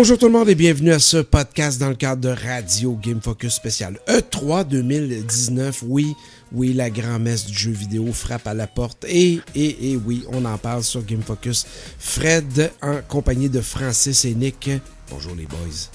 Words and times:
Bonjour 0.00 0.16
tout 0.16 0.26
le 0.26 0.32
monde 0.32 0.48
et 0.48 0.54
bienvenue 0.54 0.92
à 0.92 1.00
ce 1.00 1.16
podcast 1.16 1.80
dans 1.80 1.88
le 1.88 1.96
cadre 1.96 2.20
de 2.20 2.28
Radio 2.28 2.96
Game 3.02 3.20
Focus 3.20 3.54
spécial 3.54 3.98
E3 4.06 4.64
2019. 4.68 5.82
Oui, 5.88 6.14
oui, 6.52 6.72
la 6.72 6.88
grand-messe 6.88 7.46
du 7.46 7.52
jeu 7.52 7.72
vidéo 7.72 8.12
frappe 8.12 8.46
à 8.46 8.54
la 8.54 8.68
porte 8.68 9.04
et, 9.08 9.40
et, 9.56 9.90
et 9.90 9.96
oui, 9.96 10.22
on 10.30 10.44
en 10.44 10.56
parle 10.56 10.84
sur 10.84 11.04
Game 11.04 11.22
Focus. 11.22 11.66
Fred 11.98 12.70
en 12.80 13.00
compagnie 13.08 13.48
de 13.48 13.60
Francis 13.60 14.24
et 14.24 14.36
Nick. 14.36 14.70
Bonjour 15.10 15.34
les 15.34 15.46
boys. 15.46 15.90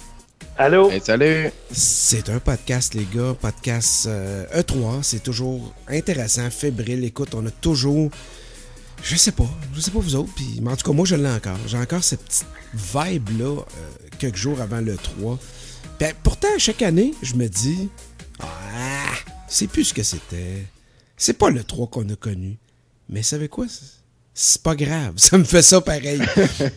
Allô? 0.57 0.91
Hey, 0.91 0.99
salut! 1.01 1.49
C'est 1.71 2.27
un 2.27 2.39
podcast, 2.39 2.95
les 2.95 3.07
gars. 3.15 3.33
Podcast 3.39 4.07
euh, 4.07 4.43
E3. 4.53 5.01
C'est 5.01 5.23
toujours 5.23 5.73
intéressant, 5.87 6.49
fébrile. 6.49 7.05
Écoute, 7.05 7.33
on 7.35 7.45
a 7.45 7.51
toujours. 7.51 8.11
Je 9.01 9.15
sais 9.15 9.31
pas. 9.31 9.49
Je 9.73 9.79
sais 9.79 9.91
pas 9.91 9.99
vous 9.99 10.15
autres. 10.17 10.33
Puis, 10.35 10.59
mais 10.61 10.71
en 10.71 10.75
tout 10.75 10.85
cas, 10.85 10.93
moi, 10.93 11.05
je 11.05 11.15
l'ai 11.15 11.29
encore. 11.29 11.57
J'ai 11.67 11.77
encore 11.77 12.03
cette 12.03 12.21
petite 12.21 12.47
vibe-là 12.73 13.45
euh, 13.45 14.02
quelques 14.23 14.37
jours 14.37 14.61
avant 14.61 14.79
le 14.79 14.95
3. 14.95 15.37
Puis, 15.99 16.07
pourtant, 16.23 16.47
chaque 16.57 16.81
année, 16.81 17.13
je 17.21 17.35
me 17.35 17.49
dis. 17.49 17.89
Ah, 18.39 19.11
c'est 19.49 19.67
plus 19.67 19.83
ce 19.85 19.93
que 19.93 20.03
c'était. 20.03 20.65
C'est 21.17 21.33
pas 21.33 21.49
le 21.49 21.61
3 21.61 21.87
qu'on 21.87 22.07
a 22.07 22.15
connu. 22.15 22.57
Mais 23.09 23.21
savez 23.21 23.49
quoi? 23.49 23.65
C'est 24.33 24.61
pas 24.61 24.75
grave. 24.75 25.13
Ça 25.17 25.37
me 25.37 25.43
fait 25.43 25.61
ça 25.61 25.81
pareil. 25.81 26.21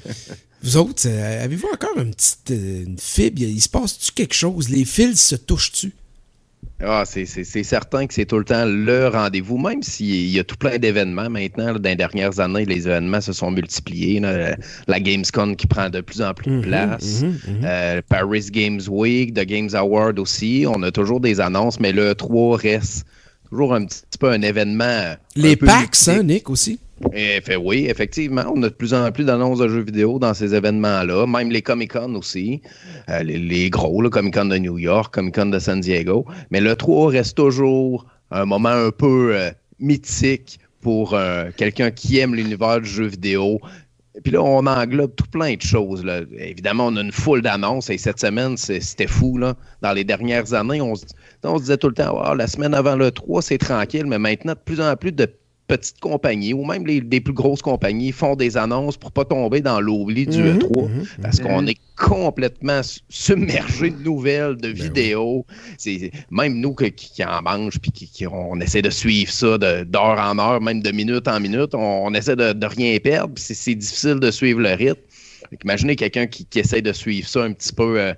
Vous 0.62 0.76
autres, 0.76 1.06
euh, 1.06 1.44
avez-vous 1.44 1.68
encore 1.72 1.96
une 1.98 2.12
petite 2.12 2.50
euh, 2.50 2.84
une 2.84 2.98
fibre? 2.98 3.40
Il 3.42 3.62
se 3.62 3.68
passe-tu 3.68 4.10
quelque 4.10 4.34
chose? 4.34 4.68
Les 4.68 4.84
fils 4.84 5.22
se 5.22 5.36
touchent-tu? 5.36 5.94
Ah, 6.84 7.04
c'est 7.06 7.24
certain 7.62 8.06
que 8.06 8.12
c'est 8.12 8.26
tout 8.26 8.36
le 8.38 8.44
temps 8.44 8.66
le 8.66 9.08
rendez-vous, 9.08 9.56
même 9.56 9.82
s'il 9.82 10.26
y 10.30 10.38
a 10.38 10.44
tout 10.44 10.56
plein 10.56 10.76
d'événements 10.78 11.30
maintenant. 11.30 11.72
Là, 11.72 11.78
dans 11.78 11.88
les 11.88 11.96
dernières 11.96 12.38
années, 12.38 12.66
les 12.66 12.86
événements 12.86 13.22
se 13.22 13.32
sont 13.32 13.50
multipliés. 13.50 14.20
Là, 14.20 14.56
la 14.86 15.00
Gamescom 15.00 15.56
qui 15.56 15.66
prend 15.66 15.88
de 15.88 16.02
plus 16.02 16.20
en 16.20 16.34
plus 16.34 16.50
de 16.50 16.56
Mhm, 16.56 16.62
place. 16.62 17.22
mhm, 17.22 17.28
mhm. 17.28 17.60
Euh, 17.64 18.02
Paris 18.06 18.48
Games 18.52 18.82
Week, 18.88 19.32
The 19.32 19.44
Games 19.46 19.70
Award 19.74 20.18
aussi. 20.18 20.66
On 20.68 20.82
a 20.82 20.90
toujours 20.90 21.20
des 21.20 21.40
annonces, 21.40 21.80
mais 21.80 21.92
le 21.92 22.14
3 22.14 22.58
reste 22.58 23.06
toujours 23.48 23.72
un 23.74 23.86
petit 23.86 24.18
peu 24.20 24.30
un 24.30 24.42
événement. 24.42 24.84
un 24.84 25.16
Les 25.34 25.56
packs, 25.56 25.80
mythique. 25.92 26.08
hein, 26.08 26.22
Nick, 26.24 26.50
aussi? 26.50 26.78
Eh, 27.12 27.40
fait, 27.42 27.56
oui, 27.56 27.86
effectivement, 27.90 28.44
on 28.54 28.62
a 28.62 28.70
de 28.70 28.74
plus 28.74 28.94
en 28.94 29.10
plus 29.12 29.24
d'annonces 29.24 29.58
de 29.58 29.68
jeux 29.68 29.82
vidéo 29.84 30.18
dans 30.18 30.32
ces 30.32 30.54
événements-là, 30.54 31.26
même 31.26 31.50
les 31.50 31.60
Comic-Con 31.60 32.14
aussi, 32.14 32.62
Euh, 33.10 33.22
les, 33.22 33.68
gros, 33.70 34.02
Comic-Con 34.08 34.46
de 34.46 34.56
New 34.58 34.78
York, 34.78 35.12
Comic-Con 35.14 35.46
de 35.46 35.58
San 35.58 35.80
Diego. 35.80 36.24
Mais 36.50 36.60
le 36.60 36.74
3 36.74 37.10
reste 37.10 37.36
toujours 37.36 38.06
un 38.30 38.46
moment 38.46 38.70
un 38.70 38.90
peu 38.90 39.36
euh, 39.36 39.50
mythique 39.78 40.58
pour 40.80 41.12
euh, 41.14 41.50
quelqu'un 41.56 41.90
qui 41.90 42.18
aime 42.18 42.34
l'univers 42.34 42.80
du 42.80 42.88
jeu 42.88 43.04
vidéo. 43.06 43.60
Et 44.14 44.20
puis 44.22 44.32
là, 44.32 44.42
on 44.42 44.66
englobe 44.66 45.14
tout 45.14 45.26
plein 45.30 45.54
de 45.54 45.60
choses. 45.62 46.02
Évidemment, 46.38 46.86
on 46.86 46.96
a 46.96 47.02
une 47.02 47.12
foule 47.12 47.42
d'annonces 47.42 47.90
et 47.90 47.98
cette 47.98 48.18
semaine, 48.20 48.56
c'était 48.56 49.06
fou. 49.06 49.38
Dans 49.82 49.92
les 49.92 50.04
dernières 50.04 50.54
années, 50.54 50.80
on, 50.80 50.94
se- 50.94 51.04
on 51.44 51.56
se 51.58 51.62
disait 51.64 51.76
tout 51.76 51.88
le 51.88 51.94
temps, 51.94 52.18
Ah, 52.22 52.34
la 52.34 52.46
semaine 52.46 52.72
avant 52.74 52.96
le 52.96 53.10
3, 53.10 53.42
c'est 53.42 53.58
tranquille, 53.58 54.06
mais 54.06 54.18
maintenant, 54.18 54.54
de 54.54 54.58
plus 54.58 54.80
en 54.80 54.96
plus 54.96 55.12
de 55.12 55.26
petites 55.66 55.98
compagnies 56.00 56.52
ou 56.52 56.64
même 56.64 56.86
les, 56.86 57.00
des 57.00 57.20
plus 57.20 57.32
grosses 57.34 57.62
compagnies 57.62 58.12
font 58.12 58.36
des 58.36 58.56
annonces 58.56 58.96
pour 58.96 59.10
pas 59.10 59.24
tomber 59.24 59.60
dans 59.60 59.80
l'oubli 59.80 60.26
du 60.26 60.38
Mhm, 60.42 60.58
E3 60.58 60.88
mhm, 60.88 61.04
parce 61.22 61.40
qu'on 61.40 61.66
est 61.66 61.78
complètement 61.96 62.82
su- 62.82 63.00
submergé 63.08 63.90
de 63.90 64.02
nouvelles, 64.02 64.56
de 64.56 64.68
vidéos. 64.68 65.44
C'est 65.78 66.10
même 66.30 66.60
nous 66.60 66.72
que- 66.74 66.84
qui, 66.84 67.10
qui 67.12 67.24
en 67.24 67.42
mangent 67.42 67.78
puis 67.80 67.90
qui, 67.90 68.06
qui- 68.08 68.26
on 68.26 68.60
essaie 68.60 68.82
de 68.82 68.90
suivre 68.90 69.30
ça 69.32 69.58
de- 69.58 69.82
d'heure 69.84 70.18
en 70.20 70.38
heure, 70.38 70.60
même 70.60 70.82
de 70.82 70.92
minute 70.92 71.26
en 71.26 71.40
minute. 71.40 71.74
On, 71.74 72.06
on 72.06 72.14
essaie 72.14 72.36
de, 72.36 72.52
de 72.52 72.66
rien 72.66 72.96
perdre. 72.98 73.34
puis 73.34 73.42
C'est 73.44 73.54
c'est 73.54 73.74
difficile 73.74 74.20
de 74.20 74.30
suivre 74.30 74.60
le 74.60 74.70
rythme. 74.72 75.00
Imaginez 75.64 75.94
quelqu'un 75.96 76.26
qui, 76.26 76.44
qui 76.44 76.58
essaie 76.58 76.82
de 76.82 76.92
suivre 76.92 77.28
ça 77.28 77.42
un 77.44 77.52
petit 77.52 77.72
peu 77.72 78.00
euh, 78.00 78.14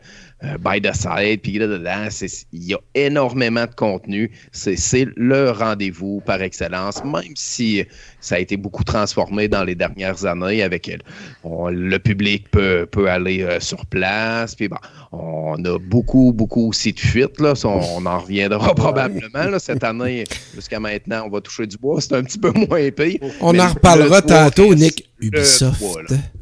by 0.61 0.81
the 0.81 0.95
side, 0.95 1.41
puis 1.43 1.59
là 1.59 1.67
dedans, 1.67 2.07
c'est- 2.11 2.47
il 2.53 2.65
y 2.65 2.75
a 2.75 2.79
énormément 2.95 3.65
de 3.67 3.75
contenu. 3.75 4.31
C'est 4.53 5.07
le 5.17 5.51
rendez-vous 5.51 6.23
par 6.25 6.41
excellence, 6.43 7.03
même 7.05 7.35
si 7.35 7.85
ça 8.21 8.37
a 8.37 8.39
été 8.39 8.57
beaucoup 8.57 8.85
transformé 8.85 9.49
dans 9.49 9.65
les 9.65 9.75
dernières 9.75 10.25
années 10.27 10.63
avec 10.63 10.89
euh, 10.89 10.97
on- 11.45 11.69
le 11.71 11.99
public 11.99 12.51
peut, 12.51 12.87
peut 12.91 13.11
aller 13.11 13.43
euh, 13.43 13.59
sur 13.61 13.85
place. 13.87 14.55
Puis 14.55 14.69
bon, 14.69 14.77
on 15.11 15.57
a 15.65 15.79
beaucoup, 15.79 16.33
beaucoup 16.33 16.69
aussi 16.69 16.93
de 16.93 17.01
fuites. 17.01 17.41
Là. 17.41 17.55
On, 17.65 18.07
en 18.07 18.19
reviendra 18.21 18.75
probablement. 18.75 19.45
Là, 19.51 19.59
cette 19.59 19.83
année, 19.83 20.25
jusqu'à 20.55 20.79
maintenant, 20.79 21.25
on 21.27 21.31
va 21.31 21.41
toucher 21.41 21.67
du 21.67 21.77
bois. 21.79 22.01
C'est 22.01 22.15
un 22.15 22.23
petit 22.23 22.39
peu 22.39 22.53
moins 22.53 22.91
pire. 22.91 23.19
On 23.41 23.53
Mais 23.53 23.61
en 23.61 23.65
le- 23.67 23.71
reparlera 23.73 24.23
tantôt, 24.23 24.75
Nick. 24.75 25.05
Ubisoft. 25.21 25.83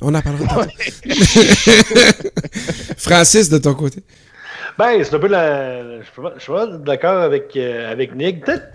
On 0.03 0.15
en 0.15 0.21
parlera 0.21 0.67
tantôt. 0.67 0.71
Francis, 3.09 3.49
de 3.49 3.59
ton 3.59 3.75
côté? 3.75 4.03
Ben, 4.79 5.03
c'est 5.03 5.15
un 5.15 5.19
peu 5.19 5.29
la. 5.29 6.01
Je 6.01 6.05
suis 6.13 6.21
pas- 6.23 6.33
je 6.37 6.43
suis 6.43 6.53
pas 6.53 6.67
d'accord 6.67 7.19
avec, 7.23 7.57
euh, 7.57 7.91
avec 7.91 8.15
Nick. 8.15 8.45
Peut-être. 8.45 8.67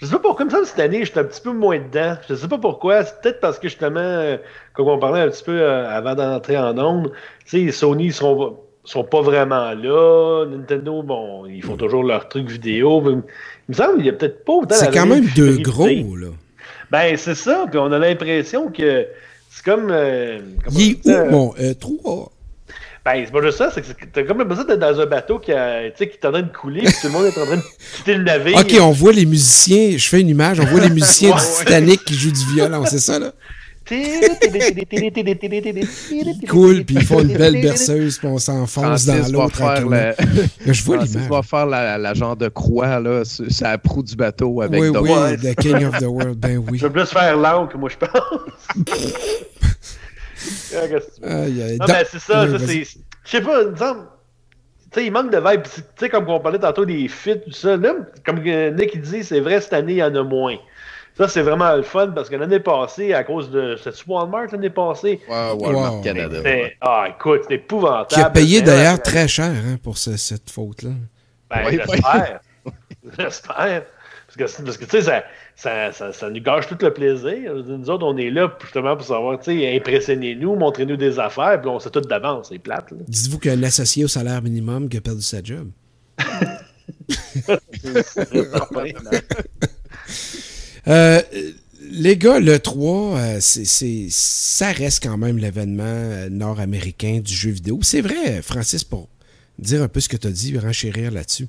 Je 0.00 0.06
sais 0.06 0.12
pas 0.12 0.18
pourquoi, 0.18 0.44
comme 0.46 0.50
ça, 0.50 0.58
cette 0.64 0.78
année, 0.80 1.04
j'étais 1.04 1.20
un 1.20 1.24
petit 1.24 1.40
peu 1.40 1.52
moins 1.52 1.78
dedans. 1.78 2.16
Je 2.28 2.34
sais 2.34 2.48
pas 2.48 2.58
pourquoi. 2.58 3.04
C'est 3.04 3.20
peut-être 3.22 3.40
parce 3.40 3.58
que 3.58 3.68
justement, 3.68 4.00
euh, 4.00 4.36
comme 4.74 4.88
on 4.88 4.98
parlait 4.98 5.20
un 5.20 5.28
petit 5.28 5.44
peu 5.44 5.60
euh, 5.60 5.88
avant 5.88 6.14
d'entrer 6.14 6.58
en 6.58 6.76
onde, 6.78 7.12
tu 7.48 7.66
sais, 7.66 7.72
Sony, 7.72 8.06
ils 8.06 8.12
sont, 8.12 8.56
sont 8.84 9.04
pas 9.04 9.20
vraiment 9.22 9.72
là. 9.72 10.44
Nintendo, 10.46 11.02
bon, 11.02 11.46
ils 11.46 11.62
font 11.62 11.76
toujours 11.76 12.02
leur 12.04 12.28
truc 12.28 12.48
vidéo. 12.50 13.00
mais 13.00 13.12
Il 13.12 13.22
me 13.68 13.74
semble 13.74 13.96
qu'il 13.98 14.06
y 14.06 14.10
a 14.10 14.12
peut-être 14.12 14.44
pas 14.44 14.52
autant 14.54 14.74
C'est 14.74 14.92
quand 14.92 15.06
même 15.06 15.26
deux 15.36 15.58
gros, 15.58 15.86
là. 16.16 16.28
Ben, 16.90 17.16
c'est 17.16 17.36
ça. 17.36 17.66
Puis 17.70 17.78
on 17.78 17.90
a 17.92 17.98
l'impression 17.98 18.70
que 18.70 19.06
c'est 19.50 19.64
comme. 19.64 19.88
Il 20.72 20.90
est 20.90 20.98
où, 21.06 21.30
mon 21.30 21.54
euh, 21.60 21.74
3? 21.74 22.32
Ben, 23.04 23.24
c'est 23.24 23.32
pas 23.32 23.42
juste 23.42 23.58
ça, 23.58 23.70
c'est 23.74 23.82
que 23.82 24.04
t'as 24.12 24.22
comme 24.22 24.38
l'impression 24.38 24.62
d'être 24.64 24.78
dans 24.78 25.00
un 25.00 25.06
bateau 25.06 25.40
qui, 25.40 25.50
a, 25.52 25.90
tu 25.90 25.96
sais, 25.96 26.08
qui 26.08 26.18
est 26.18 26.24
en 26.26 26.30
train 26.30 26.42
de 26.42 26.52
couler, 26.52 26.82
puis 26.82 26.94
tout 27.00 27.08
le 27.08 27.12
monde 27.12 27.24
est 27.24 27.36
en 27.36 27.44
train 27.46 27.56
de 27.56 27.62
quitter 27.96 28.14
le 28.14 28.22
navire. 28.22 28.56
Ok, 28.58 28.76
on 28.80 28.92
voit 28.92 29.12
les 29.12 29.26
musiciens. 29.26 29.96
Je 29.96 30.08
fais 30.08 30.20
une 30.20 30.28
image. 30.28 30.60
On 30.60 30.66
voit 30.66 30.80
les 30.80 30.90
musiciens 30.90 31.30
Ouais, 31.34 31.36
du 31.36 31.42
ouais. 31.42 31.58
Titanic 31.64 32.04
qui 32.04 32.14
jouent 32.14 32.30
du 32.30 32.54
violon. 32.54 32.84
C'est 32.86 33.00
ça, 33.00 33.18
là? 33.18 33.32
Ils 35.20 36.46
coulent, 36.48 36.84
puis 36.84 36.94
ils 36.96 37.04
font 37.04 37.20
une 37.20 37.36
belle 37.36 37.60
berceuse, 37.60 38.18
puis 38.18 38.28
on 38.28 38.38
s'enfonce 38.38 39.04
dans 39.06 39.28
l'eau 39.32 39.48
tranquillement. 39.48 39.90
la, 39.90 40.14
Je 40.72 40.82
vois 40.84 40.98
l'image. 40.98 41.28
va 41.28 41.42
faire 41.42 41.66
la, 41.66 41.98
la 41.98 42.14
genre 42.14 42.36
de 42.36 42.48
croix 42.48 43.00
là, 43.00 43.24
sur, 43.24 43.50
sur 43.50 43.66
la 43.66 43.78
proue 43.78 44.02
du 44.02 44.14
bateau 44.16 44.62
avec 44.62 44.80
Oui, 44.80 44.92
The 44.92 44.98
oui. 45.00 45.36
The 45.38 45.54
King 45.60 45.84
of 45.84 45.98
the 45.98 46.04
World. 46.06 46.38
Ben 46.38 46.58
oui. 46.70 46.78
Je 46.78 46.86
veux 46.86 46.92
plus 46.92 47.06
faire 47.06 47.36
l'angle 47.36 47.72
que 47.72 47.76
moi, 47.76 47.90
je 47.90 47.96
pense. 47.96 48.10
Ah, 50.74 50.88
qu'est-ce 50.88 51.06
que 51.06 51.14
tu 51.16 51.20
veux? 51.22 51.30
Aïe, 51.30 51.62
aïe. 51.62 51.78
Non, 51.78 51.86
Dans- 51.86 51.92
mais 51.94 52.04
c'est 52.10 52.18
ça, 52.18 52.44
Oui, 52.44 52.50
ça 52.58 52.66
c'est. 52.66 52.84
Je 53.24 53.30
sais 53.30 53.40
pas, 53.40 53.62
il 53.62 53.76
semble. 53.78 54.06
Tu 54.90 55.00
sais, 55.00 55.06
il 55.06 55.12
manque 55.12 55.30
de 55.30 55.38
vibe. 55.38 55.62
Tu 55.62 55.80
sais, 55.96 56.08
comme 56.08 56.28
on 56.28 56.40
parlait 56.40 56.58
tantôt 56.58 56.84
des 56.84 57.08
fits, 57.08 57.40
tout 57.40 57.52
ça. 57.52 57.76
Là, 57.76 57.94
comme 58.26 58.40
Nick 58.40 58.90
il 58.94 59.00
dit, 59.00 59.24
c'est 59.24 59.40
vrai, 59.40 59.60
cette 59.60 59.72
année, 59.72 59.92
il 59.94 59.98
y 59.98 60.02
en 60.02 60.14
a 60.14 60.22
moins. 60.22 60.56
Ça, 61.16 61.28
c'est 61.28 61.42
vraiment 61.42 61.74
le 61.76 61.82
fun 61.82 62.08
parce 62.08 62.28
que 62.30 62.36
l'année 62.36 62.60
passée, 62.60 63.12
à 63.12 63.22
cause 63.24 63.50
de. 63.50 63.76
C'était-tu 63.76 64.04
Walmart 64.08 64.46
l'année 64.52 64.70
passée? 64.70 65.20
Ouais, 65.28 65.50
Walmart 65.52 65.96
Wow. 65.96 66.02
Canada. 66.02 66.38
Ah, 66.80 67.06
écoute, 67.10 67.40
c'était 67.42 67.56
épouvantable. 67.56 68.08
Qui 68.08 68.20
a 68.20 68.30
payé 68.30 68.62
d'ailleurs 68.62 69.00
très 69.02 69.28
cher 69.28 69.46
hein, 69.50 69.76
pour 69.82 69.98
ce- 69.98 70.16
cette 70.16 70.50
faute-là. 70.50 70.90
Ben, 71.50 71.62
Oui, 71.66 71.78
j'espère. 71.78 72.40
j'espère. 73.18 73.82
Parce 74.34 74.52
que, 74.56 74.62
parce 74.64 74.78
que 74.78 74.84
tu 74.86 74.90
sais, 74.90 75.02
ça, 75.02 75.24
ça, 75.56 75.92
ça, 75.92 76.12
ça 76.12 76.30
nous 76.30 76.40
gâche 76.40 76.66
tout 76.66 76.78
le 76.80 76.92
plaisir. 76.92 77.54
Nous 77.54 77.90
autres, 77.90 78.04
on 78.04 78.16
est 78.16 78.30
là 78.30 78.52
justement 78.60 78.96
pour 78.96 79.06
savoir, 79.06 79.38
tu 79.38 79.60
sais, 79.60 79.76
impressionnez-nous, 79.76 80.56
montrez-nous 80.56 80.96
des 80.96 81.18
affaires, 81.18 81.60
puis 81.60 81.70
on 81.70 81.78
sait 81.78 81.90
tout 81.90 82.00
d'avance, 82.00 82.48
c'est 82.48 82.58
plate. 82.58 82.92
Dites-vous 83.08 83.38
qu'un 83.38 83.62
associé 83.62 84.04
au 84.04 84.08
salaire 84.08 84.42
minimum 84.42 84.88
qui 84.88 84.96
a 84.96 85.00
perdu 85.00 85.22
sa 85.22 85.42
job. 85.42 85.70
Euh, 90.88 91.22
les 91.90 92.16
gars, 92.16 92.40
le 92.40 92.58
3, 92.58 93.16
euh, 93.16 93.36
c'est, 93.40 94.08
ça 94.10 94.72
reste 94.72 95.02
quand 95.02 95.16
même 95.16 95.38
l'événement 95.38 95.84
euh, 95.84 96.28
nord-américain 96.28 97.20
du 97.20 97.32
jeu 97.32 97.50
vidéo. 97.50 97.78
C'est 97.82 98.00
vrai, 98.00 98.42
Francis, 98.42 98.82
pour 98.82 99.08
dire 99.58 99.82
un 99.82 99.88
peu 99.88 100.00
ce 100.00 100.08
que 100.08 100.16
tu 100.16 100.26
as 100.26 100.30
dit, 100.30 100.58
renchérir 100.58 101.12
là-dessus. 101.12 101.48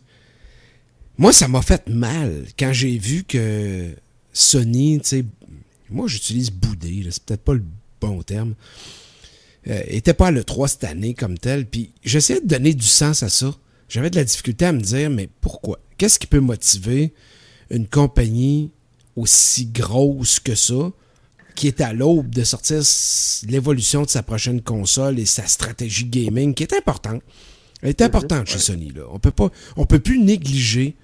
Moi, 1.18 1.32
ça 1.32 1.48
m'a 1.48 1.62
fait 1.62 1.88
mal 1.88 2.46
quand 2.58 2.74
j'ai 2.74 2.98
vu 2.98 3.24
que 3.24 3.92
Sony, 4.34 5.00
tu 5.02 5.08
sais, 5.08 5.26
moi 5.90 6.08
j'utilise 6.08 6.52
boudé, 6.52 7.08
c'est 7.12 7.24
peut-être 7.24 7.44
pas 7.44 7.54
le 7.54 7.64
bon 8.02 8.24
terme, 8.24 8.56
euh, 9.68 9.82
était 9.88 10.14
pas 10.14 10.28
à 10.28 10.32
l'E3 10.32 10.68
cette 10.68 10.84
année 10.84 11.14
comme 11.14 11.38
tel. 11.38 11.66
Puis 11.66 11.92
j'essayais 12.04 12.42
de 12.42 12.48
donner 12.48 12.74
du 12.74 12.86
sens 12.86 13.24
à 13.24 13.30
ça. 13.30 13.56
J'avais 13.90 14.10
de 14.10 14.16
la 14.16 14.24
difficulté 14.24 14.66
à 14.66 14.72
me 14.72 14.82
dire, 14.82 15.10
mais 15.10 15.30
pourquoi? 15.40 15.80
Qu'est-ce 15.98 16.18
qui 16.18 16.28
peut 16.28 16.40
motiver 16.40 17.14
une 17.70 17.88
compagnie 17.88 18.72
aussi 19.16 19.68
grosse 19.68 20.40
que 20.40 20.56
ça, 20.56 20.92
qui 21.56 21.68
est 21.68 21.82
à 21.82 21.94
l'aube 21.94 22.30
de 22.32 22.44
sortir 22.44 22.82
l'évolution 23.48 24.02
de 24.02 24.10
sa 24.10 24.24
prochaine 24.24 24.62
console 24.62 25.20
et 25.20 25.26
sa 25.26 25.46
stratégie 25.46 26.06
gaming, 26.06 26.56
qui 26.56 26.64
est 26.64 26.74
importante. 26.74 27.22
Elle 27.82 27.90
est 27.90 28.02
importante 28.02 28.48
chez 28.48 28.60
Sony. 28.60 28.92
Là. 28.92 29.04
On 29.12 29.20
peut 29.20 29.32
pas, 29.32 29.52
on 29.78 29.86
peut 29.86 30.00
plus 30.00 30.18
négliger 30.18 30.96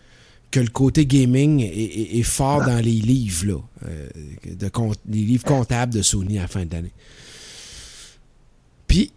que 0.52 0.60
le 0.60 0.68
côté 0.70 1.06
gaming 1.06 1.60
est, 1.62 1.68
est- 1.68 2.20
est 2.20 2.24
fort 2.24 2.66
dans 2.66 2.80
les 2.80 2.92
livres, 2.94 3.46
là, 3.48 3.60
euh, 3.88 4.10
de 4.46 4.70
les 5.10 5.22
livres 5.24 5.44
comptables 5.46 5.94
de 5.94 6.02
Sony 6.02 6.38
à 6.40 6.44
la 6.44 6.48
fin 6.48 6.66
d'année. 6.66 6.92
Puis, 8.88 9.12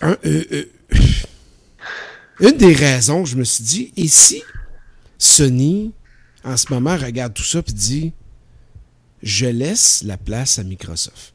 un, 0.00 0.16
euh, 0.24 0.44
euh, 0.52 0.64
une 2.40 2.56
des 2.56 2.72
raisons, 2.74 3.24
je 3.24 3.36
me 3.36 3.44
suis 3.44 3.64
dit, 3.64 3.92
et 3.96 4.08
si 4.08 4.42
Sony, 5.18 5.92
en 6.44 6.56
ce 6.56 6.72
moment, 6.72 6.96
regarde 6.96 7.34
tout 7.34 7.44
ça 7.44 7.62
et 7.62 7.72
dit 7.72 8.12
Je 9.22 9.46
laisse 9.46 10.02
la 10.04 10.16
place 10.16 10.58
à 10.58 10.64
Microsoft. 10.64 11.32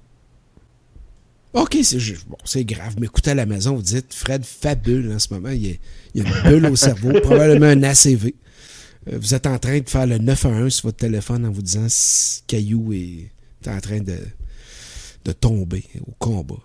OK, 1.53 1.77
c'est 1.81 2.00
bon, 2.27 2.38
grave, 2.63 2.95
mais 3.00 3.07
écoutez 3.07 3.31
à 3.31 3.36
la 3.36 3.47
maison, 3.47 3.75
vous 3.75 3.81
dites 3.81 4.13
Fred 4.13 4.45
fabule 4.45 5.12
en 5.12 5.18
ce 5.18 5.33
moment, 5.33 5.50
il 5.50 5.65
y 5.65 5.71
a, 5.71 5.75
il 6.13 6.21
y 6.24 6.25
a 6.25 6.30
une 6.30 6.50
bulle 6.51 6.65
au 6.68 6.75
cerveau, 6.75 7.12
probablement 7.24 7.65
un 7.65 7.81
ACV. 7.83 8.36
Euh, 9.09 9.17
vous 9.19 9.33
êtes 9.33 9.47
en 9.47 9.57
train 9.59 9.79
de 9.79 9.89
faire 9.89 10.07
le 10.07 10.17
9 10.17 10.45
à 10.45 10.50
1 10.50 10.69
sur 10.69 10.88
votre 10.88 10.97
téléphone 10.97 11.45
en 11.45 11.51
vous 11.51 11.61
disant 11.61 11.88
Caillou 12.47 12.94
est 12.94 13.31
en 13.67 13.79
train 13.79 14.00
de, 14.00 14.17
de 15.25 15.31
tomber 15.31 15.85
au 16.07 16.11
combat. 16.17 16.61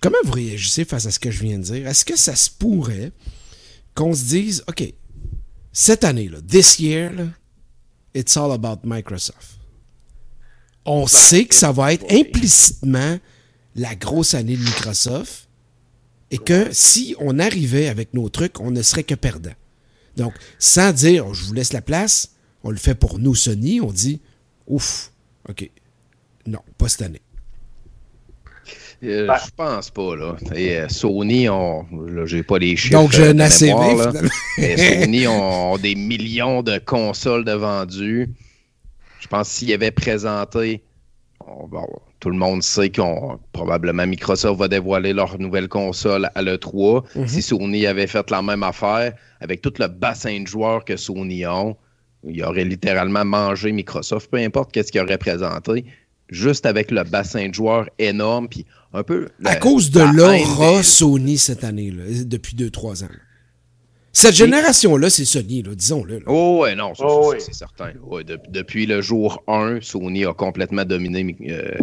Comment 0.00 0.18
vous 0.24 0.32
réagissez 0.32 0.84
face 0.84 1.06
à 1.06 1.10
ce 1.10 1.18
que 1.18 1.30
je 1.30 1.42
viens 1.42 1.58
de 1.58 1.64
dire? 1.64 1.86
Est-ce 1.86 2.04
que 2.04 2.16
ça 2.16 2.34
se 2.34 2.50
pourrait 2.50 3.12
qu'on 3.94 4.14
se 4.14 4.24
dise, 4.24 4.64
OK, 4.68 4.94
cette 5.72 6.04
année, 6.04 6.28
là, 6.28 6.38
this 6.40 6.78
year, 6.78 7.12
là, 7.12 7.26
it's 8.14 8.36
all 8.36 8.50
about 8.52 8.80
Microsoft. 8.84 9.58
On 10.86 11.06
sait 11.06 11.44
que 11.44 11.54
ça 11.54 11.70
va 11.70 11.92
être 11.92 12.10
implicitement 12.10 13.18
la 13.76 13.94
grosse 13.94 14.34
année 14.34 14.56
de 14.56 14.62
Microsoft 14.62 15.48
et 16.30 16.38
que 16.38 16.68
si 16.72 17.14
on 17.18 17.38
arrivait 17.38 17.88
avec 17.88 18.14
nos 18.14 18.28
trucs, 18.28 18.58
on 18.60 18.70
ne 18.70 18.82
serait 18.82 19.04
que 19.04 19.14
perdant. 19.14 19.52
Donc, 20.20 20.34
sans 20.58 20.92
dire, 20.92 21.32
je 21.32 21.44
vous 21.44 21.54
laisse 21.54 21.72
la 21.72 21.80
place, 21.80 22.32
on 22.62 22.70
le 22.70 22.76
fait 22.76 22.94
pour 22.94 23.18
nous, 23.18 23.34
Sony, 23.34 23.80
on 23.80 23.90
dit, 23.90 24.20
ouf, 24.66 25.12
OK, 25.48 25.70
non, 26.46 26.58
pas 26.76 26.88
cette 26.88 27.02
année. 27.02 27.22
Euh. 29.02 29.34
Je 29.34 29.50
pense 29.56 29.90
pas, 29.90 30.14
là. 30.16 30.36
Et, 30.54 30.76
euh, 30.76 30.88
Sony, 30.90 31.48
on, 31.48 31.86
j'ai 32.26 32.42
pas 32.42 32.58
les 32.58 32.76
chiffres. 32.76 33.00
Donc, 33.00 33.12
j'ai 33.12 33.28
un 33.28 33.38
ACV, 33.38 34.28
Sony 34.76 35.26
ont, 35.26 35.78
des 35.78 35.94
millions 35.94 36.62
de 36.62 36.76
consoles 36.76 37.46
de 37.46 37.52
vendues. 37.52 38.28
Je 39.20 39.26
pense 39.26 39.48
que 39.48 39.54
s'ils 39.54 39.72
avaient 39.72 39.90
présenté, 39.90 40.82
tout 42.20 42.30
le 42.30 42.36
monde 42.36 42.62
sait 42.62 42.90
qu'on 42.90 43.38
probablement 43.52 44.06
Microsoft 44.06 44.60
va 44.60 44.68
dévoiler 44.68 45.12
leur 45.12 45.38
nouvelle 45.38 45.68
console 45.68 46.30
à 46.34 46.42
l'E3. 46.42 47.04
Mhm. 47.16 47.26
Si 47.26 47.42
Sony 47.42 47.86
avait 47.86 48.06
fait 48.06 48.30
la 48.30 48.42
même 48.42 48.62
affaire, 48.62 49.14
avec 49.40 49.62
tout 49.62 49.72
le 49.78 49.88
bassin 49.88 50.42
de 50.42 50.46
joueurs 50.46 50.84
que 50.84 50.96
Sony 50.96 51.46
ont, 51.46 51.76
il 52.22 52.44
aurait 52.44 52.64
littéralement 52.64 53.24
mangé 53.24 53.72
Microsoft, 53.72 54.30
peu 54.30 54.36
importe 54.36 54.72
qu'est-ce 54.72 54.92
qu'il 54.92 55.00
aurait 55.00 55.18
présenté, 55.18 55.86
juste 56.28 56.66
avec 56.66 56.90
le 56.90 57.02
bassin 57.04 57.48
de 57.48 57.54
joueurs 57.54 57.88
énorme, 57.98 58.48
puis 58.48 58.66
un 58.92 59.02
peu. 59.02 59.28
À 59.44 59.56
cause 59.56 59.90
de 59.90 60.00
l'aura 60.00 60.82
Sony 60.82 61.38
cette 61.38 61.64
année, 61.64 61.90
là, 61.90 62.04
depuis 62.24 62.54
2-3 62.54 63.04
ans. 63.04 63.08
Cette 64.12 64.34
génération-là, 64.34 65.08
c'est 65.08 65.24
Sony, 65.24 65.62
disons-le. 65.62 66.20
Oh, 66.26 66.60
ouais, 66.62 66.74
non, 66.74 66.92
oh, 66.98 67.32
c'est 67.38 67.54
certain. 67.54 67.92
depuis 68.48 68.86
le 68.86 69.00
jour 69.00 69.42
1, 69.46 69.80
Sony 69.80 70.24
a 70.24 70.34
complètement 70.34 70.84
dominé 70.84 71.36
euh, 71.48 71.76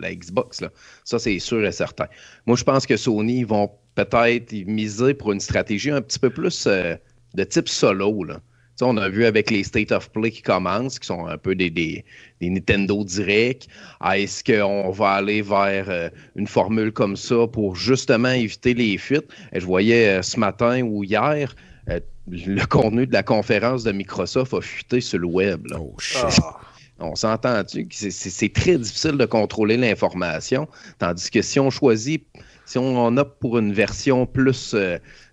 la 0.00 0.14
Xbox. 0.14 0.62
Là. 0.62 0.70
Ça, 1.04 1.18
c'est 1.18 1.38
sûr 1.38 1.64
et 1.64 1.72
certain. 1.72 2.06
Moi, 2.46 2.56
je 2.56 2.64
pense 2.64 2.86
que 2.86 2.96
Sony 2.96 3.44
vont 3.44 3.70
peut-être 3.94 4.52
miser 4.66 5.12
pour 5.14 5.32
une 5.32 5.40
stratégie 5.40 5.90
un 5.90 6.00
petit 6.00 6.18
peu 6.18 6.30
plus 6.30 6.66
euh, 6.66 6.94
de 7.34 7.44
type 7.44 7.68
solo. 7.68 8.24
Là 8.24 8.40
on 8.82 8.96
a 8.96 9.08
vu 9.08 9.24
avec 9.24 9.50
les 9.50 9.62
State 9.62 9.92
of 9.92 10.10
Play 10.10 10.30
qui 10.30 10.42
commencent, 10.42 10.98
qui 10.98 11.06
sont 11.06 11.26
un 11.26 11.38
peu 11.38 11.54
des, 11.54 11.70
des, 11.70 12.04
Nintendo 12.40 13.04
Direct. 13.04 13.68
Ah, 14.00 14.18
est-ce 14.18 14.42
qu'on 14.42 14.90
va 14.90 15.10
aller 15.10 15.42
vers 15.42 15.88
euh, 15.88 16.08
une 16.36 16.46
formule 16.46 16.92
comme 16.92 17.16
ça 17.16 17.46
pour 17.46 17.76
justement 17.76 18.30
éviter 18.30 18.74
les 18.74 18.98
fuites? 18.98 19.28
Et 19.52 19.60
je 19.60 19.66
voyais 19.66 20.18
euh, 20.18 20.22
ce 20.22 20.38
matin 20.40 20.82
ou 20.82 21.04
hier, 21.04 21.54
euh, 21.90 22.00
le 22.28 22.64
contenu 22.66 23.06
de 23.06 23.12
la 23.12 23.22
conférence 23.22 23.84
de 23.84 23.92
Microsoft 23.92 24.54
a 24.54 24.60
fuité 24.60 25.00
sur 25.00 25.18
le 25.18 25.26
web. 25.26 25.66
Oh, 25.78 25.94
ah. 26.16 26.60
On 27.00 27.14
s'entend-tu 27.16 27.86
que 27.86 27.94
c'est 28.10 28.52
très 28.52 28.78
difficile 28.78 29.18
de 29.18 29.26
contrôler 29.26 29.76
l'information, 29.76 30.68
tandis 30.98 31.28
que 31.30 31.42
si 31.42 31.58
on 31.58 31.68
choisit, 31.68 32.24
si 32.66 32.78
on 32.78 33.16
opte 33.16 33.40
pour 33.40 33.58
une 33.58 33.72
version 33.72 34.26
plus 34.26 34.74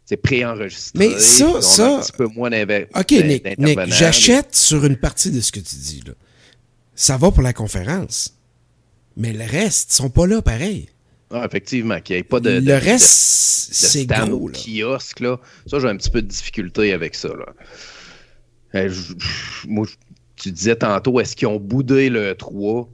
c'est 0.06 0.18
préenregistré. 0.18 1.08
Mais 1.08 1.20
ça, 1.20 1.62
ça. 1.62 1.98
Un 1.98 2.02
petit 2.02 2.12
peu 2.12 2.28
moins 2.28 2.50
OK, 2.96 3.12
Nick, 3.12 3.48
j'achète 3.88 4.56
sur 4.56 4.84
une 4.86 4.98
partie 4.98 5.32
de 5.32 5.40
ce 5.40 5.52
que 5.52 5.60
tu 5.60 5.76
dis. 5.76 6.04
Là. 6.06 6.14
Ça 6.96 7.18
va 7.18 7.32
pour 7.32 7.44
la 7.44 7.54
conférence. 7.54 8.38
Mais 9.16 9.34
le 9.34 9.46
reste, 9.46 9.94
ils 9.94 9.96
sont 9.96 10.10
pas 10.10 10.28
là 10.28 10.42
pareil. 10.42 10.90
Ah, 11.34 11.46
effectivement, 11.46 12.00
qu'il 12.02 12.16
n'y 12.16 12.20
ait 12.22 12.24
pas 12.24 12.40
de. 12.40 12.62
Le 12.64 12.74
reste, 12.74 13.74
c'est 13.74 14.06
gros. 14.06 14.50
Là. 14.50 14.58
kiosque, 14.58 15.20
là. 15.22 15.40
Ça, 15.66 15.80
j'ai 15.80 15.88
un 15.88 15.96
petit 15.96 16.10
peu 16.10 16.22
de 16.22 16.28
difficulté 16.28 16.94
avec 16.94 17.16
ça. 17.16 17.30
Là. 17.30 17.46
Euh, 18.76 18.94
moi, 19.68 19.88
tu 20.36 20.52
disais 20.52 20.76
tantôt, 20.76 21.20
est-ce 21.20 21.36
qu'ils 21.36 21.48
ont 21.48 21.60
boudé 21.60 22.10
le 22.10 22.36
3 22.36 22.90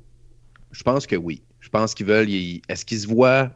Je 0.71 0.83
pense 0.83 1.07
que 1.07 1.15
oui. 1.15 1.41
Je 1.59 1.69
pense 1.69 1.93
qu'ils 1.93 2.05
veulent. 2.05 2.29
Est-ce 2.29 2.85
qu'ils 2.85 2.99
se 2.99 3.07
voient? 3.07 3.51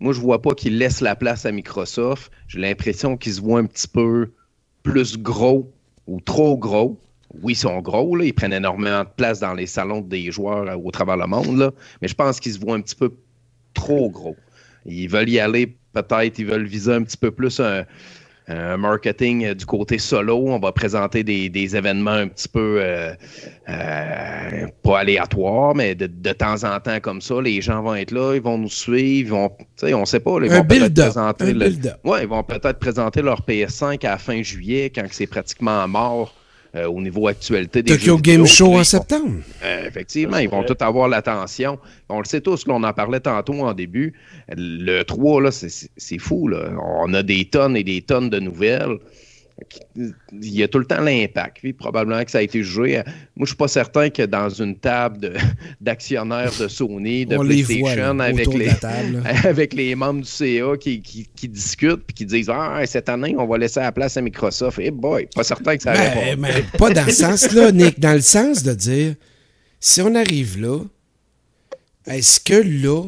Moi, 0.00 0.12
je 0.12 0.20
vois 0.20 0.42
pas 0.42 0.54
qu'ils 0.54 0.78
laissent 0.78 1.00
la 1.00 1.14
place 1.14 1.46
à 1.46 1.52
Microsoft. 1.52 2.32
J'ai 2.48 2.58
l'impression 2.58 3.16
qu'ils 3.16 3.34
se 3.34 3.40
voient 3.40 3.60
un 3.60 3.66
petit 3.66 3.88
peu 3.88 4.32
plus 4.82 5.16
gros 5.18 5.72
ou 6.06 6.20
trop 6.20 6.56
gros. 6.56 6.98
Oui, 7.42 7.52
ils 7.52 7.56
sont 7.56 7.80
gros, 7.80 8.14
là. 8.16 8.24
ils 8.24 8.34
prennent 8.34 8.52
énormément 8.52 9.04
de 9.04 9.08
place 9.16 9.40
dans 9.40 9.54
les 9.54 9.66
salons 9.66 10.02
des 10.02 10.30
joueurs 10.30 10.68
euh, 10.68 10.76
au 10.76 10.90
travers 10.90 11.16
le 11.16 11.26
monde, 11.26 11.56
là. 11.56 11.70
mais 12.02 12.08
je 12.08 12.14
pense 12.14 12.40
qu'ils 12.40 12.52
se 12.52 12.58
voient 12.58 12.74
un 12.74 12.82
petit 12.82 12.94
peu 12.94 13.14
trop 13.74 14.10
gros. 14.10 14.36
Ils 14.86 15.08
veulent 15.08 15.28
y 15.28 15.38
aller, 15.38 15.74
peut-être, 15.92 16.38
ils 16.38 16.46
veulent 16.46 16.66
viser 16.66 16.92
un 16.92 17.02
petit 17.02 17.16
peu 17.16 17.30
plus 17.30 17.60
un, 17.60 17.84
un 18.48 18.76
marketing 18.76 19.44
euh, 19.44 19.54
du 19.54 19.66
côté 19.66 19.98
solo. 19.98 20.44
On 20.46 20.58
va 20.58 20.72
présenter 20.72 21.22
des, 21.22 21.76
événements 21.76 22.10
un 22.10 22.28
petit 22.28 22.48
peu 22.48 22.78
euh, 22.80 23.14
euh, 23.68 24.66
pas 24.82 25.00
aléatoires, 25.00 25.74
mais 25.74 25.94
de, 25.94 26.32
temps 26.32 26.64
en 26.64 26.78
temps 26.80 27.00
comme 27.00 27.20
ça. 27.20 27.40
Les 27.40 27.60
gens 27.60 27.82
vont 27.82 27.94
être 27.94 28.10
là, 28.10 28.34
ils 28.34 28.42
vont 28.42 28.58
nous 28.58 28.68
suivre, 28.68 29.16
ils 29.18 29.30
vont, 29.30 29.96
on 29.96 30.00
ne 30.00 30.04
sait 30.04 30.20
pas. 30.20 30.38
Ils 30.42 30.50
vont 30.50 30.64
peut-être 30.64 30.94
présenter, 30.94 31.54
ouais, 32.04 32.22
ils 32.22 32.28
vont 32.28 32.42
peut-être 32.42 32.78
présenter 32.78 33.22
leur 33.22 33.42
PS5 33.42 34.04
à 34.06 34.10
la 34.10 34.18
fin 34.18 34.42
juillet 34.42 34.90
quand 34.94 35.06
c'est 35.10 35.26
pratiquement 35.26 35.86
mort. 35.88 36.34
Euh, 36.74 36.86
au 36.86 37.02
niveau 37.02 37.28
actualité 37.28 37.82
des 37.82 37.98
Tokyo 37.98 38.16
Game 38.16 38.46
Show 38.46 38.78
en 38.78 38.84
septembre. 38.84 39.42
Euh, 39.62 39.86
effectivement, 39.86 40.38
ils 40.38 40.48
vont 40.48 40.64
tous 40.64 40.82
avoir 40.82 41.06
l'attention. 41.06 41.78
On 42.08 42.18
le 42.18 42.24
sait 42.24 42.40
tous, 42.40 42.64
qu'on 42.64 42.82
en 42.82 42.92
parlait 42.94 43.20
tantôt 43.20 43.60
en 43.60 43.74
début. 43.74 44.14
Le 44.48 45.02
3, 45.02 45.42
là, 45.42 45.50
c'est 45.50 46.18
fou. 46.18 46.48
Là. 46.48 46.70
On 46.80 47.12
a 47.12 47.22
des 47.22 47.44
tonnes 47.44 47.76
et 47.76 47.84
des 47.84 48.00
tonnes 48.00 48.30
de 48.30 48.40
nouvelles 48.40 48.96
il 49.96 50.54
y 50.54 50.62
a 50.62 50.68
tout 50.68 50.78
le 50.78 50.84
temps 50.84 51.00
l'impact. 51.00 51.60
probablement 51.74 52.24
que 52.24 52.30
ça 52.30 52.38
a 52.38 52.42
été 52.42 52.62
jugé. 52.62 52.94
Moi, 52.94 53.04
je 53.36 53.42
ne 53.42 53.46
suis 53.46 53.56
pas 53.56 53.68
certain 53.68 54.10
que 54.10 54.22
dans 54.22 54.48
une 54.48 54.76
table 54.76 55.34
d'actionnaires 55.80 56.52
de, 56.58 56.68
Sony, 56.68 57.26
de 57.26 57.36
PlayStation, 57.36 58.18
avec, 58.18 58.52
les, 58.54 58.70
avec 59.44 59.74
les 59.74 59.94
membres 59.94 60.22
du 60.22 60.28
CA 60.28 60.76
qui, 60.78 61.48
discutent 61.48 62.04
et 62.08 62.12
qui 62.12 62.26
disent 62.26 62.50
Ah, 62.50 62.80
cette 62.86 63.08
année, 63.08 63.34
on 63.38 63.46
va 63.46 63.58
laisser 63.58 63.80
la 63.80 63.92
place 63.92 64.16
à 64.16 64.22
Microsoft. 64.22 64.78
Eh 64.80 64.90
boy, 64.90 65.28
pas 65.34 65.44
certain 65.44 65.76
que 65.76 65.82
ça 65.82 65.92
ben, 65.92 66.38
mais 66.38 66.64
Pas 66.78 66.90
dans 66.90 67.04
le 67.04 67.12
sens-là, 67.12 67.72
Nick, 67.72 68.00
dans 68.00 68.14
le 68.14 68.20
sens 68.20 68.62
de 68.62 68.72
dire 68.72 69.14
si 69.80 70.00
on 70.00 70.14
arrive 70.14 70.60
là, 70.60 70.78
est-ce 72.06 72.40
que 72.40 72.54
là. 72.54 73.04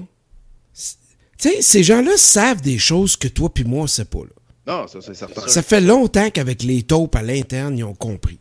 Tu 1.38 1.48
sais, 1.50 1.62
ces 1.62 1.82
gens-là 1.82 2.16
savent 2.16 2.62
des 2.62 2.78
choses 2.78 3.16
que 3.16 3.28
toi 3.28 3.52
puis 3.52 3.64
moi, 3.64 3.80
on 3.80 3.82
ne 3.84 3.88
sait 3.88 4.04
pas. 4.04 4.20
Là. 4.20 4.43
Non, 4.66 4.86
ça, 4.86 5.00
c'est 5.00 5.14
certain. 5.14 5.46
Ça 5.46 5.62
fait 5.62 5.80
longtemps 5.80 6.30
qu'avec 6.30 6.62
les 6.62 6.82
taupes 6.82 7.14
à 7.16 7.22
l'interne, 7.22 7.76
ils 7.78 7.84
ont 7.84 7.94
compris. 7.94 8.38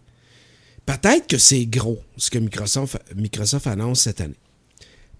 Peut-être 0.85 1.27
que 1.27 1.37
c'est 1.37 1.65
gros, 1.65 1.99
ce 2.17 2.29
que 2.29 2.39
Microsoft, 2.39 2.97
Microsoft 3.15 3.67
annonce 3.67 4.01
cette 4.01 4.21
année. 4.21 4.35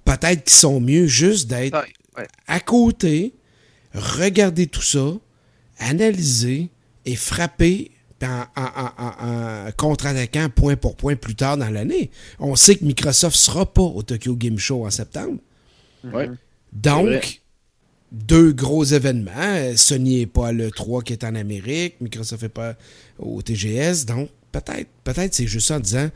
Peut-être 0.05 0.43
qu'ils 0.43 0.55
sont 0.55 0.81
mieux 0.81 1.07
juste 1.07 1.48
d'être 1.50 1.81
à 2.48 2.60
côté, 2.60 3.33
regarder 3.93 4.67
tout 4.67 4.81
ça, 4.81 5.13
analyser 5.79 6.69
et 7.05 7.15
frapper 7.15 7.91
en, 8.22 8.45
en, 8.55 9.72
contre-attaquant 9.77 10.50
point 10.50 10.75
pour 10.75 10.95
point 10.95 11.15
plus 11.15 11.36
tard 11.36 11.57
dans 11.57 11.69
l'année. 11.69 12.12
On 12.39 12.55
sait 12.55 12.75
que 12.75 12.86
Microsoft 12.86 13.36
ne 13.36 13.39
sera 13.39 13.74
pas 13.74 13.81
au 13.81 14.03
Tokyo 14.03 14.36
Game 14.36 14.57
Show 14.57 14.86
en 14.86 14.89
septembre. 14.89 15.39
Donc, 16.74 17.41
deux 18.13 18.53
gros 18.53 18.84
événements. 18.84 19.75
Sony 19.75 20.20
n'est 20.20 20.25
pas 20.27 20.51
le 20.51 20.72
3 20.72 21.01
qui 21.01 21.13
est 21.13 21.24
en 21.24 21.36
Amérique, 21.36 21.96
Microsoft 22.00 22.43
n'est 22.43 22.50
pas 22.50 22.75
au 23.20 23.41
TGS, 23.41 24.05
donc 24.05 24.29
peut-être, 24.51 24.88
peut-être 25.03 25.34
c'est 25.34 25.48
juste 25.48 25.67
ça 25.67 25.77
en 25.77 25.79
disant 25.79 26.10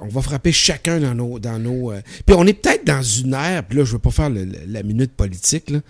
on 0.00 0.08
va 0.08 0.22
frapper 0.22 0.52
chacun 0.52 1.00
dans 1.00 1.14
nos. 1.14 1.38
Dans 1.38 1.58
nos 1.58 1.92
euh, 1.92 2.00
Puis 2.26 2.34
on 2.36 2.46
est 2.46 2.54
peut-être 2.54 2.84
dans 2.84 3.02
une 3.02 3.34
ère, 3.34 3.64
puis 3.64 3.78
là, 3.78 3.84
je 3.84 3.92
veux 3.92 3.98
pas 3.98 4.10
faire 4.10 4.30
la 4.30 4.82
minute 4.82 5.12
politique, 5.12 5.70
là. 5.70 5.80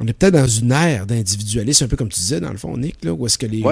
On 0.00 0.06
est 0.06 0.12
peut-être 0.12 0.34
dans 0.34 0.46
une 0.46 0.70
ère 0.70 1.06
d'individualisme, 1.06 1.84
un 1.84 1.88
peu 1.88 1.96
comme 1.96 2.08
tu 2.08 2.20
disais, 2.20 2.38
dans 2.38 2.52
le 2.52 2.56
fond, 2.56 2.76
Nick, 2.76 3.04
là, 3.04 3.12
où 3.12 3.26
est-ce 3.26 3.36
que 3.36 3.46
les, 3.46 3.64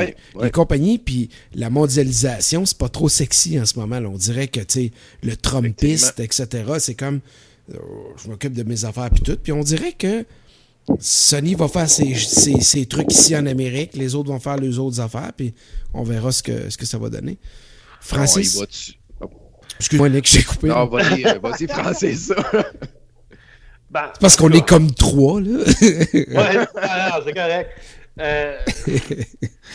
les 0.43 0.51
compagnies, 0.51 0.99
puis 0.99 1.31
la 1.55 1.71
mondialisation, 1.71 2.67
c'est 2.67 2.77
pas 2.77 2.89
trop 2.89 3.09
sexy 3.09 3.61
en 3.61 3.65
ce 3.65 3.79
moment. 3.79 3.99
On 3.99 4.17
dirait 4.17 4.49
que, 4.49 4.59
tu 4.59 4.67
sais, 4.69 4.93
le 5.23 5.37
Trumpiste, 5.37 6.19
etc., 6.19 6.65
c'est 6.81 6.97
comme, 6.97 7.21
euh, 7.73 7.79
je 8.21 8.29
m'occupe 8.29 8.55
de 8.55 8.65
mes 8.65 8.85
affaires, 8.85 9.09
puis 9.11 9.23
tout. 9.23 9.39
Puis 9.41 9.53
on 9.53 9.63
dirait 9.63 9.93
que 9.93 10.25
Sony 11.01 11.55
va 11.55 11.69
faire 11.69 11.89
ses, 11.91 12.15
ses- 12.15 12.61
ses 12.61 12.87
trucs 12.87 13.11
ici 13.13 13.37
en 13.37 13.47
Amérique, 13.47 13.95
les 13.95 14.15
autres 14.15 14.31
vont 14.31 14.39
faire 14.41 14.57
leurs 14.57 14.79
autres 14.81 15.01
affaires, 15.01 15.33
puis 15.37 15.53
on 15.93 16.03
verra 16.05 16.31
ce 16.33 16.43
que, 16.43 16.71
ce 16.71 16.77
que 16.79 16.87
ça 16.87 16.97
va 16.99 17.09
donner. 17.11 17.39
Francis, 18.01 18.57
Bon, 19.21 19.29
excuse-moi 19.81 20.09
Nick, 20.11 20.27
j'ai 20.29 20.43
coupé. 20.45 20.69
Non, 20.69 20.87
vas-y, 20.87 21.27
euh, 21.27 21.39
vas-y, 21.43 21.67
Francis. 21.67 22.33
Ben, 23.89 24.11
Parce 24.21 24.37
qu'on 24.37 24.51
est 24.51 24.67
comme 24.67 24.91
trois, 24.93 25.41
là. 25.41 25.59
Ouais, 25.83 26.67
ah, 26.83 27.21
c'est 27.25 27.33
correct. 27.33 27.71
Euh, 28.19 28.59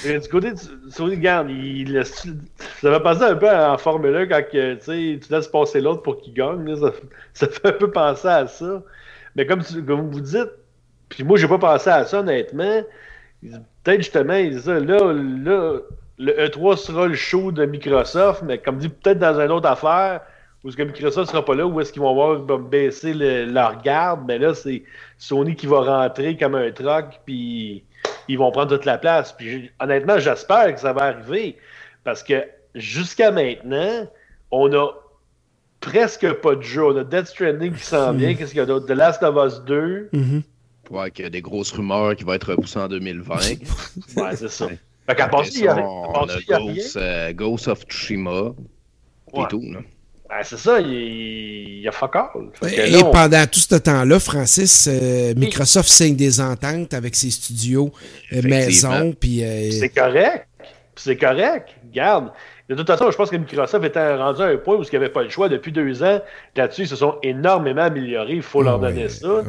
du 0.04 0.28
côté 0.30 0.52
de 0.52 0.58
Sony, 0.90 1.16
regarde, 1.16 1.50
il 1.50 1.94
laisse, 1.94 2.28
ça 2.82 2.90
va 2.90 3.00
passer 3.00 3.24
un 3.24 3.36
peu 3.36 3.50
en 3.50 3.78
Formule 3.78 4.14
1 4.16 4.26
quand 4.28 4.42
tu 4.52 5.20
laisses 5.30 5.48
passer 5.48 5.80
l'autre 5.80 6.02
pour 6.02 6.20
qu'il 6.22 6.34
gagne. 6.34 6.66
là, 6.66 6.76
ça, 6.78 6.92
ça 7.34 7.48
fait 7.48 7.68
un 7.70 7.72
peu 7.72 7.90
penser 7.90 8.28
à 8.28 8.48
ça. 8.48 8.84
Mais 9.36 9.46
comme, 9.46 9.64
tu- 9.64 9.84
comme 9.86 10.12
vous 10.12 10.20
dites, 10.22 10.50
puis 11.12 11.24
moi, 11.24 11.38
j'ai 11.38 11.48
pas 11.48 11.58
pensé 11.60 11.90
à 11.90 12.06
ça, 12.06 12.20
honnêtement. 12.20 12.82
Peut-être 13.84 14.02
justement, 14.02 14.36
il 14.36 14.56
dit 14.56 14.62
ça, 14.62 14.80
là, 14.80 15.14
là, 15.14 15.80
le 16.20 16.32
E3 16.34 16.78
sera 16.78 17.08
le 17.08 17.16
show 17.16 17.52
de 17.52 17.66
Microsoft, 17.66 18.44
mais 18.44 18.58
comme 18.60 18.78
dit, 18.78 18.90
peut-être 18.90 19.20
dans 19.20 19.40
une 19.40 19.52
autre 19.52 19.68
affaire, 19.68 20.22
où 20.64 20.68
est-ce 20.70 20.78
que 20.78 20.84
Microsoft 20.84 21.32
sera 21.32 21.44
pas 21.44 21.56
là, 21.56 21.66
où 21.66 21.82
est-ce 21.82 21.92
qu'ils 21.92 22.04
vont 22.04 22.14
voir 22.14 22.40
vont 22.40 22.60
baisser 22.60 23.14
le- 23.16 23.46
leur 23.46 23.82
garde, 23.82 24.22
mais 24.28 24.38
là, 24.38 24.54
c'est 24.54 24.84
Sony 25.18 25.56
qui 25.56 25.66
va 25.66 25.82
rentrer 25.82 26.38
comme 26.38 26.54
un 26.54 26.70
truck, 26.72 27.20
puis 27.26 27.84
ils 28.28 28.38
vont 28.38 28.52
prendre 28.52 28.70
toute 28.76 28.86
la 28.86 29.00
place. 29.00 29.32
Puis 29.34 29.72
honnêtement, 29.80 30.20
j'espère 30.20 30.74
que 30.76 30.80
ça 30.80 30.94
va 30.94 31.06
arriver, 31.06 31.58
parce 32.04 32.22
que 32.22 32.44
jusqu'à 32.76 33.32
maintenant, 33.32 34.08
on 34.52 34.72
a 34.74 34.90
presque 35.80 36.32
pas 36.34 36.54
de 36.56 36.62
jeu. 36.62 36.86
On 36.86 36.96
a 36.98 37.04
Death 37.04 37.26
Stranding 37.28 37.74
qui 37.74 37.84
s'en 37.84 38.14
vient, 38.14 38.36
qu'est-ce 38.36 38.52
qu'il 38.52 38.60
y 38.60 38.64
a 38.64 38.68
d'autre? 38.68 38.86
The 38.86 38.92
Last 38.92 39.24
of 39.24 39.36
Us 39.44 39.64
2, 39.66 40.10
Mhm. 40.14 40.44
Ouais, 40.92 41.10
qu'il 41.12 41.24
y 41.24 41.28
a 41.28 41.30
des 41.30 41.42
grosses 41.42 41.72
rumeurs 41.72 42.16
qui 42.16 42.24
vont 42.24 42.34
être 42.34 42.52
repoussées 42.52 42.80
en 42.80 42.88
2020. 42.88 43.36
ouais, 44.18 44.36
c'est 44.36 44.50
ça. 44.50 44.68
Fait 45.08 45.16
qu'à 45.16 45.28
part 45.28 45.46
ça, 45.46 45.52
il 45.56 45.64
y 45.64 45.68
a, 45.68 45.78
on 45.78 46.28
a. 46.28 46.38
Ghost, 46.48 46.98
euh, 46.98 47.34
Ghost 47.34 47.68
of 47.68 47.82
Tsushima 47.84 48.54
et 49.34 49.40
Ouais. 49.40 49.46
tout. 49.50 49.62
Là. 49.72 49.80
Ben, 50.30 50.38
c'est 50.44 50.58
ça, 50.58 50.80
il 50.80 51.80
y 51.82 51.88
a 51.88 51.92
fuck 51.92 52.16
all. 52.16 52.50
Et 52.72 52.90
là, 52.90 53.00
on- 53.06 53.12
pendant 53.12 53.46
tout 53.48 53.60
ce 53.60 53.76
temps-là, 53.76 54.20
Francis, 54.20 54.88
euh, 54.92 55.34
Microsoft 55.36 55.90
signe 55.90 56.16
des 56.16 56.40
ententes 56.40 56.94
avec 56.94 57.16
ses 57.16 57.32
studios 57.32 57.92
euh, 58.34 58.42
maison, 58.44 59.14
puis 59.20 59.44
euh, 59.44 59.72
C'est 59.72 59.90
correct. 59.90 60.48
C'est 60.96 61.18
correct. 61.18 61.70
Garde. 61.94 62.32
De 62.72 62.78
toute 62.78 62.88
façon, 62.88 63.12
je 63.12 63.18
pense 63.18 63.30
que 63.30 63.36
Microsoft 63.36 63.84
était 63.84 64.16
rendu 64.16 64.42
à 64.42 64.46
un 64.46 64.56
point 64.58 64.76
où 64.76 64.84
il 64.84 64.90
n'y 64.90 64.96
avait 64.96 65.10
pas 65.10 65.24
le 65.24 65.30
choix. 65.30 65.50
Depuis 65.50 65.72
deux 65.74 66.02
ans, 66.04 66.22
là-dessus, 66.56 66.84
ils 66.84 66.88
se 66.88 66.96
sont 66.96 67.18
énormément 67.22 67.82
améliorés. 67.82 68.36
Il 68.36 68.42
faut 68.42 68.62
leur 68.64 68.80
donner 68.80 69.10
ça. 69.10 69.28
ouais. 69.34 69.44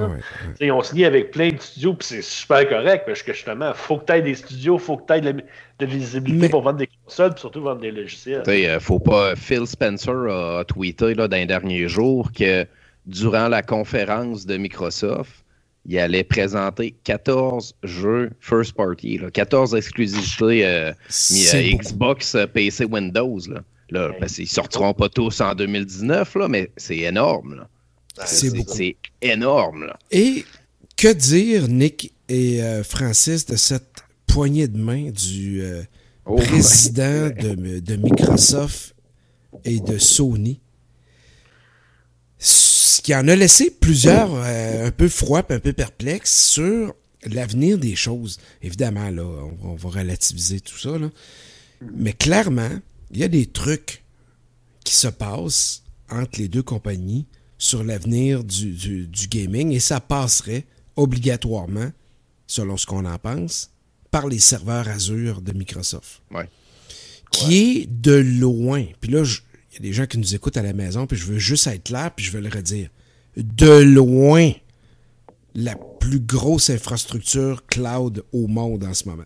T'sais, 0.55 0.67
Ils 0.67 0.73
ont 0.73 0.83
signé 0.83 1.07
avec 1.07 1.31
plein 1.31 1.51
de 1.51 1.61
studios, 1.61 1.95
puis 1.95 2.09
c'est 2.09 2.23
super 2.23 2.69
correct, 2.69 3.05
parce 3.07 3.23
que 3.23 3.33
justement, 3.33 3.69
il 3.69 3.75
faut 3.77 3.99
que 3.99 4.07
tu 4.07 4.13
aies 4.13 4.23
des 4.23 4.35
studios, 4.35 4.75
il 4.75 4.81
faut 4.81 4.97
que 4.97 5.07
tu 5.07 5.13
aies 5.13 5.21
de 5.21 5.27
la, 5.27 5.33
de 5.35 5.43
la 5.81 5.87
visibilité 5.87 6.43
Mais- 6.43 6.49
pour 6.49 6.63
vendre 6.63 6.79
des 6.79 6.89
consoles, 7.07 7.31
puis 7.31 7.41
surtout 7.41 7.63
vendre 7.63 7.81
des 7.81 7.93
logiciels. 7.93 8.43
Euh, 8.47 8.81
faut 8.81 8.99
pas. 8.99 9.37
Phil 9.37 9.67
Spencer 9.67 10.15
a 10.29 10.65
tweeté 10.65 11.15
là, 11.15 11.29
dans 11.29 11.37
les 11.37 11.47
derniers 11.47 11.87
jours 11.89 12.31
que 12.37 12.67
durant 13.07 13.49
la 13.49 13.63
conférence 13.63 14.47
de 14.47 14.57
Microsoft, 14.57 15.42
il 15.85 15.99
allait 15.99 16.25
présenter 16.25 16.95
14 17.05 17.75
jeux 17.83 18.31
first 18.41 18.73
party, 18.75 19.19
là, 19.19 19.31
14 19.31 19.75
exclusivités 19.75 20.65
euh, 20.65 20.91
euh, 20.91 20.93
beaucoup. 21.11 21.77
Xbox, 21.83 22.35
euh, 22.35 22.47
PC, 22.47 22.85
Windows. 22.85 23.41
Là. 23.49 23.63
Là, 23.91 24.13
parce 24.19 24.35
qu'ils 24.35 24.49
sortiront 24.49 24.95
pas 24.95 25.09
tous 25.11 25.41
en 25.41 25.55
2019, 25.55 26.35
là, 26.37 26.49
mais 26.49 26.71
c'est 26.77 26.99
énorme. 26.99 27.57
là. 27.57 27.69
C'est 28.27 28.51
beaucoup. 28.55 28.73
C'est 28.75 28.97
énorme. 29.21 29.87
Là. 29.87 29.99
Et 30.11 30.45
que 30.97 31.13
dire, 31.13 31.69
Nick 31.69 32.15
et 32.29 32.63
euh, 32.63 32.83
Francis, 32.85 33.45
de 33.45 33.57
cette 33.57 34.05
poignée 34.27 34.69
de 34.69 34.79
main 34.79 35.11
du 35.11 35.63
euh, 35.63 35.83
Oh, 36.25 36.37
président 36.37 37.29
de, 37.31 37.81
de 37.81 37.97
Microsoft 37.97 38.95
et 39.65 39.81
de 39.81 39.99
Sony? 39.99 40.61
Ce 43.03 43.05
qui 43.05 43.17
en 43.17 43.27
a 43.27 43.35
laissé 43.35 43.69
plusieurs 43.73 44.31
euh, 44.33 44.87
un 44.87 44.91
peu 44.93 45.09
froids, 45.09 45.43
un 45.49 45.59
peu 45.59 45.73
perplexes 45.73 46.51
sur 46.53 46.95
l'avenir 47.27 47.77
des 47.77 47.97
choses. 47.97 48.39
Évidemment, 48.63 49.11
là, 49.11 49.25
on, 49.25 49.71
on 49.71 49.75
va 49.75 49.89
relativiser 49.91 50.61
tout 50.61 50.79
ça, 50.79 50.97
là. 50.99 51.11
mais 51.97 52.13
clairement, 52.13 52.71
il 53.11 53.19
y 53.19 53.25
a 53.25 53.29
des 53.29 53.47
trucs 53.47 54.05
qui 54.85 54.95
se 54.95 55.09
passent 55.09 55.83
entre 56.09 56.39
les 56.39 56.47
deux 56.47 56.63
compagnies 56.63 57.27
sur 57.59 57.83
l'avenir 57.83 58.45
du, 58.45 58.71
du- 58.71 59.09
du 59.09 59.27
gaming 59.27 59.73
et 59.73 59.81
ça 59.81 59.99
passerait 59.99 60.65
obligatoirement, 60.95 61.91
selon 62.47 62.77
ce 62.77 62.87
qu'on 62.87 63.05
en 63.05 63.19
pense, 63.19 63.71
par 64.13 64.29
les 64.29 64.39
serveurs 64.39 64.87
Azure 64.87 65.41
de 65.41 65.51
Microsoft. 65.53 66.23
Ouais. 66.31 66.49
Qui 67.33 67.57
est 67.81 67.87
de 67.91 68.13
loin. 68.15 68.85
Puis 69.01 69.11
là, 69.11 69.25
je- 69.25 69.41
il 69.73 69.77
y 69.77 69.79
a 69.79 69.83
des 69.83 69.93
gens 69.95 70.07
qui 70.07 70.19
nous 70.19 70.35
écoutent 70.35 70.59
à 70.59 70.63
la 70.63 70.75
maison, 70.75 71.07
puis 71.07 71.17
je 71.17 71.25
veux 71.25 71.39
juste 71.39 71.67
être 71.67 71.85
clair, 71.85 72.11
puis 72.15 72.25
je 72.25 72.31
veux 72.31 72.41
le 72.41 72.51
redire. 72.51 72.91
De 73.37 73.81
loin, 73.83 74.53
la 75.55 75.77
plus 75.99 76.21
grosse 76.21 76.69
infrastructure 76.69 77.65
cloud 77.67 78.23
au 78.33 78.47
monde 78.49 78.85
en 78.85 78.93
ce 78.93 79.09
moment. 79.09 79.25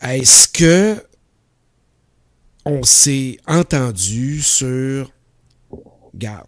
Est-ce 0.00 0.48
que 0.48 1.00
on 2.64 2.82
s'est 2.82 3.38
entendu 3.46 4.40
sur 4.42 5.12
garde, 6.14 6.46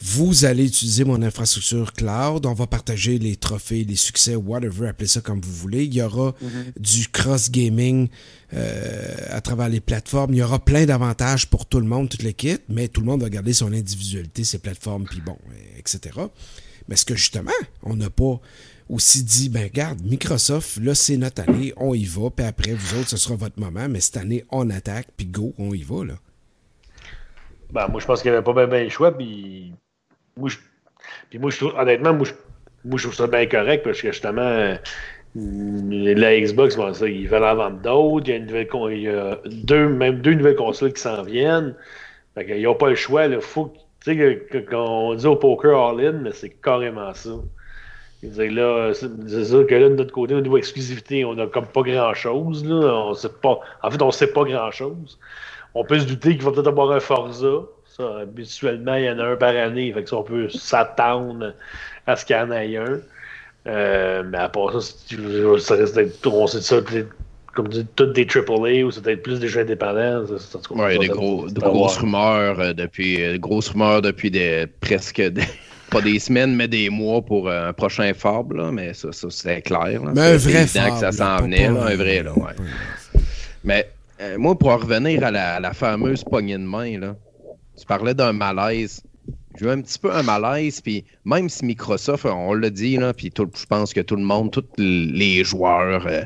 vous 0.00 0.44
allez 0.44 0.66
utiliser 0.66 1.04
mon 1.04 1.22
infrastructure 1.22 1.92
cloud, 1.92 2.46
on 2.46 2.54
va 2.54 2.66
partager 2.66 3.18
les 3.18 3.36
trophées, 3.36 3.84
les 3.84 3.96
succès, 3.96 4.36
whatever, 4.36 4.88
appelez 4.88 5.08
ça 5.08 5.20
comme 5.20 5.40
vous 5.40 5.52
voulez. 5.52 5.84
Il 5.84 5.94
y 5.94 6.02
aura 6.02 6.34
du 6.78 7.08
cross-gaming 7.08 8.08
euh, 8.54 9.16
à 9.30 9.40
travers 9.40 9.68
les 9.68 9.80
plateformes. 9.80 10.34
Il 10.34 10.38
y 10.38 10.42
aura 10.42 10.58
plein 10.60 10.86
d'avantages 10.86 11.46
pour 11.46 11.66
tout 11.66 11.80
le 11.80 11.86
monde, 11.86 12.08
toute 12.08 12.22
l'équipe, 12.22 12.62
mais 12.68 12.88
tout 12.88 13.00
le 13.00 13.06
monde 13.06 13.22
va 13.22 13.30
garder 13.30 13.52
son 13.52 13.72
individualité, 13.72 14.44
ses 14.44 14.58
plateformes, 14.58 15.04
puis 15.04 15.20
bon, 15.20 15.36
etc. 15.76 16.20
Mais 16.86 16.94
est-ce 16.94 17.04
que 17.04 17.16
justement, 17.16 17.50
on 17.82 17.96
n'a 17.96 18.10
pas 18.10 18.40
aussi 18.88 19.22
dit, 19.24 19.48
ben 19.48 19.68
garde, 19.72 20.00
Microsoft, 20.02 20.78
là 20.78 20.94
c'est 20.94 21.16
notre 21.16 21.42
année, 21.42 21.74
on 21.76 21.92
y 21.92 22.04
va, 22.04 22.30
puis 22.30 22.46
après, 22.46 22.72
vous 22.72 22.98
autres, 22.98 23.10
ce 23.10 23.16
sera 23.16 23.34
votre 23.34 23.60
moment, 23.60 23.88
mais 23.88 24.00
cette 24.00 24.16
année, 24.16 24.44
on 24.50 24.70
attaque, 24.70 25.08
puis 25.16 25.26
go, 25.26 25.54
on 25.58 25.74
y 25.74 25.82
va, 25.82 26.04
là. 26.04 26.14
Ben, 27.72 27.86
moi, 27.88 28.00
je 28.00 28.06
pense 28.06 28.22
qu'il 28.22 28.30
n'y 28.30 28.36
avait 28.36 28.44
pas 28.44 28.54
bien 28.54 28.66
ben 28.66 28.84
le 28.84 28.90
choix. 28.90 29.16
Puis 29.16 29.74
moi, 30.38 30.50
puis 31.30 31.38
moi, 31.38 31.50
honnêtement, 31.76 32.14
moi 32.14 32.26
je, 32.96 33.02
trouve 33.02 33.14
ça 33.14 33.26
bien 33.26 33.46
correct 33.46 33.82
parce 33.84 34.00
que 34.00 34.12
justement, 34.12 34.42
euh, 34.42 34.76
la 35.34 36.40
Xbox, 36.40 36.76
bon, 36.76 36.92
ça, 36.94 37.08
ils 37.08 37.28
veulent 37.28 37.44
en 37.44 37.54
vendre 37.54 37.78
d'autres. 37.80 38.28
Il 38.28 39.02
y 39.02 39.08
a, 39.08 39.38
il 39.44 39.64
deux, 39.64 39.88
même 39.88 40.20
deux 40.20 40.34
nouvelles 40.34 40.56
consoles 40.56 40.92
qui 40.92 41.00
s'en 41.02 41.22
viennent. 41.22 41.74
Fait 42.34 42.46
qu'ils 42.46 42.62
n'ont 42.62 42.74
pas 42.74 42.88
le 42.88 42.94
choix. 42.94 43.26
Là. 43.26 43.40
Faut, 43.40 43.72
tu 44.02 44.12
sais, 44.12 44.16
que- 44.16 44.58
que- 44.58 44.70
quand 44.70 44.84
on 44.84 45.14
dit 45.14 45.26
au 45.26 45.36
poker 45.36 45.76
all-in, 45.76 46.12
mais 46.12 46.32
c'est 46.32 46.50
carrément 46.50 47.12
ça. 47.14 47.30
Là, 48.22 48.92
c'est 48.94 49.44
sûr 49.44 49.66
que 49.66 49.74
là, 49.74 49.88
de 49.88 49.94
notre 49.94 50.12
côté, 50.12 50.34
au 50.34 50.40
niveau 50.40 50.56
exclusivité, 50.56 51.24
on 51.24 51.34
n'a 51.34 51.46
comme 51.46 51.66
pas 51.66 51.82
grand-chose. 51.82 52.64
là. 52.64 52.76
On 52.76 53.14
sait 53.14 53.28
pas. 53.28 53.60
En 53.82 53.90
fait, 53.90 54.02
on 54.02 54.10
sait 54.10 54.32
pas 54.32 54.44
grand-chose. 54.44 55.18
On 55.74 55.84
peut 55.84 56.00
se 56.00 56.06
douter 56.06 56.30
qu'il 56.34 56.42
va 56.42 56.50
peut-être 56.50 56.68
avoir 56.68 56.90
un 56.90 57.00
Forza. 57.00 57.62
Ça, 57.98 58.18
habituellement, 58.22 58.94
il 58.94 59.04
y 59.04 59.10
en 59.10 59.18
a 59.18 59.24
un 59.24 59.36
par 59.36 59.56
année. 59.56 59.92
Fait 59.92 60.04
que 60.04 60.08
ça, 60.08 60.16
on 60.18 60.22
peut 60.22 60.48
s'attendre 60.50 61.52
à 62.06 62.14
ce 62.16 62.24
qu'il 62.24 62.36
y 62.36 62.38
en 62.38 62.52
ait 62.52 62.76
un. 62.76 63.00
Euh, 63.66 64.22
mais 64.24 64.38
à 64.38 64.48
part 64.48 64.80
ça, 64.80 64.94
ça 65.58 65.74
reste 65.74 65.94
d'être- 65.96 66.26
on 66.28 66.46
sait 66.46 66.60
ça, 66.60 66.76
comme 67.54 67.68
dit, 67.68 67.84
toutes 67.96 68.12
des 68.12 68.24
AAA 68.24 68.84
ou 68.84 68.90
c'est 68.92 69.02
peut-être 69.02 69.22
plus 69.24 69.40
des 69.40 69.48
jeux 69.48 69.62
indépendants. 69.62 70.24
Ouais, 70.70 70.94
il 70.94 70.94
y 70.94 70.96
a 70.96 70.98
des, 71.00 71.08
gros, 71.08 71.48
de 71.50 71.60
grosses 71.60 71.96
rumeurs 71.98 72.60
euh, 72.60 72.72
depuis 72.72 73.20
euh, 73.22 73.36
grosses 73.36 73.70
rumeurs 73.70 74.00
depuis 74.00 74.30
des, 74.30 74.66
presque 74.80 75.20
des- 75.20 75.42
pas 75.90 76.00
des 76.00 76.20
semaines, 76.20 76.54
mais 76.54 76.68
des 76.68 76.88
mois 76.90 77.20
pour 77.20 77.48
euh, 77.48 77.70
un 77.70 77.72
prochain 77.72 78.12
Fab, 78.14 78.52
là, 78.52 78.70
mais 78.70 78.94
ça, 78.94 79.10
ça 79.10 79.26
c'est 79.28 79.60
clair. 79.62 80.04
là. 80.04 80.12
Mais 80.14 80.20
un 80.20 80.38
C'est 80.38 80.50
vrai 80.50 80.62
évident 80.62 80.80
fable, 80.82 80.92
que 80.94 81.00
ça 81.00 81.12
s'en 81.12 81.36
venait, 81.42 81.68
là, 81.68 81.82
un 81.84 81.96
vrai, 81.96 82.22
là, 82.22 82.32
ouais. 82.38 83.20
Mais 83.64 83.88
euh, 84.20 84.36
moi, 84.38 84.56
pour 84.56 84.68
en 84.68 84.76
revenir 84.76 85.24
à 85.24 85.30
la, 85.32 85.56
à 85.56 85.60
la 85.60 85.72
fameuse 85.72 86.22
poignée 86.22 86.56
de 86.56 86.62
main, 86.62 86.98
là, 86.98 87.16
tu 87.78 87.86
parlais 87.86 88.14
d'un 88.14 88.32
malaise. 88.32 89.02
J'ai 89.58 89.66
eu 89.66 89.70
un 89.70 89.80
petit 89.80 89.98
peu 89.98 90.12
un 90.12 90.22
malaise, 90.22 90.80
puis 90.80 91.04
même 91.24 91.48
si 91.48 91.64
Microsoft, 91.64 92.26
on 92.26 92.54
l'a 92.54 92.70
dit, 92.70 92.96
là, 92.96 93.12
puis 93.12 93.30
tout- 93.30 93.50
je 93.56 93.66
pense 93.66 93.92
que 93.92 94.00
tout 94.00 94.16
le 94.16 94.22
monde, 94.22 94.50
tous 94.52 94.64
les 94.78 95.42
joueurs 95.44 96.06
euh, 96.06 96.22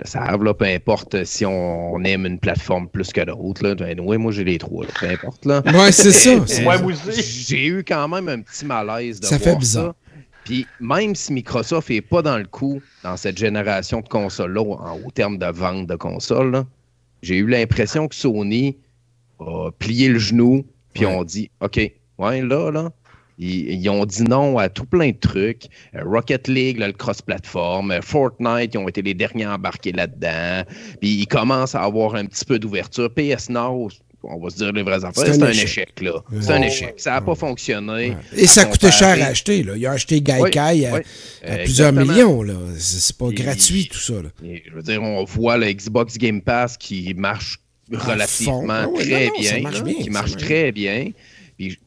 le 0.00 0.06
savent, 0.06 0.44
là, 0.44 0.52
peu 0.54 0.66
importe 0.66 1.24
si 1.24 1.46
on 1.46 2.02
aime 2.04 2.26
une 2.26 2.38
plateforme 2.38 2.88
plus 2.88 3.10
que 3.12 3.20
l'autre. 3.22 3.64
là. 3.64 3.74
Ben, 3.74 3.98
ouais, 4.00 4.18
moi 4.18 4.32
j'ai 4.32 4.44
les 4.44 4.58
trois, 4.58 4.84
là, 4.84 4.90
peu 5.00 5.06
importe. 5.08 5.44
Là. 5.46 5.62
Ouais, 5.66 5.92
c'est 5.92 6.12
ça. 6.12 6.46
c'est- 6.46 6.64
Ouais. 6.66 6.76
J'ai 7.16 7.66
eu 7.66 7.84
quand 7.84 8.06
même 8.08 8.28
un 8.28 8.40
petit 8.42 8.64
malaise 8.66 9.18
de 9.20 9.26
Ça 9.26 9.38
voir 9.38 9.50
fait 9.54 9.56
bizarre. 9.58 9.84
ça. 9.86 10.20
Puis 10.44 10.66
même 10.80 11.14
si 11.14 11.32
Microsoft 11.32 11.90
n'est 11.90 12.00
pas 12.00 12.22
dans 12.22 12.38
le 12.38 12.44
coup 12.46 12.80
dans 13.02 13.16
cette 13.16 13.36
génération 13.38 14.00
de 14.00 14.08
consoles-là, 14.08 14.62
en- 14.62 14.98
au 15.06 15.10
terme 15.10 15.38
de 15.38 15.46
vente 15.46 15.86
de 15.86 15.96
consoles, 15.96 16.64
j'ai 17.22 17.36
eu 17.36 17.46
l'impression 17.46 18.08
que 18.08 18.14
Sony 18.14 18.76
a 19.40 19.70
plié 19.78 20.08
le 20.08 20.18
genou, 20.18 20.64
puis 20.98 21.06
Ouais. 21.06 21.14
on 21.14 21.24
dit 21.24 21.50
OK, 21.60 21.76
ouais, 22.18 22.42
là, 22.42 22.70
là, 22.70 22.90
Ils, 23.38 23.88
ont 23.88 24.04
dit 24.04 24.24
non 24.24 24.58
à 24.58 24.68
tout 24.68 24.84
plein 24.84 25.10
de 25.10 25.16
trucs. 25.16 25.66
Euh, 25.94 26.02
Rocket 26.04 26.48
League, 26.48 26.80
le 26.80 26.90
cross-platform, 26.90 27.92
euh, 27.92 28.00
Fortnite, 28.02 28.74
ils 28.74 28.78
ont 28.78 28.88
été 28.88 29.00
les 29.00 29.14
derniers 29.14 29.46
embarqués 29.46 29.92
là-dedans. 29.92 30.64
Puis 31.00 31.10
ils 31.10 31.26
commencent 31.26 31.76
à 31.76 31.82
avoir 31.82 32.16
un 32.16 32.24
petit 32.24 32.44
peu 32.44 32.58
d'ouverture. 32.58 33.08
PS 33.14 33.48
Now, 33.48 33.90
on 34.24 34.40
va 34.40 34.50
se 34.50 34.56
dire 34.56 34.72
les 34.72 34.82
vraies 34.82 35.04
affaires, 35.04 35.32
c'est 35.32 35.40
un, 35.40 35.50
échec. 35.50 36.00
là. 36.00 36.22
C'est 36.40 36.50
un 36.50 36.62
échec. 36.62 36.94
Ça 36.96 37.12
n'a 37.12 37.20
pas 37.20 37.36
fonctionné. 37.36 38.16
Et 38.36 38.48
ça 38.48 38.64
coûtait 38.64 38.90
cher 38.90 39.16
à 39.22 39.26
acheter. 39.26 39.62
Là. 39.62 39.76
Il 39.76 39.86
a 39.86 39.92
acheté 39.92 40.20
Gaikai 40.20 40.86
à, 40.86 41.56
plusieurs 41.58 41.92
millions. 41.92 42.42
Là. 42.42 42.54
C'est 42.76 43.16
pas 43.16 43.30
gratuit 43.30 43.88
tout 43.88 43.98
ça. 43.98 44.14
Là. 44.14 44.30
je 44.42 44.74
veux 44.74 44.82
dire, 44.82 45.00
on 45.00 45.22
voit 45.22 45.58
le 45.58 45.72
Xbox 45.72 46.18
Game 46.18 46.42
Pass 46.42 46.76
qui 46.76 47.14
marche 47.14 47.60
relativement 47.92 48.72
ah 48.72 48.88
très 48.94 49.30
bien. 49.38 49.70
Qui 50.00 50.10
marche 50.10 50.36
très 50.36 50.72
bien. 50.72 51.10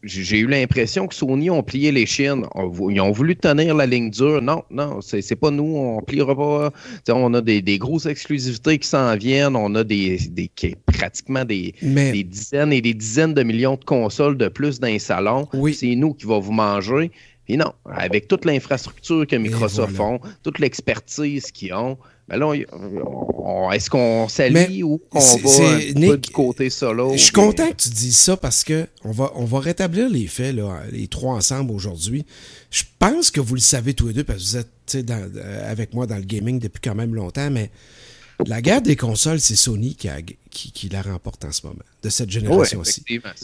J'ai 0.03 0.39
eu 0.39 0.47
l'impression 0.47 1.07
que 1.07 1.15
Sony 1.15 1.49
ont 1.49 1.63
plié 1.63 1.93
les 1.93 2.05
chiens. 2.05 2.41
Ils 2.89 2.99
ont 2.99 3.11
voulu 3.11 3.37
tenir 3.37 3.73
la 3.73 3.85
ligne 3.85 4.09
dure. 4.09 4.41
Non, 4.41 4.63
non, 4.69 4.99
c'est 5.01 5.35
pas 5.35 5.49
nous. 5.49 5.77
On 5.77 6.01
pliera 6.01 6.35
pas. 6.35 6.73
on 7.09 7.33
a 7.33 7.41
des, 7.41 7.77
grosses 7.77 8.05
exclusivités 8.05 8.79
qui 8.79 8.87
s'en 8.87 9.15
viennent. 9.15 9.55
On 9.55 9.73
a 9.75 9.85
des, 9.85 10.19
pratiquement 10.87 11.45
des, 11.45 11.73
dizaines 11.81 12.73
et 12.73 12.81
des 12.81 12.93
dizaines 12.93 13.33
de 13.33 13.43
millions 13.43 13.75
de 13.75 13.85
consoles 13.85 14.37
de 14.37 14.49
plus 14.49 14.79
dans 14.79 14.87
les 14.87 14.99
salons. 14.99 15.47
C'est 15.73 15.95
nous 15.95 16.13
qui 16.13 16.25
va 16.25 16.39
vous 16.39 16.51
manger. 16.51 17.09
Et 17.47 17.57
non, 17.57 17.73
avec 17.85 18.27
toute 18.27 18.45
l'infrastructure 18.45 19.25
que 19.25 19.35
Microsoft 19.35 19.99
ont, 19.99 20.19
toute 20.43 20.59
l'expertise 20.59 21.51
qu'ils 21.51 21.73
ont, 21.73 21.97
ben 22.31 22.39
là, 22.39 23.73
est-ce 23.73 23.89
qu'on 23.89 24.29
s'allie 24.29 24.83
ou 24.83 25.01
qu'on 25.09 25.19
va 25.19 26.13
un 26.13 26.15
du 26.15 26.29
côté 26.29 26.69
solo? 26.69 27.11
Je 27.13 27.23
suis 27.23 27.31
content 27.33 27.69
que 27.69 27.75
tu 27.75 27.89
dises 27.89 28.17
ça 28.17 28.37
parce 28.37 28.63
que 28.63 28.87
on 29.03 29.11
va, 29.11 29.31
on 29.35 29.43
va 29.43 29.59
rétablir 29.59 30.09
les 30.09 30.27
faits, 30.27 30.55
là, 30.55 30.81
les 30.91 31.07
trois 31.07 31.33
ensemble 31.33 31.71
aujourd'hui. 31.71 32.25
Je 32.69 32.83
pense 32.99 33.31
que 33.31 33.41
vous 33.41 33.55
le 33.55 33.61
savez 33.61 33.93
tous 33.93 34.07
les 34.07 34.13
deux 34.13 34.23
parce 34.23 34.39
que 34.39 34.45
vous 34.45 34.57
êtes 34.57 35.09
euh, 35.09 35.69
avec 35.69 35.93
moi 35.93 36.07
dans 36.07 36.15
le 36.15 36.23
gaming 36.23 36.59
depuis 36.59 36.79
quand 36.81 36.95
même 36.95 37.13
longtemps, 37.13 37.49
mais 37.51 37.69
la 38.47 38.61
guerre 38.61 38.81
des 38.81 38.95
consoles, 38.95 39.41
c'est 39.41 39.57
Sony 39.57 39.95
qui, 39.95 40.09
qui, 40.49 40.89
la 40.89 41.01
remporte 41.01 41.43
en 41.43 41.51
ce 41.51 41.67
moment, 41.67 41.83
de 42.01 42.09
cette 42.09 42.29
génération-ci. 42.29 43.03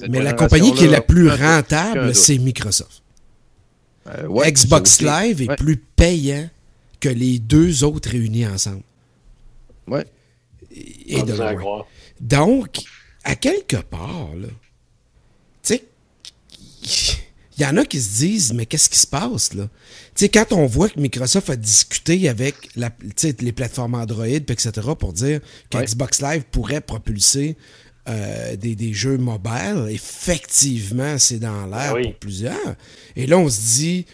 mais 0.10 0.22
la 0.22 0.34
compagnie 0.34 0.74
qui 0.74 0.86
est 0.86 0.90
la 0.90 1.02
plus 1.02 1.30
rentable, 1.30 2.16
c'est 2.16 2.38
Microsoft. 2.38 3.04
Euh, 4.08 4.50
Xbox 4.50 5.02
Live 5.02 5.42
est 5.42 5.56
plus 5.58 5.76
payant 5.76 6.50
que 7.00 7.10
les 7.10 7.40
deux 7.40 7.84
autres 7.84 8.10
réunis 8.10 8.48
ensemble. 8.48 8.84
Ouais. 9.88 10.06
Et, 10.72 11.22
Donc, 12.20 12.80
à 13.24 13.36
quelque 13.36 13.78
part, 13.78 14.36
là, 14.36 14.48
tu 15.64 15.76
sais, 15.76 15.84
il 17.58 17.64
y 17.64 17.66
en 17.66 17.78
a 17.78 17.86
qui 17.86 18.00
se 18.00 18.18
disent, 18.20 18.54
mais 18.54 18.66
qu'est-ce 18.66 18.90
qui 18.90 19.00
se 19.00 19.08
passe, 19.08 19.54
là? 19.54 19.68
Tu 20.16 20.26
sais, 20.26 20.30
quand 20.30 20.52
on 20.52 20.66
voit 20.66 20.90
que 20.90 21.00
Microsoft 21.00 21.50
a 21.50 21.56
discuté 21.56 22.30
avec 22.30 22.56
la, 22.76 22.92
les 23.40 23.52
plateformes 23.52 23.96
Android, 23.96 24.26
etc., 24.28 24.72
pour 24.98 25.14
dire 25.14 25.40
qu'Xbox 25.70 26.22
Live 26.22 26.44
pourrait 26.52 26.82
propulser 26.82 27.56
euh, 28.08 28.56
des, 28.56 28.94
jeux 28.94 29.18
mobiles, 29.18 29.88
effectivement, 29.90 31.18
c'est 31.18 31.40
dans 31.40 31.66
l'air 31.66 31.94
ah 31.96 32.02
pour 32.02 32.16
plusieurs. 32.16 32.76
Et 33.16 33.28
là, 33.28 33.38
on 33.38 33.50
se 33.50 33.76
dit, 33.76 34.06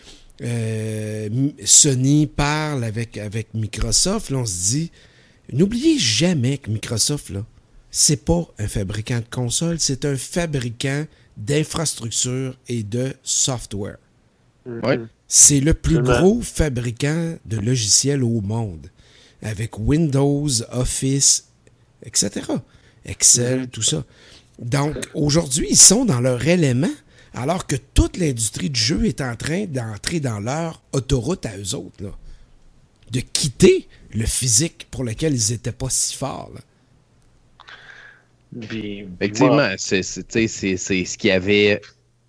euh, 0.41 1.49
Sony 1.63 2.27
parle 2.27 2.83
avec, 2.83 3.17
avec 3.17 3.53
Microsoft, 3.53 4.29
là, 4.29 4.37
on 4.39 4.45
se 4.45 4.71
dit, 4.71 4.91
n'oubliez 5.51 5.97
jamais 5.99 6.57
que 6.57 6.71
Microsoft, 6.71 7.29
là, 7.29 7.45
c'est 7.91 8.25
pas 8.25 8.47
un 8.57 8.67
fabricant 8.67 9.19
de 9.19 9.25
consoles, 9.29 9.79
c'est 9.79 10.05
un 10.05 10.17
fabricant 10.17 11.05
d'infrastructures 11.37 12.57
et 12.67 12.83
de 12.83 13.13
software. 13.21 13.97
C'est 15.27 15.59
le 15.59 15.73
plus 15.73 16.01
gros 16.01 16.41
fabricant 16.41 17.37
de 17.45 17.57
logiciels 17.57 18.23
au 18.23 18.41
monde, 18.41 18.87
avec 19.41 19.77
Windows, 19.77 20.47
Office, 20.71 21.49
etc. 22.03 22.41
Excel, 23.05 23.67
tout 23.67 23.81
ça. 23.81 24.03
Donc, 24.59 24.95
aujourd'hui, 25.13 25.67
ils 25.69 25.77
sont 25.77 26.05
dans 26.05 26.21
leur 26.21 26.47
élément 26.47 26.93
alors 27.33 27.65
que 27.65 27.75
toute 27.75 28.17
l'industrie 28.17 28.69
du 28.69 28.79
jeu 28.79 29.05
est 29.05 29.21
en 29.21 29.35
train 29.35 29.65
d'entrer 29.65 30.19
dans 30.19 30.39
leur 30.39 30.81
autoroute 30.91 31.45
à 31.45 31.57
eux 31.57 31.75
autres, 31.75 32.17
de 33.11 33.19
quitter 33.19 33.87
le 34.13 34.25
physique 34.25 34.87
pour 34.91 35.03
lequel 35.03 35.33
ils 35.33 35.51
n'étaient 35.51 35.71
pas 35.71 35.89
si 35.89 36.15
forts. 36.15 36.51
Effectivement, 38.71 39.73
c'est 39.77 40.03
ce 40.03 41.17
qui 41.17 41.31
avait. 41.31 41.81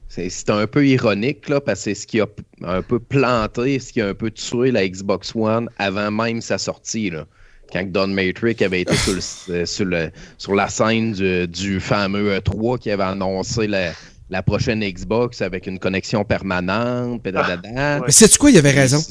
C'est 0.09 0.51
un 0.51 0.67
peu 0.69 0.87
ironique, 0.87 1.49
là, 1.49 1.61
parce 1.61 1.81
que 1.81 1.85
c'est 1.85 1.95
ce 1.95 2.07
qui 2.07 2.21
a 2.21 2.29
un 2.63 2.83
peu 2.83 3.01
planté, 3.01 3.81
ce 3.81 3.93
qui 3.93 4.01
a 4.01 4.07
un 4.07 4.15
peu 4.15 4.31
tué 4.31 4.71
la 4.71 4.89
Xbox 4.89 5.35
One 5.35 5.69
avant 5.79 6.11
même 6.11 6.41
sa 6.41 6.57
sortie. 6.57 7.11
Là 7.11 7.27
quand 7.73 7.91
Don 7.91 8.09
Matrix 8.09 8.57
avait 8.61 8.83
été 8.83 8.95
sur, 8.95 9.85
le, 9.85 10.11
sur, 10.39 10.55
la 10.55 10.69
scène 10.69 11.13
du, 11.13 11.49
du 11.49 11.81
fameux 11.81 12.37
E3 12.37 12.79
qui 12.79 12.91
avait 12.91 13.03
annoncé 13.03 13.67
la, 13.67 13.93
la 14.31 14.43
prochaine 14.43 14.81
Xbox 14.81 15.43
avec 15.43 15.67
une 15.67 15.79
connexion 15.79 16.25
permanente. 16.25 17.27
Ah, 17.35 18.01
Mais 18.05 18.13
sais-tu 18.13 18.39
quoi, 18.39 18.51
il 18.51 18.59
avait 18.59 18.71
raison? 18.71 19.03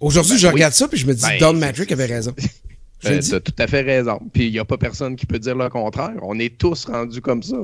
Aujourd'hui, 0.00 0.36
je 0.38 0.46
ben 0.46 0.52
regarde 0.52 0.74
ça 0.74 0.88
puis 0.88 0.98
je 0.98 1.06
me 1.06 1.14
dis, 1.14 1.22
ben, 1.22 1.38
Don 1.38 1.52
Matrick 1.54 1.90
avait 1.92 2.06
raison. 2.06 2.34
Ben, 3.04 3.18
tu 3.18 3.34
as 3.34 3.40
tout 3.40 3.54
à 3.58 3.66
fait 3.66 3.82
raison. 3.82 4.20
Puis 4.32 4.46
il 4.46 4.52
n'y 4.52 4.58
a 4.60 4.64
pas 4.64 4.78
personne 4.78 5.16
qui 5.16 5.26
peut 5.26 5.38
dire 5.38 5.56
le 5.56 5.68
contraire. 5.68 6.14
On 6.22 6.38
est 6.38 6.56
tous 6.56 6.84
rendus 6.84 7.20
comme 7.20 7.42
ça. 7.42 7.56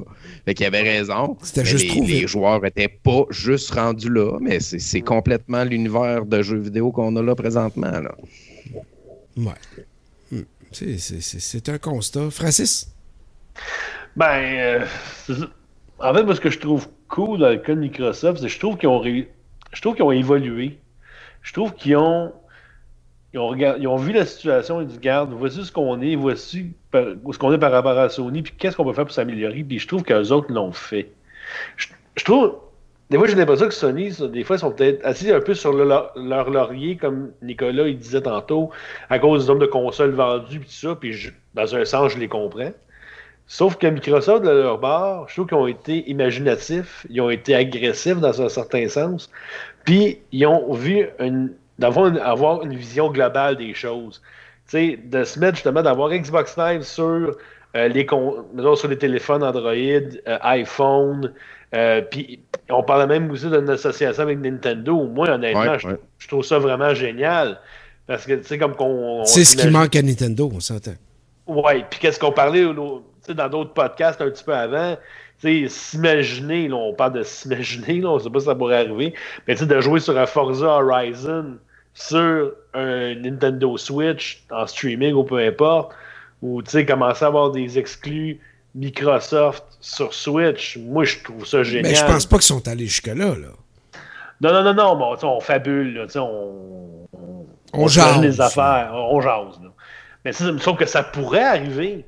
Fait 0.44 0.54
qu'il 0.54 0.66
avait 0.66 0.82
raison. 0.82 1.37
C'était 1.42 1.64
juste 1.64 1.84
les, 1.84 1.90
trop 1.90 2.04
les 2.04 2.26
joueurs 2.26 2.61
n'étaient 2.61 2.88
pas 2.88 3.24
juste 3.30 3.70
rendus 3.70 4.11
là, 4.11 4.38
mais 4.40 4.58
c'est 4.61 5.00
complètement 5.00 5.62
l'univers 5.62 6.26
de 6.26 6.42
jeux 6.42 6.58
vidéo 6.58 6.90
qu'on 6.90 7.14
a 7.14 7.22
là 7.22 7.37
présentement. 7.37 8.00
Là. 8.00 8.14
Ouais. 9.37 9.52
Hmm. 10.32 10.42
C'est 10.72 11.68
un 11.68 11.78
constat. 11.78 12.30
Francis? 12.30 12.88
Ben, 14.16 14.87
euh, 15.28 15.46
en 16.00 16.14
fait, 16.14 16.22
moi, 16.22 16.34
ce 16.34 16.40
que 16.40 16.50
je 16.50 16.58
trouve 16.58 16.88
cool 17.08 17.38
dans 17.40 17.48
le 17.48 17.56
cas 17.56 17.74
de 17.74 17.80
Microsoft, 17.80 18.38
c'est 18.38 18.46
que 18.46 18.52
je 18.52 18.58
trouve 18.58 18.76
qu'ils 18.76 18.88
ont, 18.88 19.02
je 19.02 19.80
trouve 19.80 19.94
qu'ils 19.94 20.04
ont 20.04 20.12
évolué. 20.12 20.78
Je 21.42 21.52
trouve 21.52 21.74
qu'ils 21.74 21.96
ont, 21.96 22.32
ils 23.32 23.38
ont, 23.38 23.54
ils 23.54 23.88
ont, 23.88 23.96
vu 23.96 24.12
la 24.12 24.26
situation, 24.26 24.80
ils 24.80 24.87
disent 24.87 24.98
Regarde, 24.98 25.32
voici 25.32 25.64
ce 25.64 25.72
qu'on 25.72 26.00
est, 26.00 26.16
voici 26.16 26.72
ce 26.92 27.38
qu'on 27.38 27.52
est 27.52 27.58
par 27.58 27.72
rapport 27.72 27.98
à 27.98 28.08
Sony, 28.08 28.42
puis 28.42 28.54
qu'est-ce 28.56 28.76
qu'on 28.76 28.84
peut 28.84 28.92
faire 28.92 29.04
pour 29.04 29.14
s'améliorer. 29.14 29.64
Puis 29.64 29.78
je 29.78 29.88
trouve 29.88 30.02
qu'eux 30.02 30.30
autres 30.30 30.52
l'ont 30.52 30.72
fait. 30.72 31.12
Je, 31.76 32.24
trouve. 32.24 32.56
Des 33.11 33.16
fois, 33.16 33.26
j'ai 33.26 33.37
l'impression 33.37 33.66
que 33.66 33.74
Sony, 33.74 34.12
des 34.30 34.44
fois, 34.44 34.56
ils 34.56 34.58
sont 34.58 34.72
peut-être 34.72 35.04
assis 35.04 35.32
un 35.32 35.40
peu 35.40 35.54
sur 35.54 35.72
leur 35.72 36.12
laurier, 36.50 36.96
comme 36.96 37.32
Nicolas 37.40 37.88
il 37.88 37.98
disait 37.98 38.20
tantôt, 38.20 38.70
à 39.08 39.18
cause 39.18 39.44
du 39.44 39.48
nombre 39.48 39.62
de 39.62 39.70
consoles 39.70 40.11
vendues, 40.11 40.61
puis 40.61 40.68
tout 40.68 40.74
ça. 40.74 40.94
Puis 40.94 41.30
dans 41.54 41.74
un 41.74 41.84
sens, 41.84 42.12
je 42.12 42.18
les 42.18 42.28
comprends. 42.28 42.72
Sauf 43.50 43.76
que 43.76 43.87
Microsoft, 43.87 44.44
de 44.44 44.50
leur 44.50 44.78
bord, 44.78 45.26
je 45.28 45.34
trouve 45.34 45.46
qu'ils 45.46 45.56
ont 45.56 45.66
été 45.66 46.08
imaginatifs, 46.11 47.06
ils 47.08 47.22
ont 47.22 47.30
été 47.30 47.54
agressifs 47.54 48.18
dans 48.18 48.42
un 48.42 48.50
certain 48.50 48.87
sens, 48.88 49.30
puis 49.84 50.18
ils 50.32 50.46
ont 50.46 50.74
vu 50.74 51.08
une, 51.18 51.54
d'avoir 51.78 52.14
avoir 52.22 52.62
une 52.62 52.74
vision 52.74 53.11
globale 53.11 53.56
des 53.56 53.72
choses. 53.72 54.20
Tu 54.68 54.72
sais, 54.72 55.00
de 55.02 55.24
se 55.24 55.40
mettre 55.40 55.56
justement 55.56 55.82
d'avoir 55.82 56.11
Xbox 56.11 56.58
Live 56.58 56.82
sur, 56.82 57.37
euh, 57.74 57.88
les, 57.88 58.06
sur 58.76 58.88
les 58.88 58.98
téléphones 58.98 59.42
Android, 59.42 59.72
euh, 59.72 60.38
iPhone, 60.42 61.32
euh, 61.74 62.02
puis 62.02 62.40
on 62.68 62.82
parlait 62.82 63.06
même 63.06 63.30
aussi 63.30 63.46
d'une 63.46 63.70
association 63.70 64.24
avec 64.24 64.40
Nintendo. 64.40 65.04
Moi, 65.04 65.30
honnêtement, 65.30 65.78
je, 65.78 66.28
trouve 66.28 66.44
ça 66.44 66.58
vraiment 66.58 66.92
génial. 66.92 67.61
Parce 68.06 68.26
que, 68.26 68.34
tu 68.34 68.44
sais, 68.44 68.58
comme 68.58 68.74
qu'on. 68.74 69.24
C'est 69.24 69.44
ce 69.44 69.56
qui 69.56 69.68
manque 69.68 69.96
à 69.96 70.02
Nintendo, 70.02 70.50
on 70.54 70.61
s'entend. 70.61 70.94
Oui, 71.46 71.84
puis 71.88 71.98
qu'est-ce 71.98 72.20
qu'on 72.20 72.32
parlait 72.32 72.66
dans 73.34 73.48
d'autres 73.48 73.72
podcasts 73.72 74.20
un 74.20 74.30
petit 74.30 74.44
peu 74.44 74.54
avant, 74.54 74.96
s'imaginer, 75.40 76.72
on 76.72 76.94
parle 76.94 77.14
de 77.14 77.22
s'imaginer, 77.22 78.04
on 78.04 78.14
ne 78.14 78.20
sait 78.20 78.30
pas 78.30 78.40
si 78.40 78.46
ça 78.46 78.54
pourrait 78.54 78.78
arriver, 78.78 79.14
mais 79.46 79.54
de 79.54 79.80
jouer 79.80 80.00
sur 80.00 80.18
un 80.18 80.26
Forza 80.26 80.66
Horizon 80.66 81.58
sur 81.94 82.52
un 82.74 83.14
Nintendo 83.16 83.76
Switch 83.76 84.44
en 84.50 84.66
streaming 84.66 85.14
ou 85.14 85.24
peu 85.24 85.38
importe, 85.38 85.92
ou 86.42 86.62
commencer 86.86 87.24
à 87.24 87.28
avoir 87.28 87.50
des 87.50 87.78
exclus 87.78 88.40
Microsoft 88.74 89.64
sur 89.80 90.14
Switch, 90.14 90.76
moi 90.78 91.04
je 91.04 91.18
trouve 91.24 91.44
ça 91.44 91.62
génial. 91.62 91.90
Mais 91.90 91.96
je 91.96 92.04
pense 92.04 92.26
pas 92.26 92.36
qu'ils 92.36 92.44
sont 92.44 92.68
allés 92.68 92.86
jusque-là. 92.86 93.34
Là. 93.34 93.48
Non, 94.40 94.52
non, 94.52 94.62
non, 94.62 94.74
non, 94.74 94.96
bon, 94.96 95.16
on 95.20 95.40
fabule, 95.40 95.94
là, 95.94 96.06
on, 96.16 97.06
on, 97.12 97.46
on, 97.72 97.88
jase. 97.88 98.20
les 98.20 98.40
affaires, 98.40 98.92
on 98.94 99.20
jase. 99.20 99.60
Là. 99.60 99.70
Mais 100.24 100.32
ça, 100.32 100.44
il 100.44 100.52
me 100.52 100.58
semble 100.58 100.78
que 100.78 100.86
ça 100.86 101.02
pourrait 101.02 101.42
arriver 101.42 102.04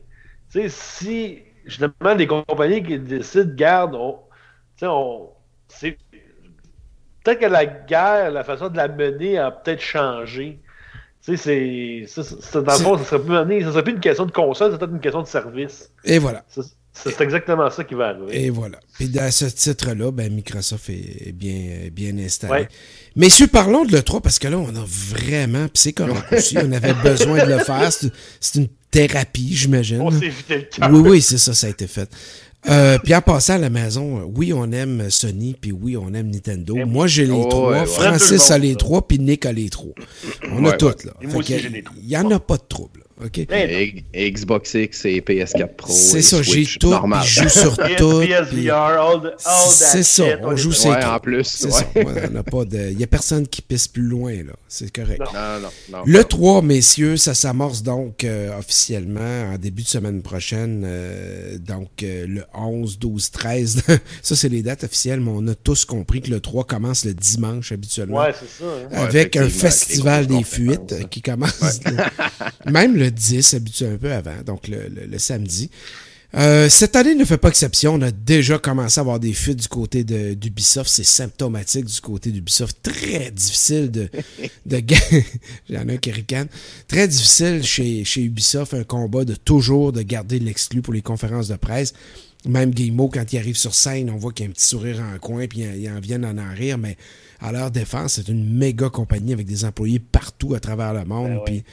sais, 0.51 0.69
si 0.69 1.43
justement 1.65 2.15
des 2.17 2.27
compagnies 2.27 2.83
qui 2.83 2.99
décident, 2.99 3.55
garde, 3.55 3.95
on, 3.95 4.19
on, 4.83 5.29
c'est 5.69 5.97
peut-être 7.23 7.41
que 7.41 7.47
la 7.47 7.67
guerre, 7.67 8.31
la 8.31 8.45
façon 8.45 8.69
de 8.69 8.77
la 8.77 8.89
mener 8.89 9.39
a 9.39 9.51
peut-être 9.51 9.81
changé. 9.81 10.61
Tu 11.25 11.37
sais, 11.37 12.07
c'est, 12.07 12.55
dans 12.55 12.73
le 12.73 12.79
fond, 12.79 12.97
ça 12.97 13.05
serait, 13.05 13.21
plus, 13.21 13.63
ça 13.63 13.73
serait 13.73 13.83
plus 13.83 13.93
une 13.93 14.01
question 14.01 14.25
de 14.25 14.33
console, 14.33 14.73
c'est 14.73 14.79
peut-être 14.79 14.93
une 14.93 15.01
question 15.01 15.23
de 15.23 15.27
service. 15.27 15.91
Et 16.05 16.19
voilà. 16.19 16.45
C'est 16.93 17.21
exactement 17.21 17.71
ça 17.71 17.85
qui 17.85 17.95
va 17.95 18.09
arriver. 18.09 18.45
Et 18.47 18.51
voilà. 18.51 18.81
Puis 18.95 19.09
dans 19.09 19.31
ce 19.31 19.45
titre-là, 19.45 20.11
ben, 20.11 20.33
Microsoft 20.33 20.89
est 20.89 21.33
bien, 21.33 21.89
bien 21.93 22.19
installé. 22.19 22.69
Messieurs, 23.17 23.47
parlons 23.47 23.85
de 23.85 23.93
l'E3 23.93 24.21
parce 24.23 24.39
que 24.39 24.49
là, 24.49 24.59
on 24.59 24.75
a 24.75 24.85
vraiment, 24.85 25.67
puis 25.67 25.75
c'est 25.75 25.93
correct 25.93 26.27
aussi, 26.33 26.57
on 26.59 26.73
avait 26.73 26.95
besoin 26.95 27.45
de 27.45 27.51
le 27.51 27.59
faire. 27.59 27.91
C'est 27.93 28.59
une 28.59 28.69
thérapie, 28.91 29.51
j'imagine. 29.53 30.01
On 30.01 30.11
s'est 30.11 30.27
évité 30.27 30.57
le 30.57 30.63
cœur. 30.63 30.91
Oui, 30.93 31.01
oui, 31.11 31.21
c'est 31.23 31.39
ça, 31.39 31.55
ça 31.55 31.67
a 31.67 31.71
été 31.71 31.87
fait. 31.87 32.09
Euh, 32.69 32.99
puis 33.03 33.15
en 33.15 33.23
passant 33.23 33.55
à 33.55 33.59
la 33.59 33.71
maison, 33.71 34.31
oui, 34.37 34.53
on 34.53 34.71
aime 34.73 35.09
Sony, 35.09 35.57
puis 35.59 35.73
oui, 35.73 35.97
on 35.97 36.13
aime 36.13 36.29
Nintendo. 36.31 36.75
Moi, 36.85 37.07
j'ai 37.07 37.25
les 37.25 37.33
Oh, 37.33 37.47
trois. 37.49 37.73
ouais, 37.73 37.81
ouais. 37.81 37.87
Francis 37.87 38.51
a 38.51 38.59
les 38.59 38.73
ça. 38.73 38.77
trois, 38.77 39.09
puis 39.09 39.19
Nick 39.19 39.47
a 39.47 39.53
les 39.53 39.71
trois. 39.71 39.93
On 40.53 40.65
a 40.67 40.71
Ouais, 40.71 40.77
toutes, 40.77 41.05
là. 41.05 41.15
Il 41.23 42.07
n'y 42.07 42.17
en 42.19 42.31
a 42.31 42.39
pas 42.39 42.59
de 42.59 42.65
trouble. 42.69 43.01
OK? 43.25 43.39
Et- 43.39 44.05
Xbox 44.33 44.75
X 44.75 45.05
et 45.05 45.21
PS4 45.21 45.75
Pro. 45.77 45.93
C'est 45.93 46.23
ça, 46.23 46.43
j'ai 46.43 46.65
tout, 46.79 46.91
normal. 46.91 47.23
je 47.25 47.43
joue 47.43 47.49
sur 47.49 47.77
tout. 47.77 48.21
PSVR, 48.21 49.35
C'est 49.69 50.03
ça, 50.03 50.25
shit, 50.25 50.39
on 50.43 50.57
joue 50.57 50.73
ses 50.73 50.89
Ouais, 50.91 51.05
en 51.05 51.19
plus. 51.21 51.45
C'est 51.45 51.67
ouais. 51.67 51.73
ça. 51.73 51.87
Ouais, 51.95 52.23
on 52.29 52.33
n'a 52.33 52.43
pas 52.43 52.65
de. 52.65 52.91
Il 52.91 52.97
n'y 52.97 53.05
a 53.05 53.07
personne 53.07 53.47
qui 53.47 53.63
pisse 53.63 53.89
plus 53.89 54.03
loin, 54.03 54.33
là. 54.35 54.53
C'est 54.69 54.93
correct. 54.95 55.21
Non. 55.21 55.27
Non, 55.33 55.61
non, 55.61 55.69
non. 55.99 56.03
Le 56.07 56.25
3, 56.25 56.63
messieurs, 56.63 57.17
ça 57.17 57.35
s'amorce 57.35 57.83
donc 57.83 58.25
euh, 58.25 58.57
officiellement 58.59 59.51
en 59.53 59.59
début 59.59 59.83
de 59.83 59.89
semaine 59.89 60.23
prochaine. 60.23 60.83
euh, 60.85 61.59
donc 61.59 62.03
euh, 62.03 62.27
le 62.27 62.45
11, 62.55 62.99
12, 62.99 63.31
13. 63.31 63.83
ça, 64.23 64.37
c'est 64.37 64.49
les 64.49 64.63
dates 64.63 64.85
officielles, 64.85 65.21
mais 65.21 65.31
on 65.35 65.47
a 65.49 65.55
tous 65.55 65.85
compris 65.85 66.21
que 66.23 66.31
le 66.31 66.41
3 66.41 66.65
commence 66.65 67.05
le 67.05 67.15
dimanche 67.15 67.73
habituellement. 67.73 68.19
Ouais, 68.21 68.33
c'est 68.39 68.63
ça. 68.65 68.71
hein. 68.71 68.89
Ouais, 68.93 68.99
avec 68.99 69.37
un 69.37 69.49
festival 69.49 70.27
des 70.27 70.43
fuites 70.45 70.93
euh, 70.93 71.03
qui 71.05 71.23
commence 71.23 71.81
même 72.67 72.97
le 72.97 73.10
10, 73.11 73.55
habituellement 73.55 73.95
un 73.97 73.99
peu 73.99 74.13
avant, 74.13 74.43
donc 74.45 74.69
le, 74.69 74.89
le- 74.89 75.07
le 75.07 75.19
samedi. 75.19 75.71
Euh, 76.37 76.69
cette 76.69 76.95
année 76.95 77.17
ne 77.17 77.25
fait 77.25 77.39
pas 77.39 77.49
exception. 77.49 77.95
On 77.95 78.03
a 78.03 78.13
déjà 78.13 78.57
commencé 78.59 79.01
à 79.01 79.03
avoir 79.03 79.19
des 79.19 79.33
fuites 79.33 79.59
du 79.63 79.67
côté 79.67 80.05
de- 80.05 80.35
d'Ubisoft. 80.35 80.89
C'est 80.89 81.03
symptomatique 81.03 81.87
du 81.87 82.01
côté 82.01 82.31
d'Ubisoft. 82.31 82.77
Très 82.85 83.33
difficile 83.33 83.91
de... 83.91 84.09
de 84.65 84.77
ga- 84.79 84.97
J'en 85.71 85.89
ai 85.89 85.95
un 85.95 85.97
qui 85.97 86.13
ricane. 86.13 86.47
Très 86.87 87.09
difficile 87.09 87.65
chez, 87.65 88.05
chez 88.05 88.23
Ubisoft, 88.23 88.75
un 88.75 88.85
combat 88.85 89.25
de 89.25 89.35
toujours 89.35 89.93
de 89.93 90.03
garder 90.03 90.39
l'exclu 90.39 90.83
pour 90.83 90.93
les 90.95 91.03
conférences 91.03 91.49
de 91.49 91.57
presse. 91.57 91.95
Même 92.47 92.71
Guillemot, 92.71 93.09
quand 93.09 93.33
il 93.33 93.39
arrive 93.39 93.57
sur 93.57 93.75
scène, 93.75 94.09
on 94.09 94.17
voit 94.17 94.33
qu'il 94.33 94.45
y 94.45 94.47
a 94.47 94.51
un 94.51 94.53
petit 94.55 94.65
sourire 94.67 95.03
en 95.15 95.19
coin, 95.19 95.47
puis 95.49 95.61
ils 95.63 95.91
en 95.91 95.99
viennent 95.99 96.25
en 96.25 96.39
en 96.39 96.55
rire, 96.55 96.79
mais 96.79 96.97
à 97.41 97.51
leur 97.51 97.73
défense, 97.73 98.15
c'est 98.15 98.29
une 98.29 98.57
méga 98.57 98.89
compagnie 98.89 99.33
avec 99.33 99.47
des 99.47 99.65
employés 99.65 99.99
partout 99.99 100.55
à 100.55 100.61
travers 100.61 100.95
le 100.95 101.05
monde. 101.05 101.31
Ben. 101.31 101.41
Puis, 101.45 101.65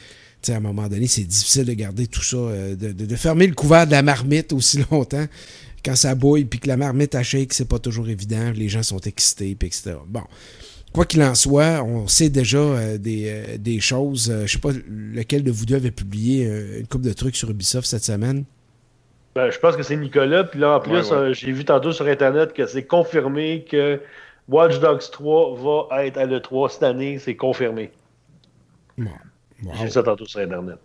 à 0.54 0.58
un 0.58 0.60
moment 0.62 0.88
donné, 0.88 1.08
c'est 1.08 1.24
difficile 1.24 1.66
de 1.66 1.74
garder 1.74 2.08
tout 2.08 2.24
ça, 2.24 2.38
euh, 2.38 2.76
de, 2.76 2.92
de- 2.92 3.06
de 3.06 3.16
fermer 3.16 3.48
le 3.48 3.54
couvert 3.54 3.86
de 3.86 3.92
la 3.92 4.02
marmite 4.02 4.54
aussi 4.54 4.80
longtemps. 4.92 5.26
Quand 5.86 5.96
ça 5.96 6.16
bouille, 6.16 6.46
puis 6.46 6.60
que 6.60 6.68
la 6.68 6.76
marmite 6.78 7.16
à 7.16 7.24
shake, 7.24 7.54
c'est 7.54 7.68
pas 7.68 7.80
toujours 7.80 8.10
évident. 8.10 8.52
Les 8.56 8.68
gens 8.70 8.84
sont 8.84 9.00
excités, 9.00 9.56
puis 9.56 9.68
etc. 9.68 9.96
Bon. 10.08 10.24
Quoi 10.94 11.06
qu'il 11.06 11.22
en 11.22 11.36
soit, 11.36 11.84
on 11.84 12.08
sait 12.08 12.30
déjà 12.30 12.58
euh, 12.58 12.98
des, 12.98 13.26
euh, 13.28 13.58
des 13.58 13.80
choses. 13.80 14.30
Euh, 14.32 14.48
je 14.48 14.54
sais 14.54 14.60
pas 14.60 14.72
lequel 14.90 15.44
de 15.44 15.52
vous 15.52 15.66
deux 15.66 15.76
avait 15.76 15.92
publié 15.92 16.48
euh, 16.48 16.80
une 16.80 16.88
couple 16.88 17.06
de 17.06 17.14
trucs 17.14 17.36
sur 17.36 17.50
Ubisoft 17.52 17.88
cette 17.88 18.04
semaine. 18.04 18.46
Ben, 19.36 19.52
je 19.52 19.60
pense 19.60 19.76
que 19.76 19.84
c'est 19.84 19.98
Nicolas. 19.98 20.46
Puis 20.46 20.60
là, 20.60 20.78
en 20.78 20.80
plus, 20.80 20.92
Ouais, 20.94 21.02
ouais. 21.04 21.12
euh, 21.14 21.34
j'ai 21.34 21.52
vu 21.52 21.64
tantôt 21.66 21.92
sur 21.92 22.08
Internet 22.08 22.54
que 22.54 22.66
c'est 22.66 22.84
confirmé 22.84 23.66
que 23.70 24.02
Watch 24.48 24.80
Dogs 24.80 25.04
3 25.12 25.88
va 25.90 26.06
être 26.06 26.18
à 26.18 26.26
l'E3 26.26 26.72
cette 26.72 26.84
année. 26.84 27.20
C'est 27.20 27.36
confirmé. 27.36 27.92
Bon. 28.98 29.12
Wow. 29.64 29.74
J'ai 29.78 29.86
vu 29.86 29.92
ça 29.92 30.04
tantôt 30.04 30.26
sur 30.26 30.40
Internet. 30.40 30.78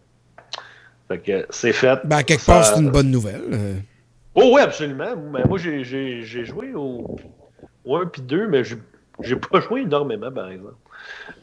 Fait 1.09 1.19
que 1.19 1.47
c'est 1.51 1.73
fait. 1.73 1.99
Ben, 2.05 2.17
à 2.19 2.23
quelque 2.23 2.41
Ça- 2.41 2.53
part, 2.53 2.65
c'est 2.65 2.81
une 2.81 2.91
bonne 2.91 3.11
nouvelle. 3.11 3.43
Euh, 3.53 3.75
Oh 4.35 4.51
oui, 4.55 4.63
absolument. 4.63 5.15
Ben, 5.15 5.45
moi, 5.47 5.59
j'ai- 5.59 5.85
j'ai 5.85 6.23
j'ai 6.23 6.45
joué 6.47 6.73
au, 6.75 7.17
au 7.85 7.97
1 7.97 8.07
puis 8.07 8.23
2, 8.23 8.49
mais 8.49 8.65
j'ai 8.65 8.77
j'ai 9.23 9.37
pas 9.37 9.61
joué 9.61 9.83
énormément, 9.83 10.33
par 10.33 10.49
exemple. 10.51 10.75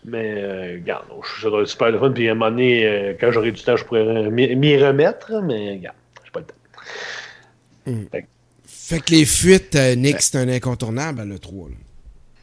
Mais, 0.05 0.41
euh, 0.41 0.73
regarde, 0.73 1.05
ça 1.41 1.49
doit 1.49 1.61
être 1.61 1.67
super 1.67 1.91
le 1.91 1.99
fun. 1.99 2.11
Puis 2.11 2.27
à 2.27 2.31
un 2.31 2.33
moment 2.35 2.49
donné, 2.49 2.85
euh, 2.87 3.13
quand 3.19 3.31
j'aurai 3.31 3.51
du 3.51 3.61
temps, 3.61 3.75
je 3.75 3.85
pourrais 3.85 4.31
m'y 4.31 4.55
m'y 4.55 4.75
remettre, 4.83 5.31
mais 5.43 5.73
regarde, 5.73 5.95
j'ai 6.25 6.31
pas 6.31 6.39
le 6.39 6.45
temps. 6.47 8.19
Fait 8.65 8.99
que 9.01 9.11
les 9.11 9.25
fuites, 9.25 9.75
euh, 9.75 9.95
Nick, 9.95 10.21
c'est 10.21 10.37
un 10.37 10.47
incontournable 10.49 11.19
à 11.21 11.25
l'E3. 11.25 11.69
là. 11.69 11.75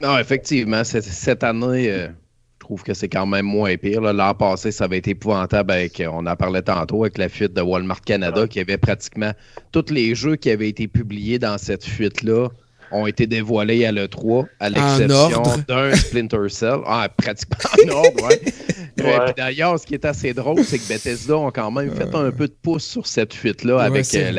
Non, 0.01 0.19
effectivement, 0.19 0.85
cette, 0.85 1.05
cette 1.05 1.43
année, 1.43 1.91
euh, 1.91 2.09
trouve 2.67 2.83
que 2.83 2.95
c'est 2.95 3.09
quand 3.09 3.27
même 3.27 3.47
moins 3.47 3.77
pire. 3.77 4.01
L'an 4.01 4.35
passé, 4.35 4.73
ça 4.73 4.85
avait 4.85 4.99
été 4.99 5.13
épouvantable 5.13 5.71
avec, 5.71 6.01
euh, 6.01 6.09
on 6.13 6.27
en 6.27 6.35
parlait 6.35 6.63
tantôt, 6.63 7.05
avec 7.05 7.17
la 7.17 7.29
fuite 7.29 7.53
de 7.55 7.61
Walmart 7.63 8.01
Canada, 8.01 8.49
qui 8.49 8.59
avait 8.59 8.77
pratiquement 8.77 9.31
tous 9.71 9.85
les 9.91 10.17
jeux 10.17 10.35
qui 10.35 10.51
avaient 10.51 10.69
été 10.69 10.89
publiés 10.89 11.39
dans 11.39 11.59
cette 11.59 11.85
fuite-là 11.85 12.49
ont 12.93 13.07
été 13.07 13.27
dévoilés 13.29 13.85
à 13.85 13.93
l'E3, 13.93 14.47
à 14.61 14.69
l'exception 14.71 15.43
d'un 15.69 15.93
Splinter 15.95 16.49
Cell. 16.49 16.79
Ah, 16.87 17.09
pratiquement 17.17 17.57
en 17.85 17.89
ordre, 18.05 18.29
ouais. 18.29 18.41
Euh, 18.99 19.05
Ouais. 19.05 19.25
puis 19.27 19.35
D'ailleurs, 19.37 19.79
ce 19.79 19.85
qui 19.87 19.93
est 19.93 20.07
assez 20.07 20.33
drôle, 20.33 20.65
c'est 20.65 20.79
que 20.79 20.89
Bethesda 20.89 21.37
ont 21.37 21.51
quand 21.51 21.71
même 21.71 21.91
fait 21.95 22.15
un 22.15 22.31
peu 22.31 22.49
de 22.49 22.55
pouce 22.63 22.83
sur 22.85 23.07
cette 23.07 23.35
fuite-là 23.35 23.77
Ouais, 23.77 23.83
avec 23.83 24.07
euh, 24.15 24.33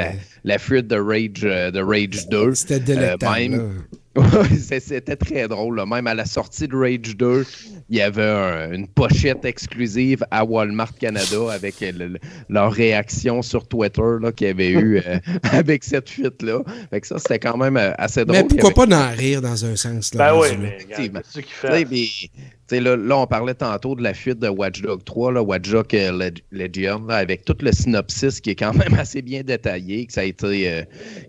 la, 0.43 0.57
fuite 0.57 0.87
de 0.87 0.95
Rage, 0.97 1.43
euh, 1.43 1.69
de 1.69 1.79
Rage 1.79 2.27
2. 2.27 2.55
C'était 2.55 2.79
délectable. 2.79 3.35
même-. 3.39 3.53
Ouais, 3.53 3.67
c'est- 3.91 4.06
C'était 4.79 5.15
très 5.15 5.47
drôle. 5.47 5.77
là. 5.77 5.85
Même 5.85 6.07
à 6.07 6.13
la 6.13 6.25
sortie 6.25 6.67
de 6.67 6.75
Rage 6.75 7.15
2, 7.15 7.45
il 7.89 7.97
y 7.97 8.01
avait 8.01 8.23
un- 8.23 8.71
une 8.73 8.87
pochette 8.87 9.45
exclusive 9.45 10.23
à 10.31 10.43
Walmart 10.43 10.93
Canada 10.97 11.51
avec 11.51 11.79
le- 11.81 11.91
le- 12.07 12.19
leur 12.49 12.71
réaction 12.71 13.41
sur 13.41 13.67
Twitter 13.67 14.01
qu'il 14.35 14.47
y 14.47 14.49
avait 14.49 14.69
eu 14.69 14.97
euh, 14.97 15.19
avec 15.51 15.83
cette 15.83 16.09
fuite-là. 16.09 16.59
Fait 16.89 17.01
que 17.01 17.07
ça, 17.07 17.19
c'était 17.19 17.39
quand 17.39 17.57
même 17.57 17.77
euh, 17.77 17.91
assez 17.97 18.25
drôle. 18.25 18.37
Mais 18.37 18.43
pourquoi 18.47 18.67
avait- 18.69 18.75
pas 18.75 18.85
d'en 18.85 19.09
rire 19.15 19.41
dans 19.41 19.65
un 19.65 19.75
sens? 19.75 20.13
Là, 20.13 20.31
Ben 20.33 20.39
oui, 20.39 20.47
mais 20.59 20.77
regarde, 20.83 21.23
ce 21.29 21.39
qu'il 21.39 21.43
Tu 21.45 21.67
sais, 21.67 21.85
fait. 21.85 22.29
Là, 22.71 22.95
là, 22.97 23.17
on 23.17 23.27
parlait 23.27 23.53
tantôt 23.53 23.95
de 23.95 24.03
la 24.03 24.13
fuite 24.13 24.39
de 24.39 24.49
Watch 24.49 24.81
Dogs 24.81 25.03
3, 25.05 25.31
là, 25.31 25.41
Watch 25.41 25.69
Dogs 25.69 25.85
euh, 25.93 26.11
Leg- 26.11 26.43
Legion, 26.51 27.05
là, 27.07 27.15
avec 27.15 27.45
tout 27.45 27.55
le 27.61 27.71
synopsis 27.71 28.41
qui 28.41 28.49
est 28.51 28.55
quand 28.55 28.73
même 28.73 28.93
assez 28.99 29.21
bien 29.21 29.41
détaillé, 29.41 30.05
que 30.05 30.13
ça 30.13 30.21
a 30.21 30.23
été, 30.25 30.69
euh, 30.69 30.83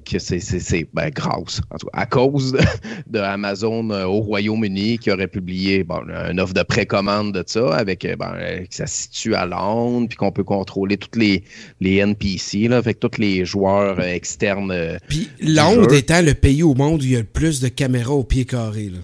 que 0.04 0.18
c'est, 0.18 0.40
c'est, 0.40 0.88
ben, 0.92 1.10
grâce, 1.10 1.60
en 1.70 1.76
tout 1.78 1.86
cas, 1.86 1.98
à 2.00 2.06
cause 2.06 2.52
de, 2.52 2.60
de 3.06 3.18
Amazon 3.18 3.88
euh, 3.90 4.04
au 4.04 4.20
Royaume-Uni 4.20 4.98
qui 4.98 5.10
aurait 5.10 5.28
publié 5.28 5.84
bon, 5.84 6.00
une 6.30 6.40
offre 6.40 6.54
de 6.54 6.62
précommande 6.62 7.32
de 7.32 7.44
ça, 7.46 7.74
avec, 7.76 8.02
ben, 8.18 8.66
que 8.68 8.74
ça 8.74 8.86
se 8.86 9.02
situe 9.02 9.34
à 9.34 9.46
Londres, 9.46 10.08
puis 10.08 10.16
qu'on 10.16 10.32
peut 10.32 10.44
contrôler 10.44 10.96
tous 10.96 11.18
les, 11.18 11.44
les 11.80 11.96
NPC, 11.96 12.68
là, 12.68 12.78
avec 12.78 12.98
tous 13.00 13.18
les 13.18 13.44
joueurs 13.44 14.00
externes. 14.00 14.98
Puis 15.08 15.28
Londres 15.40 15.94
étant 15.94 16.22
le 16.22 16.34
pays 16.34 16.62
au 16.62 16.74
monde 16.74 17.00
où 17.00 17.04
il 17.04 17.12
y 17.12 17.16
a 17.16 17.20
le 17.20 17.24
plus 17.24 17.60
de 17.60 17.68
caméras 17.68 18.14
au 18.14 18.24
pied 18.24 18.44
carré. 18.44 18.90
Là. 18.90 18.98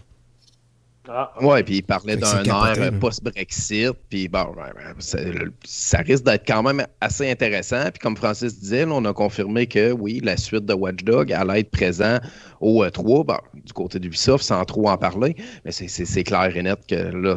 Ah, 1.08 1.32
Ouais, 1.40 1.62
puis 1.62 1.76
il 1.76 1.82
parlait 1.82 2.16
d'un 2.16 2.42
air 2.50 2.74
euh, 2.78 2.90
post-Brexit, 2.98 3.92
puis 4.08 4.26
bon, 4.28 4.54
ça, 4.98 5.18
ça 5.64 5.98
risque 5.98 6.24
d'être 6.24 6.46
quand 6.46 6.62
même 6.62 6.84
assez 7.00 7.30
intéressant. 7.30 7.82
Puis 7.90 7.98
comme 8.00 8.16
Francis 8.16 8.58
disait, 8.58 8.86
là, 8.86 8.92
on 8.92 9.04
a 9.04 9.12
confirmé 9.12 9.66
que 9.66 9.92
oui, 9.92 10.20
la 10.24 10.36
suite 10.36 10.64
de 10.64 10.72
Watch 10.74 11.04
Dog 11.04 11.32
allait 11.32 11.60
être 11.60 11.70
présent 11.70 12.18
au 12.60 12.82
E3, 12.84 13.26
bon, 13.26 13.38
du 13.52 13.72
côté 13.74 13.98
d'Ubisoft, 13.98 14.44
sans 14.44 14.64
trop 14.64 14.88
en 14.88 14.96
parler, 14.96 15.36
mais 15.64 15.72
c'est- 15.72 16.22
clair 16.24 16.56
et 16.56 16.62
net 16.62 16.78
que 16.88 16.94
là, 16.94 17.34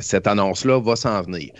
cette 0.00 0.26
annonce-là 0.26 0.80
va 0.80 0.96
s'en 0.96 1.20
venir. 1.22 1.50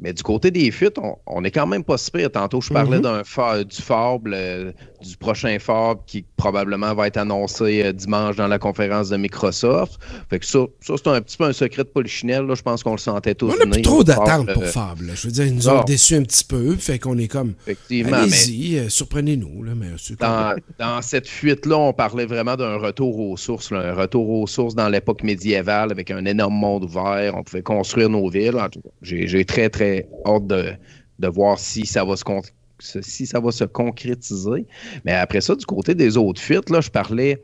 Mais 0.00 0.12
du 0.12 0.22
côté 0.22 0.50
des 0.50 0.70
fuites, 0.70 0.98
on, 0.98 1.16
on 1.26 1.44
est 1.44 1.50
quand 1.50 1.66
même 1.66 1.84
pas 1.84 1.96
si 1.98 2.10
pire. 2.10 2.30
Tantôt, 2.30 2.60
je 2.60 2.72
parlais 2.72 2.98
Mhm. 2.98 3.02
d'un 3.02 3.62
du 3.62 3.76
Fable, 3.82 4.32
euh, 4.34 4.72
du 5.02 5.16
prochain 5.16 5.56
Fable 5.60 6.00
qui 6.06 6.24
probablement 6.36 6.92
va 6.94 7.06
être 7.06 7.16
annoncé 7.16 7.82
euh, 7.84 7.92
dimanche 7.92 8.36
dans 8.36 8.48
la 8.48 8.58
conférence 8.58 9.08
de 9.10 9.16
Microsoft. 9.16 9.98
Fait 10.30 10.38
que 10.40 10.46
ça, 10.46 10.60
ça 10.80 10.94
c'est 10.96 11.08
un 11.08 11.20
petit 11.20 11.36
peu 11.36 11.44
un 11.44 11.52
secret 11.52 11.84
de 11.84 11.88
polichinelle. 11.88 12.44
Là. 12.46 12.54
Je 12.54 12.62
pense 12.62 12.82
qu'on 12.82 12.92
le 12.92 12.98
sentait 12.98 13.34
tous 13.34 13.52
On 13.52 13.56
n'a 13.56 13.70
plus 13.70 13.82
trop 13.82 14.02
d'attentes 14.02 14.26
Fable, 14.46 14.52
pour 14.52 14.62
euh, 14.62 14.66
Fable. 14.66 15.06
là. 15.06 15.12
Je 15.14 15.26
veux 15.26 15.32
dire, 15.32 15.46
ils 15.46 15.54
nous 15.54 15.68
ont 15.68 15.74
non. 15.76 15.84
déçus 15.84 16.16
un 16.16 16.22
petit 16.22 16.44
peu. 16.44 16.74
Fait 16.76 16.98
qu'on 16.98 17.16
est 17.18 17.28
comme, 17.28 17.54
Effectivement, 17.66 18.10
mais 18.10 18.16
allez-y, 18.24 18.78
euh, 18.78 18.88
surprenez-nous. 18.88 19.64
Dans, 20.18 20.56
dans 20.78 21.02
cette 21.02 21.28
fuite-là, 21.28 21.76
on 21.78 21.92
parlait 21.92 22.26
vraiment 22.26 22.56
d'un 22.56 22.76
retour 22.76 23.18
aux 23.18 23.36
sources, 23.36 23.70
là, 23.70 23.90
un 23.92 23.94
retour 23.94 24.28
aux 24.28 24.46
sources 24.46 24.74
dans 24.74 24.88
l'époque 24.88 25.22
médiévale 25.22 25.92
avec 25.92 26.10
un 26.10 26.24
énorme 26.24 26.54
monde 26.54 26.84
ouvert. 26.84 27.34
On 27.36 27.42
pouvait 27.42 27.62
construire 27.62 28.08
nos 28.08 28.28
villes. 28.28 28.54
J'ai 29.02 29.26
j'ai 29.26 29.44
très, 29.44 29.70
très 29.84 30.08
hâte 30.26 30.46
de, 30.46 30.72
de 31.18 31.28
voir 31.28 31.58
si 31.58 31.86
ça 31.86 32.04
va 32.04 32.16
se 32.16 32.24
si 32.78 33.26
ça 33.26 33.40
va 33.40 33.52
se 33.52 33.64
concrétiser. 33.64 34.66
Mais 35.04 35.12
après 35.12 35.40
ça, 35.40 35.54
du 35.54 35.64
côté 35.64 35.94
des 35.94 36.16
autres 36.16 36.40
fuites, 36.40 36.70
là, 36.70 36.80
je 36.80 36.90
parlais. 36.90 37.42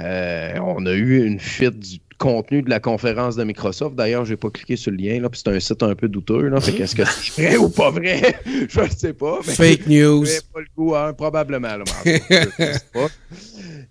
euh, 0.00 0.54
on 0.62 0.84
a 0.86 0.92
eu 0.92 1.24
une 1.24 1.38
fuite 1.40 1.78
du 1.78 1.98
contenu 2.18 2.62
de 2.62 2.70
la 2.70 2.78
conférence 2.78 3.34
de 3.34 3.42
Microsoft. 3.44 3.96
D'ailleurs, 3.96 4.24
j'ai 4.24 4.36
pas 4.36 4.50
cliqué 4.50 4.76
sur 4.76 4.92
le 4.92 4.98
lien, 4.98 5.20
là, 5.20 5.28
puis 5.28 5.40
c'est 5.44 5.50
un 5.52 5.58
site 5.58 5.82
un 5.82 5.94
peu 5.96 6.06
douteux. 6.08 6.48
Là, 6.48 6.60
fait 6.60 6.72
qu'est-ce 6.72 6.94
que 6.94 7.02
c'est 7.04 7.42
vrai 7.42 7.56
ou 7.56 7.68
pas 7.68 7.90
vrai? 7.90 8.36
je 8.68 8.80
ne 8.80 8.88
sais 8.90 9.12
pas. 9.14 9.40
mais- 9.46 9.52
Fake 9.54 9.86
news. 9.88 10.24
pas 10.52 10.60
le 10.60 10.66
goût, 10.76 10.94
hein, 10.94 11.12
probablement. 11.14 11.76
Là, 11.78 11.84
mais 12.04 12.14
en 12.14 12.18
tout 12.20 12.26
cas, 12.28 12.44
je 12.58 12.72
sais 12.74 12.80
pas. 12.92 13.08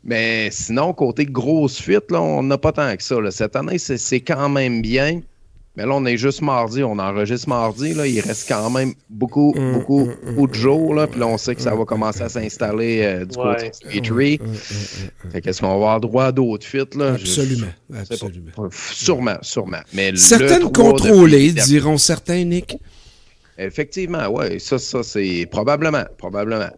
Mais 0.03 0.49
sinon, 0.51 0.93
côté 0.93 1.25
grosse 1.25 1.81
fuite, 1.81 2.09
là, 2.11 2.21
on 2.21 2.43
n'a 2.43 2.57
pas 2.57 2.71
tant 2.71 2.95
que 2.95 3.03
ça. 3.03 3.19
là. 3.19 3.31
Cette 3.31 3.55
année, 3.55 3.77
c'est 3.77 4.21
quand 4.21 4.47
même 4.49 4.81
bien. 4.81 5.21
Mais 5.77 5.85
là, 5.85 5.93
on 5.95 6.05
est 6.05 6.17
juste 6.17 6.41
mardi, 6.41 6.83
on 6.83 6.99
enregistre 6.99 7.47
mardi. 7.47 7.93
Là, 7.93 8.05
il 8.05 8.19
reste 8.19 8.45
quand 8.49 8.69
même 8.69 8.93
beaucoup, 9.09 9.53
Mm, 9.55 9.73
beaucoup, 9.73 10.05
mm, 10.05 10.15
beaucoup 10.35 10.47
de 10.47 10.53
jours. 10.53 10.93
Là, 10.93 11.07
puis 11.07 11.17
là, 11.19 11.27
on 11.27 11.37
sait 11.37 11.55
que 11.55 11.61
ça 11.61 11.73
va 11.73 11.85
commencer 11.85 12.23
à 12.23 12.27
s'installer 12.29 13.01
euh, 13.03 13.25
du 13.25 13.37
Ouais. 13.37 13.55
côté 13.55 13.69
de 13.69 13.75
Street 13.75 14.01
Mm, 14.01 14.43
mm, 14.43 14.47
mm, 14.49 15.27
mm. 15.27 15.31
Fait 15.31 15.41
qu'est-ce 15.41 15.61
qu'on 15.61 15.69
va 15.69 15.73
avoir 15.75 16.01
droit 16.01 16.25
à 16.25 16.31
d'autres 16.33 16.65
fuites? 16.67 16.95
Là? 16.95 17.13
Absolument, 17.13 17.67
je 17.89 17.95
sais 18.03 18.07
pas. 18.07 18.13
absolument. 18.13 18.69
Sûrement, 18.91 19.37
sûrement. 19.41 19.79
Mais 19.93 20.13
Certaines 20.17 20.69
3 20.69 20.71
contrôlées, 20.91 21.51
diront 21.53 21.97
certains, 21.97 22.43
Nick. 22.43 22.77
Effectivement, 23.57 24.27
oui. 24.29 24.59
Ça, 24.59 24.77
ça, 24.77 25.03
c'est 25.03 25.47
probablement, 25.49 26.03
probablement. 26.17 26.69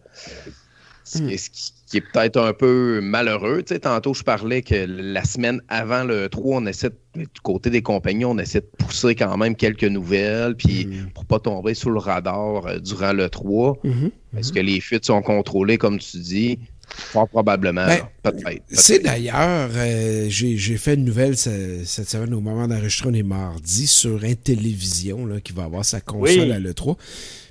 Ce 1.04 1.18
qui, 1.18 1.36
ce 1.36 1.50
qui- 1.94 1.98
est 1.98 2.12
peut-être 2.12 2.40
un 2.40 2.52
peu 2.52 3.00
malheureux. 3.02 3.62
Tu 3.66 3.74
sais, 3.74 3.80
tantôt, 3.80 4.14
je 4.14 4.22
parlais 4.22 4.62
que 4.62 4.74
la 4.86 5.24
semaine 5.24 5.60
avant 5.68 6.04
le 6.04 6.28
3, 6.28 6.56
on 6.60 6.66
essaie, 6.66 6.90
de- 6.90 7.20
du 7.22 7.40
côté 7.42 7.70
des 7.70 7.82
compagnies, 7.82 8.24
on 8.24 8.38
essaie 8.38 8.60
de 8.60 8.68
pousser 8.78 9.14
quand 9.14 9.36
même 9.36 9.54
quelques 9.56 9.84
nouvelles, 9.84 10.56
puis 10.56 10.86
Mm. 10.86 11.10
pour 11.14 11.24
pas 11.24 11.38
tomber 11.38 11.74
sous 11.74 11.90
le 11.90 11.98
radar 11.98 12.66
euh, 12.66 12.78
durant 12.78 13.12
le 13.12 13.28
3. 13.28 13.76
Mhm. 13.84 14.10
Est-ce 14.36 14.52
que 14.52 14.60
les 14.60 14.80
fuites 14.80 15.04
sont 15.06 15.22
contrôlées, 15.22 15.78
comme 15.78 15.98
tu 15.98 16.18
dis? 16.18 16.58
Fort 16.86 17.28
probablement. 17.28 17.86
Ben. 17.86 18.00
Peut-être. 18.22 18.62
C'est 18.68 18.98
d'ailleurs, 18.98 19.70
euh, 19.74 20.26
j'ai 20.28 20.56
j'ai 20.58 20.76
fait 20.76 20.94
une 20.94 21.04
nouvelle 21.04 21.36
ce- 21.36 21.80
cette 21.84 22.08
semaine 22.10 22.34
au 22.34 22.40
moment 22.40 22.68
d'enregistrer, 22.68 23.08
on 23.08 23.14
est 23.14 23.22
mardi, 23.22 23.86
sur 23.86 24.22
Intellivision, 24.22 25.26
là, 25.26 25.40
qui 25.40 25.52
va 25.52 25.64
avoir 25.64 25.84
sa 25.84 26.00
console 26.00 26.40
Oui. 26.40 26.52
à 26.52 26.58
l'E3. 26.58 26.96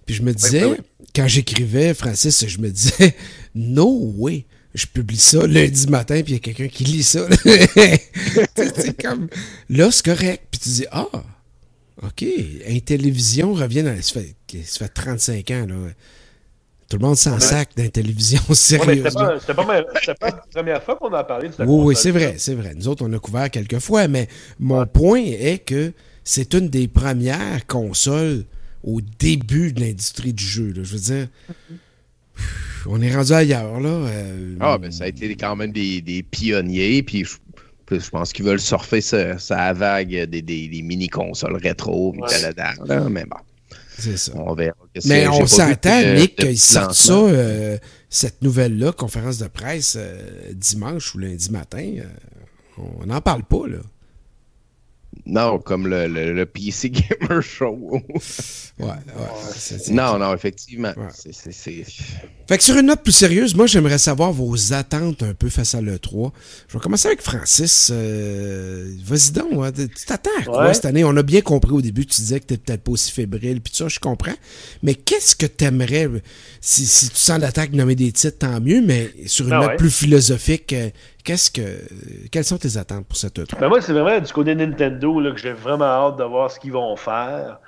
Puis 0.05 0.15
je 0.15 0.21
me 0.21 0.33
disais, 0.33 0.65
oui, 0.65 0.77
quand 1.15 1.27
j'écrivais, 1.27 1.93
Francis, 1.93 2.45
je 2.47 2.57
me 2.59 2.69
disais, 2.69 3.15
no 3.55 4.13
way, 4.17 4.45
je 4.73 4.85
publie 4.87 5.17
ça 5.17 5.45
lundi 5.45 5.87
matin, 5.87 6.21
puis 6.23 6.33
il 6.33 6.35
y 6.35 6.37
a 6.37 6.39
quelqu'un 6.39 6.67
qui 6.67 6.83
lit 6.83 7.03
ça. 7.03 7.27
c'est 8.55 9.01
comme, 9.01 9.29
là, 9.69 9.91
c'est 9.91 10.05
correct. 10.05 10.43
Puis 10.51 10.59
tu 10.59 10.69
dis, 10.69 10.85
ah, 10.91 11.07
OK, 12.01 12.25
Intellivision 12.67 13.53
revient 13.53 13.83
dans. 13.83 14.01
Ça 14.01 14.19
fait, 14.19 14.35
ça 14.65 14.85
fait 14.85 14.93
35 14.93 15.51
ans, 15.51 15.65
là. 15.67 15.75
Tout 16.89 16.99
le 16.99 17.07
monde 17.07 17.17
s'en 17.17 17.39
sac 17.39 17.69
d'Intellivision, 17.75 18.39
Ouais, 18.49 18.49
mais 18.49 18.55
c'était 18.55 18.79
sérieusement. 18.85 19.25
pas, 19.25 19.39
c'était 19.39 20.13
pas, 20.13 20.27
la 20.27 20.31
première 20.53 20.83
fois 20.83 20.95
qu'on 20.95 21.11
en 21.11 21.23
parlait 21.23 21.47
de 21.47 21.53
cette 21.53 21.67
Oui, 21.67 21.85
oui, 21.85 21.95
c'est 21.95 22.11
vrai, 22.11 22.35
c'est 22.37 22.53
vrai. 22.53 22.73
Nous 22.75 22.87
autres, 22.87 23.03
on 23.07 23.11
a 23.13 23.19
couvert 23.19 23.49
quelques 23.49 23.79
fois, 23.79 24.07
mais 24.07 24.27
mon 24.59 24.85
point 24.85 25.23
est 25.23 25.59
que 25.59 25.93
c'est 26.23 26.53
une 26.53 26.69
des 26.69 26.87
premières 26.87 27.65
consoles 27.65 28.45
au 28.83 28.99
début 29.19 29.71
de 29.73 29.79
l'industrie 29.81 30.33
du 30.33 30.43
jeu. 30.43 30.67
là. 30.75 30.83
Je 30.83 30.93
veux 30.93 30.99
dire, 30.99 31.27
on 32.85 33.01
est 33.01 33.15
rendu 33.15 33.31
ailleurs, 33.31 33.79
là. 33.79 33.89
euh, 33.89 34.55
Ah, 34.59 34.77
ben 34.77 34.91
ça 34.91 35.05
a 35.05 35.07
été 35.07 35.35
quand 35.35 35.55
même 35.55 35.71
des, 35.71 36.01
des 36.01 36.23
pionniers, 36.23 37.01
puis 37.03 37.23
je, 37.25 38.09
pense 38.09 38.33
qu'ils 38.33 38.45
veulent 38.45 38.59
surfer 38.59 39.01
sa, 39.01 39.37
sa 39.37 39.71
vague 39.73 40.09
des, 40.09 40.41
des, 40.41 40.67
des 40.67 40.81
mini-consoles 40.81 41.55
rétro, 41.57 42.13
Ouais. 42.17 42.53
là, 42.87 43.09
mais 43.09 43.23
bon, 43.25 43.37
C'est 43.97 44.17
ça. 44.17 44.33
on 44.35 44.53
verra. 44.55 44.75
Mais 45.05 45.27
on 45.27 45.45
s'attend, 45.45 46.13
Nick, 46.15 46.35
qu'ils 46.35 46.57
sortent 46.59 46.93
ça, 46.95 47.13
euh, 47.13 47.77
cette 48.09 48.41
nouvelle-là, 48.41 48.91
conférence 48.91 49.37
de 49.37 49.47
presse, 49.47 49.95
euh, 49.97 50.51
dimanche 50.53 51.13
ou 51.15 51.19
lundi 51.19 51.51
matin. 51.51 51.87
euh, 51.99 52.81
on 53.01 53.05
n'en 53.05 53.21
parle 53.21 53.43
pas, 53.43 53.67
là. 53.67 53.77
Non, 55.25 55.59
comme 55.59 55.87
le, 55.87 56.07
le, 56.07 56.33
le 56.33 56.45
PC 56.45 56.89
Gamer 57.19 57.41
Show. 57.41 58.01
Ouais, 58.79 58.85
ouais. 58.87 58.93
c'est- 59.55 59.77
c'est- 59.79 59.91
non, 59.93 60.17
non, 60.17 60.33
effectivement. 60.33 60.93
Ouais. 60.97 61.07
C'est- 61.13 61.33
c'est- 61.33 61.51
c'est- 61.51 61.85
Fait 62.47 62.57
que 62.57 62.63
sur 62.63 62.75
une 62.77 62.87
note 62.87 63.03
plus 63.03 63.11
sérieuse, 63.11 63.55
moi 63.55 63.67
j'aimerais 63.67 63.97
savoir 63.99 64.31
vos 64.33 64.73
attentes 64.73 65.23
un 65.23 65.33
peu 65.33 65.49
face 65.49 65.75
à 65.75 65.81
l'E3. 65.81 66.31
Je 66.67 66.73
vais 66.73 66.79
commencer 66.81 67.07
avec 67.07 67.21
Francis. 67.21 67.89
Euh, 67.91 68.93
Vas-y 69.05 69.31
donc, 69.31 69.51
hein. 69.63 69.71
tu 69.73 70.05
t'attends 70.05 70.29
à 70.39 70.43
quoi 70.43 70.65
Ouais. 70.67 70.73
cette 70.73 70.85
année? 70.85 71.03
On 71.03 71.15
a 71.15 71.23
bien 71.23 71.41
compris 71.41 71.71
au 71.73 71.81
début, 71.81 72.05
tu 72.05 72.19
disais 72.21 72.39
que 72.39 72.45
t'es 72.45 72.57
peut-être 72.57 72.81
pas 72.83 72.91
aussi 72.91 73.11
fébrile, 73.11 73.61
puis 73.61 73.73
ça, 73.75 73.87
je 73.87 73.99
comprends. 73.99 74.33
Mais 74.81 74.95
qu'est-ce 74.95 75.35
que 75.35 75.45
t'aimerais, 75.45 76.09
si, 76.59 76.85
si 76.85 77.09
tu 77.09 77.15
sens 77.17 77.39
l'attaque 77.39 77.71
nommer 77.73 77.95
des 77.95 78.11
titres, 78.11 78.39
tant 78.39 78.59
mieux, 78.59 78.81
mais 78.81 79.11
sur 79.27 79.45
une 79.47 79.53
Ah 79.53 79.59
note 79.59 79.67
ouais. 79.69 79.75
plus 79.77 79.91
philosophique, 79.91 80.73
euh, 80.73 80.89
qu'est-ce 81.23 81.51
que, 81.51 82.29
quelles 82.31 82.43
sont 82.43 82.57
tes 82.57 82.77
attentes 82.77 83.07
pour 83.07 83.17
cette 83.17 83.37
E3? 83.37 83.59
Ben 83.59 83.69
moi, 83.69 83.81
c'est 83.81 83.93
vraiment 83.93 84.19
du 84.19 84.31
côté 84.31 84.55
Nintendo 84.55 85.19
là, 85.19 85.31
que 85.31 85.39
j'ai 85.39 85.53
vraiment 85.53 85.85
hâte 85.85 86.17
de 86.17 86.23
voir 86.23 86.51
ce 86.51 86.59
qu'ils 86.59 86.71
vont 86.73 86.95
faire. 86.95 87.59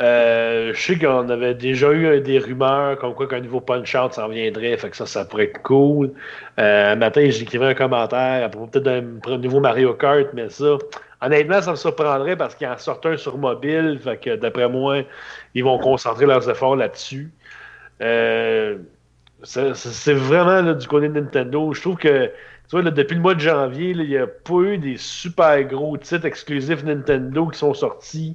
Euh, 0.00 0.72
je 0.74 0.80
sais 0.80 0.98
qu'on 0.98 1.28
avait 1.28 1.54
déjà 1.54 1.92
eu 1.92 2.20
des 2.20 2.38
rumeurs 2.38 2.98
comme 2.98 3.14
quoi 3.14 3.28
qu'un 3.28 3.40
nouveau 3.40 3.60
Punch-Out 3.60 4.14
s'en 4.14 4.28
viendrait, 4.28 4.76
fait 4.76 4.90
que 4.90 4.96
ça, 4.96 5.06
ça 5.06 5.24
pourrait 5.24 5.44
être 5.44 5.62
cool. 5.62 6.12
Euh, 6.58 6.92
un 6.92 6.96
matin, 6.96 7.28
j'écrivais 7.28 7.66
un 7.66 7.74
d'un 7.74 8.48
propos 8.48 8.66
peut-être 8.66 8.84
d'un 8.84 9.38
nouveau 9.38 9.60
Mario 9.60 9.94
Kart, 9.94 10.26
mais 10.32 10.48
ça, 10.48 10.78
honnêtement, 11.20 11.60
ça 11.60 11.72
me 11.72 11.76
surprendrait 11.76 12.36
parce 12.36 12.54
qu'ils 12.54 12.66
en 12.66 12.78
sortent 12.78 13.06
un 13.06 13.16
sur 13.16 13.38
mobile, 13.38 14.00
fait 14.02 14.16
que 14.16 14.36
d'après 14.36 14.68
moi, 14.68 15.02
ils 15.54 15.62
vont 15.62 15.78
concentrer 15.78 16.26
leurs 16.26 16.48
efforts 16.48 16.76
là-dessus. 16.76 17.30
Euh, 18.00 18.78
c'est 19.44 20.14
vraiment 20.14 20.72
du 20.72 20.86
côté 20.86 21.08
de 21.08 21.20
Nintendo. 21.20 21.72
Je 21.72 21.80
trouve 21.80 21.96
que 21.96 22.30
tu 22.72 22.76
vois, 22.76 22.84
là, 22.84 22.90
depuis 22.90 23.16
le 23.16 23.20
mois 23.20 23.34
de 23.34 23.40
janvier, 23.40 23.90
il 23.90 24.08
n'y 24.08 24.16
a 24.16 24.26
pas 24.26 24.60
eu 24.62 24.78
des 24.78 24.96
super 24.96 25.62
gros 25.64 25.94
titres 25.98 26.24
exclusifs 26.24 26.82
Nintendo 26.82 27.46
qui 27.48 27.58
sont 27.58 27.74
sortis. 27.74 28.34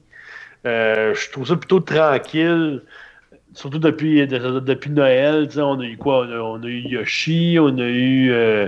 Euh, 0.68 1.16
je 1.16 1.32
trouve 1.32 1.48
ça 1.48 1.56
plutôt 1.56 1.80
tranquille. 1.80 2.84
Surtout 3.56 3.80
depuis, 3.80 4.28
de- 4.28 4.60
depuis 4.60 4.92
Noël. 4.92 5.50
On 5.58 5.80
a 5.80 5.86
eu 5.86 5.98
quoi? 5.98 6.28
On 6.28 6.32
a, 6.32 6.38
on 6.38 6.62
a 6.64 6.68
eu 6.68 6.82
Yoshi, 6.82 7.58
on 7.60 7.80
a 7.80 7.88
eu. 7.88 8.30
euh, 8.32 8.68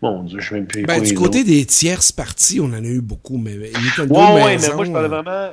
Mon 0.00 0.22
Dieu, 0.22 0.38
je 0.38 0.48
sais 0.50 0.54
même 0.54 0.68
plus. 0.68 0.84
Ben, 0.84 1.02
du 1.02 1.14
côté 1.14 1.40
autres. 1.40 1.48
des 1.48 1.66
tierces 1.66 2.12
parties, 2.12 2.60
on 2.60 2.66
en 2.66 2.74
a 2.74 2.86
eu 2.86 3.00
beaucoup, 3.00 3.36
mais 3.36 3.56
Nintendo 3.56 4.14
Ouais, 4.14 4.58
mais 4.60 4.74
moi 4.76 4.84
je 4.84 4.92
parlais 4.92 5.06
euh, 5.06 5.08
vraiment. 5.08 5.50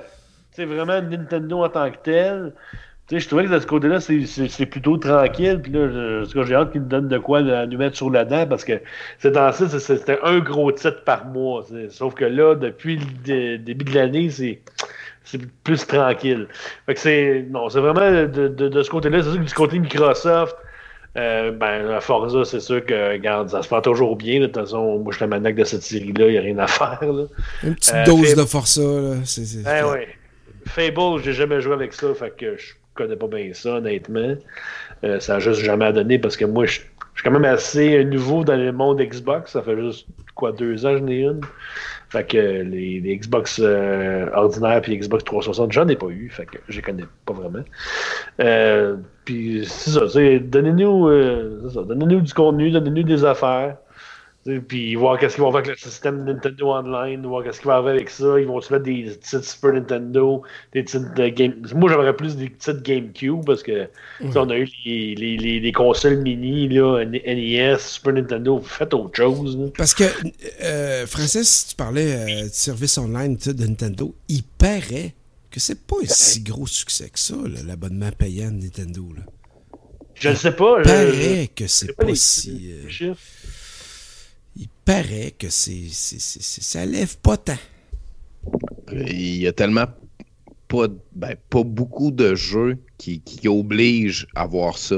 Sais, 0.51 0.65
vraiment 0.65 1.01
Nintendo 1.01 1.63
en 1.63 1.69
tant 1.69 1.89
que 1.89 1.97
tel. 2.03 2.53
Sais, 3.11 3.19
je 3.19 3.27
trouvais 3.27 3.43
que 3.45 3.49
de 3.51 3.59
ce 3.59 3.67
côté-là, 3.67 3.99
c'est- 3.99 4.25
c'est 4.25 4.47
c'est 4.47 4.65
plutôt 4.65 4.95
tranquille. 4.97 5.59
Puis 5.61 5.71
là, 5.73 6.23
j'ai 6.45 6.55
hâte 6.55 6.71
qu'ils 6.71 6.81
nous 6.81 6.87
donnent 6.87 7.09
de 7.09 7.17
quoi 7.17 7.41
nous 7.41 7.77
mettre 7.77 7.97
sur 7.97 8.09
la 8.09 8.23
dent 8.25 8.47
parce 8.47 8.63
que 8.63 8.79
ces 9.19 9.31
temps-ci, 9.33 9.65
c'est- 9.69 9.79
c'était 9.79 10.17
un 10.23 10.39
gros 10.39 10.71
titre 10.71 11.03
par 11.03 11.25
mois. 11.25 11.65
Sauf 11.89 12.13
que 12.13 12.23
là, 12.25 12.55
depuis 12.55 12.95
le 12.97 13.05
dé- 13.23 13.57
début 13.57 13.83
de 13.85 13.95
l'année, 13.95 14.29
c'est 14.29 14.61
c'est 15.23 15.39
plus 15.63 15.85
tranquille. 15.85 16.47
Fait 16.85 16.93
que 16.93 16.99
c'est. 16.99 17.45
Non, 17.49 17.69
c'est 17.69 17.79
vraiment 17.79 18.09
de, 18.27 18.47
de- 18.47 18.67
de 18.69 18.81
ce 18.83 18.89
côté-là. 18.89 19.21
C'est 19.21 19.29
sûr 19.31 19.39
que 19.39 19.45
du 19.47 19.53
côté 19.53 19.79
Microsoft, 19.79 20.55
euh, 21.17 21.51
ben, 21.51 21.83
la 21.83 21.99
Forza, 22.01 22.43
c'est 22.45 22.59
sûr 22.61 22.83
que, 22.85 23.11
regarde, 23.11 23.49
ça 23.49 23.61
se 23.61 23.67
passe 23.69 23.83
toujours 23.83 24.15
bien. 24.15 24.39
De 24.39 24.45
toute 24.47 24.55
façon, 24.55 24.99
moi, 24.99 25.11
je 25.11 25.17
suis 25.17 25.25
le 25.25 25.29
maniaque 25.29 25.55
de 25.55 25.63
cette 25.65 25.83
série-là, 25.83 26.25
il 26.27 26.31
n'y 26.31 26.37
a 26.37 26.41
rien 26.41 26.57
à 26.59 26.67
faire. 26.99 26.99
Là. 27.03 27.23
Une 27.63 27.75
petite 27.75 27.93
Euh, 27.93 28.03
dose 28.05 28.35
de 28.35 28.45
Forza, 28.45 28.81
là. 28.81 29.15
c'est- 29.25 29.43
c'est- 29.45 29.63
Ben 29.63 29.85
ouais. 29.91 30.07
Fable, 30.67 31.21
j'ai 31.23 31.33
jamais 31.33 31.59
joué 31.59 31.73
avec 31.73 31.91
ça, 31.93 32.13
fait 32.13 32.33
que 32.37 32.55
je 32.57 32.73
connais 33.01 33.15
pas 33.15 33.27
bien 33.27 33.51
ça, 33.53 33.75
honnêtement. 33.75 34.35
Euh, 35.03 35.19
ça 35.19 35.35
a 35.35 35.39
juste 35.39 35.61
jamais 35.61 35.91
donné 35.93 36.19
parce 36.19 36.37
que 36.37 36.45
moi, 36.45 36.65
je 36.65 36.81
je 37.13 37.19
suis 37.19 37.29
quand 37.29 37.39
même 37.39 37.51
assez 37.51 38.05
nouveau 38.05 38.45
dans 38.45 38.55
le 38.55 38.71
monde 38.71 39.01
Xbox. 39.01 39.51
Ça 39.51 39.61
fait 39.61 39.75
juste, 39.79 40.07
quoi, 40.33 40.53
deux 40.53 40.85
ans 40.85 40.97
j'en 40.97 41.07
ai 41.07 41.17
une. 41.17 41.41
Fait 42.09 42.25
que 42.25 42.37
les, 42.37 43.01
Xbox 43.17 43.59
euh, 43.61 44.27
ordinaires 44.33 44.81
puis 44.81 44.97
Xbox 44.97 45.23
360, 45.25 45.73
j'en 45.73 45.87
ai 45.89 45.97
pas 45.97 46.07
eu. 46.07 46.29
Fait 46.29 46.47
je 46.69 46.77
les 46.77 46.81
connais 46.81 47.03
pas 47.25 47.33
vraiment. 47.33 47.63
Euh, 48.39 48.95
puis 49.25 49.65
c'est 49.65 49.91
ça, 49.91 50.05
donnez-nous 50.39 51.09
donnez-nous 51.83 52.21
du 52.21 52.33
contenu, 52.33 52.71
donnez-nous 52.71 53.03
des 53.03 53.25
affaires. 53.25 53.75
Puis 54.67 54.95
voir 54.95 55.19
qu'est-ce 55.19 55.35
qu'ils 55.35 55.43
vont 55.43 55.51
faire 55.51 55.59
avec 55.59 55.69
le 55.71 55.77
système 55.77 56.23
Nintendo 56.23 56.71
Online, 56.71 57.23
voir 57.27 57.43
qu'est-ce 57.43 57.59
qu'ils 57.61 57.69
vont 57.69 57.83
faire 57.83 57.91
avec 57.93 58.09
ça. 58.09 58.39
Ils 58.39 58.47
vont 58.47 58.59
se 58.59 58.73
mettre 58.73 58.85
des 58.85 59.15
titres 59.21 59.43
Super 59.43 59.73
Nintendo, 59.73 60.41
des 60.73 60.83
titres 60.83 61.13
de 61.13 61.27
Game. 61.29 61.61
Moi, 61.75 61.89
j'aimerais 61.91 62.15
plus 62.15 62.35
des 62.35 62.49
titres 62.49 62.81
GameCube 62.81 63.45
parce 63.45 63.61
que 63.61 63.87
sais, 64.19 64.37
on 64.37 64.49
a 64.49 64.57
eu 64.57 64.67
les, 64.85 65.13
les, 65.15 65.37
les, 65.37 65.59
les 65.59 65.71
consoles 65.71 66.17
mini, 66.21 66.67
là, 66.69 67.03
NES, 67.05 67.77
Super 67.77 68.13
Nintendo. 68.13 68.59
Faites 68.61 68.93
autre 68.95 69.15
chose. 69.15 69.57
là. 69.57 69.67
Parce 69.77 69.93
que, 69.93 70.05
euh, 70.63 71.05
Francis, 71.05 71.67
tu 71.69 71.75
parlais 71.75 72.13
euh, 72.15 72.43
de 72.45 72.49
service 72.51 72.97
online 72.97 73.37
de 73.37 73.65
Nintendo. 73.65 74.15
Il 74.27 74.41
paraît 74.43 75.13
que 75.51 75.59
c'est 75.59 75.85
pas 75.85 75.97
un 76.01 76.07
si 76.07 76.41
gros 76.41 76.65
succès 76.65 77.09
que 77.09 77.19
ça, 77.19 77.35
l'abonnement 77.67 78.09
payant 78.17 78.49
de 78.49 78.63
Nintendo. 78.63 79.07
Là. 79.15 79.23
Je 80.15 80.29
ne 80.29 80.35
sais 80.35 80.51
pas. 80.51 80.77
Il 80.79 80.83
paraît 80.83 81.49
que 81.55 81.65
je 81.65 81.69
c'est 81.69 81.95
pas 81.95 82.05
pas 82.05 82.15
si. 82.15 82.71
euh. 82.71 83.13
Il 84.55 84.67
paraît 84.85 85.33
que 85.37 85.49
c'est, 85.49 85.83
c'est, 85.91 86.19
c'est- 86.19 86.41
c'est- 86.41 86.63
ça 86.63 86.85
lève 86.85 87.17
pas 87.17 87.37
tant. 87.37 87.57
Il 88.91 89.37
y 89.37 89.47
a 89.47 89.53
tellement 89.53 89.85
pas, 90.67 90.87
ben, 91.15 91.35
pas 91.49 91.63
beaucoup 91.63 92.11
de 92.11 92.35
jeux 92.35 92.77
qui, 92.97 93.21
qui 93.21 93.47
obligent 93.47 94.27
à 94.35 94.45
voir 94.45 94.77
ça. 94.77 94.97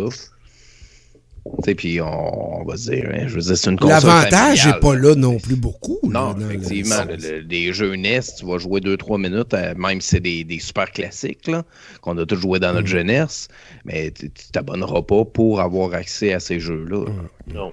Tu 1.45 1.51
sais, 1.65 1.75
puis 1.75 1.99
on, 1.99 2.61
on 2.61 2.63
va 2.63 2.77
se 2.77 2.89
dire, 2.89 3.09
hein, 3.13 3.25
je 3.27 3.35
veux 3.35 3.41
dire, 3.41 3.57
c'est 3.57 3.69
une 3.69 3.77
console 3.77 4.07
L'avantage 4.07 4.65
n'est 4.65 4.79
pas 4.79 4.95
là 4.95 5.13
non 5.13 5.37
plus 5.39 5.57
beaucoup. 5.57 5.99
là, 6.03 6.09
Non, 6.09 6.33
le- 6.35 6.45
effectivement, 6.53 7.03
le- 7.03 7.15
le- 7.17 7.43
des 7.43 7.73
jeux 7.73 7.95
NES, 7.97 8.21
tu 8.37 8.45
vas 8.45 8.57
jouer 8.59 8.79
2-3 8.79 9.17
minutes, 9.19 9.53
euh, 9.53 9.75
même 9.75 9.99
si 9.99 10.09
c'est 10.09 10.19
des, 10.21 10.45
des 10.45 10.59
super 10.59 10.89
classiques 10.91 11.47
là, 11.47 11.65
qu'on 12.01 12.17
a 12.17 12.25
tous 12.25 12.37
joué 12.37 12.59
dans 12.59 12.71
notre 12.71 12.85
Mm. 12.87 12.97
jeunesse, 12.97 13.47
mais 13.83 14.11
tu 14.11 14.31
tu 14.31 14.47
t'abonneras 14.53 15.01
pas 15.01 15.25
pour 15.25 15.59
avoir 15.59 15.93
accès 15.93 16.31
à 16.33 16.39
ces 16.39 16.61
jeux-là. 16.61 17.05
Mm. 17.09 17.53
Non. 17.53 17.71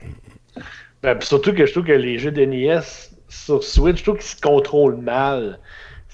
Ben, 1.02 1.18
surtout 1.20 1.54
que 1.54 1.66
je 1.66 1.72
trouve 1.72 1.84
que 1.84 1.92
les 1.92 2.18
jeux 2.18 2.30
de 2.30 2.44
NES 2.44 2.80
sur 3.28 3.64
Switch, 3.64 3.98
je 3.98 4.02
trouve 4.02 4.16
qu'ils 4.16 4.26
se 4.26 4.40
contrôlent 4.40 5.00
mal. 5.00 5.58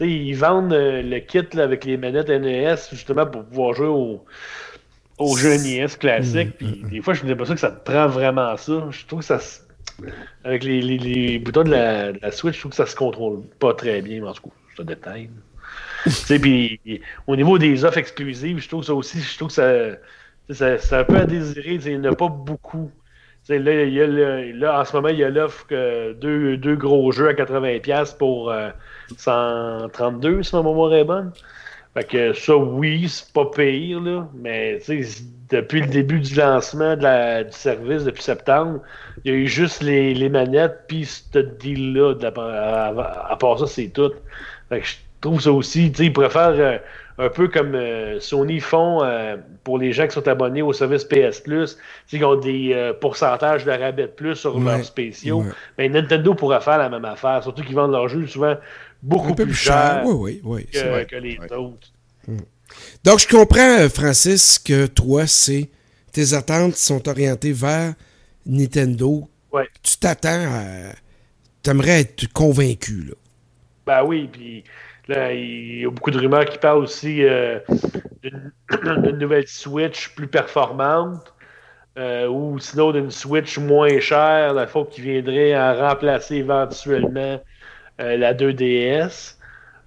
ils 0.01 0.35
vendent 0.35 0.72
euh, 0.72 1.03
le 1.03 1.18
kit 1.20 1.59
avec 1.59 1.85
les 1.85 1.96
manettes 1.96 2.29
NES 2.29 2.77
justement 2.92 3.27
pour 3.27 3.44
pouvoir 3.44 3.75
jouer 3.75 3.88
au, 3.88 4.25
au 5.18 5.37
jeu 5.37 5.57
NES 5.57 5.88
classique. 5.99 6.49
Mm, 6.49 6.53
puis 6.53 6.66
mm, 6.66 6.87
mm. 6.87 6.90
des 6.90 7.03
fois, 7.03 7.14
je 7.14 7.25
me 7.25 7.29
dis 7.29 7.35
pas 7.35 7.46
ça 7.46 7.55
que 7.55 7.61
ça 7.61 7.70
te 7.70 7.90
prend 7.90 8.07
vraiment 8.07 8.57
ça. 8.57 8.88
Je 8.90 9.07
trouve 9.07 9.20
que 9.20 9.27
ça 9.27 9.40
avec 10.44 10.64
les, 10.64 10.81
les, 10.81 11.38
boutons 11.38 11.64
de 11.64 11.70
la, 11.70 12.12
de 12.12 12.18
la, 12.20 12.31
Switch, 12.31 12.57
je 12.57 12.61
trouve 12.61 12.70
que 12.70 12.77
ça 12.77 12.87
se 12.87 12.94
contrôle 12.96 13.42
pas 13.59 13.75
très 13.75 14.03
bien, 14.03 14.20
mais 14.20 14.29
en 14.29 14.33
tout 14.33 14.42
cas, 14.42 14.55
je 14.70 14.77
te 14.77 14.83
détaille. 14.83 15.31
puis 16.40 16.81
au 17.27 17.37
niveau 17.37 17.59
des 17.59 17.85
offres 17.85 17.99
exclusives, 17.99 18.59
je 18.59 18.68
trouve 18.68 18.85
ça 18.85 18.94
aussi, 18.94 19.20
je 19.20 19.37
trouve 19.37 19.49
que 19.49 19.99
ça, 20.51 20.79
c'est 20.79 20.94
un 20.94 21.05
peu 21.05 21.16
à 21.16 21.25
désirer. 21.25 21.75
Il 21.75 22.01
n'y 22.01 22.09
en 22.09 22.12
a 22.12 22.14
pas 22.14 22.29
beaucoup. 22.29 22.90
Là, 23.48 23.59
là, 23.59 24.80
en 24.80 24.85
ce 24.85 24.96
moment, 24.96 25.09
il 25.09 25.18
y 25.18 25.24
a 25.24 25.30
l'offre 25.30 25.66
que 25.66 26.12
deux, 26.14 26.56
deux, 26.56 26.76
gros 26.76 27.12
jeux 27.12 27.28
à 27.28 27.32
80$ 27.32 28.16
pour 28.16 28.52
132, 29.16 30.28
euh, 30.28 30.42
si 30.42 30.56
ma 30.56 30.62
mémoire 30.62 30.94
est 30.94 31.04
bonne. 31.04 31.32
Fait 31.94 32.04
que 32.04 32.32
ça, 32.35 32.56
oui, 32.56 33.09
c'est 33.09 33.32
pas 33.32 33.46
pire, 33.46 34.00
là, 34.00 34.28
mais 34.35 34.80
depuis 35.50 35.80
le 35.80 35.87
début 35.87 36.20
du 36.20 36.35
lancement 36.35 36.96
du 36.96 37.06
service, 37.52 38.04
depuis 38.04 38.22
septembre, 38.22 38.80
il 39.24 39.32
y 39.32 39.35
a 39.35 39.38
eu 39.38 39.46
juste 39.46 39.82
les, 39.82 40.12
les 40.12 40.28
manettes, 40.28 40.85
puis 40.88 41.06
ce 41.06 41.38
deal-là. 41.38 42.14
À, 42.37 43.32
à, 43.32 43.37
part 43.37 43.61
ça, 43.61 43.66
c'est 43.66 43.88
tout. 43.88 44.12
Fait 44.68 44.80
que 44.80 44.87
je 44.87 44.96
trouve 45.20 45.40
ça 45.40 45.52
aussi, 45.52 45.90
tu 45.90 45.98
sais, 45.98 46.04
ils 46.06 46.12
préfèrent 46.12 46.50
euh, 46.59 46.78
un 47.18 47.29
peu 47.29 47.48
comme 47.48 47.74
euh, 47.74 48.20
Sony 48.20 48.61
font 48.61 49.02
euh, 49.02 49.37
pour 49.64 49.79
les 49.79 49.92
gens 49.92 50.07
qui 50.07 50.14
sont 50.14 50.29
abonnés 50.29 50.62
au 50.62 50.72
service 50.72 51.05
PS 51.05 51.40
Plus, 51.40 51.79
ils 52.12 52.24
ont 52.24 52.37
des 52.37 52.72
euh, 52.74 52.92
pourcentages 52.92 53.64
de 53.64 53.70
rabais 53.70 54.02
de 54.02 54.09
plus 54.09 54.37
sur 54.37 54.59
leurs 54.59 54.85
spéciaux. 54.85 55.44
Mais 55.79 55.88
Nintendo 55.88 56.35
pourrait 56.35 56.61
faire 56.61 56.79
la 56.79 56.88
même 56.88 57.05
affaire, 57.05 57.42
surtout 57.42 57.62
qu'ils 57.62 57.74
vendent 57.74 57.92
leurs 57.92 58.09
jeux 58.09 58.26
souvent 58.26 58.57
beaucoup 59.02 59.35
plus, 59.35 59.55
cher, 59.55 60.02
que, 60.05 61.16
les 61.16 61.38
autres. 61.52 61.88
Hmm. 62.26 62.38
Donc, 63.05 63.20
je 63.20 63.29
comprends, 63.29 63.88
Francis, 63.88 64.59
que 64.59 64.87
toi, 64.87 65.26
c'est 65.26 65.70
tes 66.12 66.35
attentes 66.35 66.76
sont 66.76 67.09
orientées 67.09 67.52
vers 67.52 67.94
Nintendo. 68.44 69.29
Tu 69.83 69.96
t'attends 69.98 70.29
à. 70.29 70.92
Tu 71.62 71.70
aimerais 71.70 72.00
être 72.00 72.31
convaincu, 72.33 73.05
là. 73.05 73.14
Ben 73.87 74.05
oui, 74.05 74.29
puis 74.31 74.64
il 75.09 75.81
y 75.81 75.87
a 75.87 75.90
beaucoup 75.90 76.11
de 76.11 76.19
rumeurs 76.19 76.45
qui 76.47 76.59
parlent 76.59 76.83
aussi 76.83 77.25
euh, 77.25 77.59
d'une 78.23 79.19
nouvelle 79.19 79.47
Switch 79.47 80.14
plus 80.14 80.27
performante. 80.27 81.33
Euh, 81.99 82.29
ou 82.29 82.59
sinon 82.59 82.92
d'une 82.92 83.11
Switch 83.11 83.57
moins 83.57 84.01
chère, 84.01 84.53
la 84.53 84.66
fois 84.66 84.87
qui 84.90 85.01
viendrait 85.01 85.55
à 85.55 85.88
remplacer 85.88 86.37
éventuellement 86.37 87.40
euh, 88.01 88.16
la 88.19 88.35
2DS. 88.35 89.37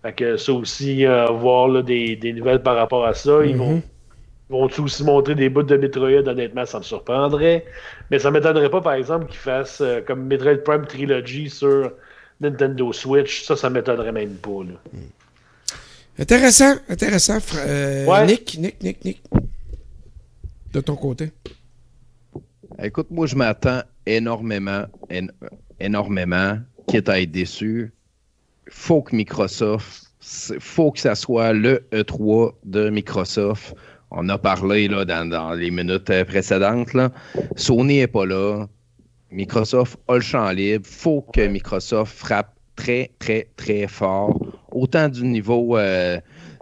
Fait 0.01 0.13
que 0.13 0.37
ça 0.37 0.53
aussi, 0.53 1.05
voir 1.05 1.83
des, 1.83 2.33
nouvelles 2.35 2.63
par 2.63 2.77
rapport 2.77 3.05
à 3.05 3.13
ça. 3.13 3.45
Ils 3.45 3.55
vont, 3.55 3.75
mm-hmm. 3.75 3.81
vont 4.49 4.83
aussi 4.83 5.03
montrer 5.03 5.35
des 5.35 5.49
bouts 5.49 5.61
de 5.61 5.77
Metroid, 5.77 6.27
honnêtement, 6.27 6.65
ça 6.65 6.79
me 6.79 6.83
surprendrait. 6.83 7.65
Mais 8.09 8.17
ça 8.17 8.29
ne 8.29 8.35
m'étonnerait 8.35 8.71
pas, 8.71 8.81
par 8.81 8.93
exemple, 8.93 9.27
qu'ils 9.27 9.39
fassent 9.39 9.83
comme 10.07 10.25
Metroid 10.25 10.63
Prime 10.63 10.87
Trilogy 10.87 11.49
sur 11.49 11.91
Nintendo 12.41 12.93
Switch, 12.93 13.43
ça, 13.45 13.55
ça 13.55 13.69
m'étonnerait 13.69 14.11
même 14.11 14.35
pas. 14.35 14.63
Là. 14.63 14.99
Intéressant, 16.19 16.75
intéressant. 16.89 17.37
Euh, 17.55 18.25
Nick, 18.25 18.57
Nick, 18.57 18.81
Nick, 18.83 19.05
Nick. 19.05 19.21
De 20.73 20.81
ton 20.81 20.95
côté. 20.95 21.31
Écoute, 22.81 23.07
moi, 23.09 23.25
je 23.25 23.35
m'attends 23.35 23.81
énormément, 24.05 24.85
énormément, 25.79 26.57
quitte 26.87 27.09
à 27.09 27.19
être 27.19 27.31
déçu. 27.31 27.91
Faut 28.69 29.01
que 29.01 29.15
Microsoft, 29.15 30.11
faut 30.59 30.91
que 30.91 30.99
ça 30.99 31.15
soit 31.15 31.53
le 31.53 31.87
E3 31.91 32.53
de 32.65 32.89
Microsoft. 32.89 33.75
On 34.11 34.27
a 34.29 34.37
parlé 34.37 34.87
là, 34.87 35.05
dans, 35.05 35.53
les 35.53 35.71
minutes 35.71 36.11
précédentes. 36.25 36.93
Là. 36.93 37.11
Sony 37.55 37.97
n'est 37.99 38.07
pas 38.07 38.25
là. 38.25 38.67
Microsoft 39.31 39.97
a 40.07 40.15
le 40.15 40.21
champ 40.21 40.49
libre. 40.51 40.85
faut 40.85 41.21
que 41.33 41.47
Microsoft 41.47 42.17
frappe 42.17 42.55
très, 42.75 43.11
très, 43.19 43.47
très 43.57 43.87
fort. 43.87 44.39
Autant 44.71 45.09
du 45.09 45.23
niveau 45.23 45.77
euh, 45.77 46.19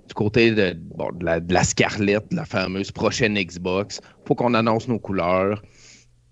du 0.08 0.14
côté 0.14 0.52
de, 0.52 0.76
la, 1.22 1.40
de, 1.40 1.54
la, 1.54 1.64
Scarlett, 1.64 2.24
la 2.32 2.46
fameuse 2.46 2.92
prochaine 2.92 3.36
Xbox. 3.36 4.02
faut 4.26 4.36
qu'on 4.36 4.54
annonce 4.54 4.88
nos 4.88 5.00
couleurs. 5.00 5.62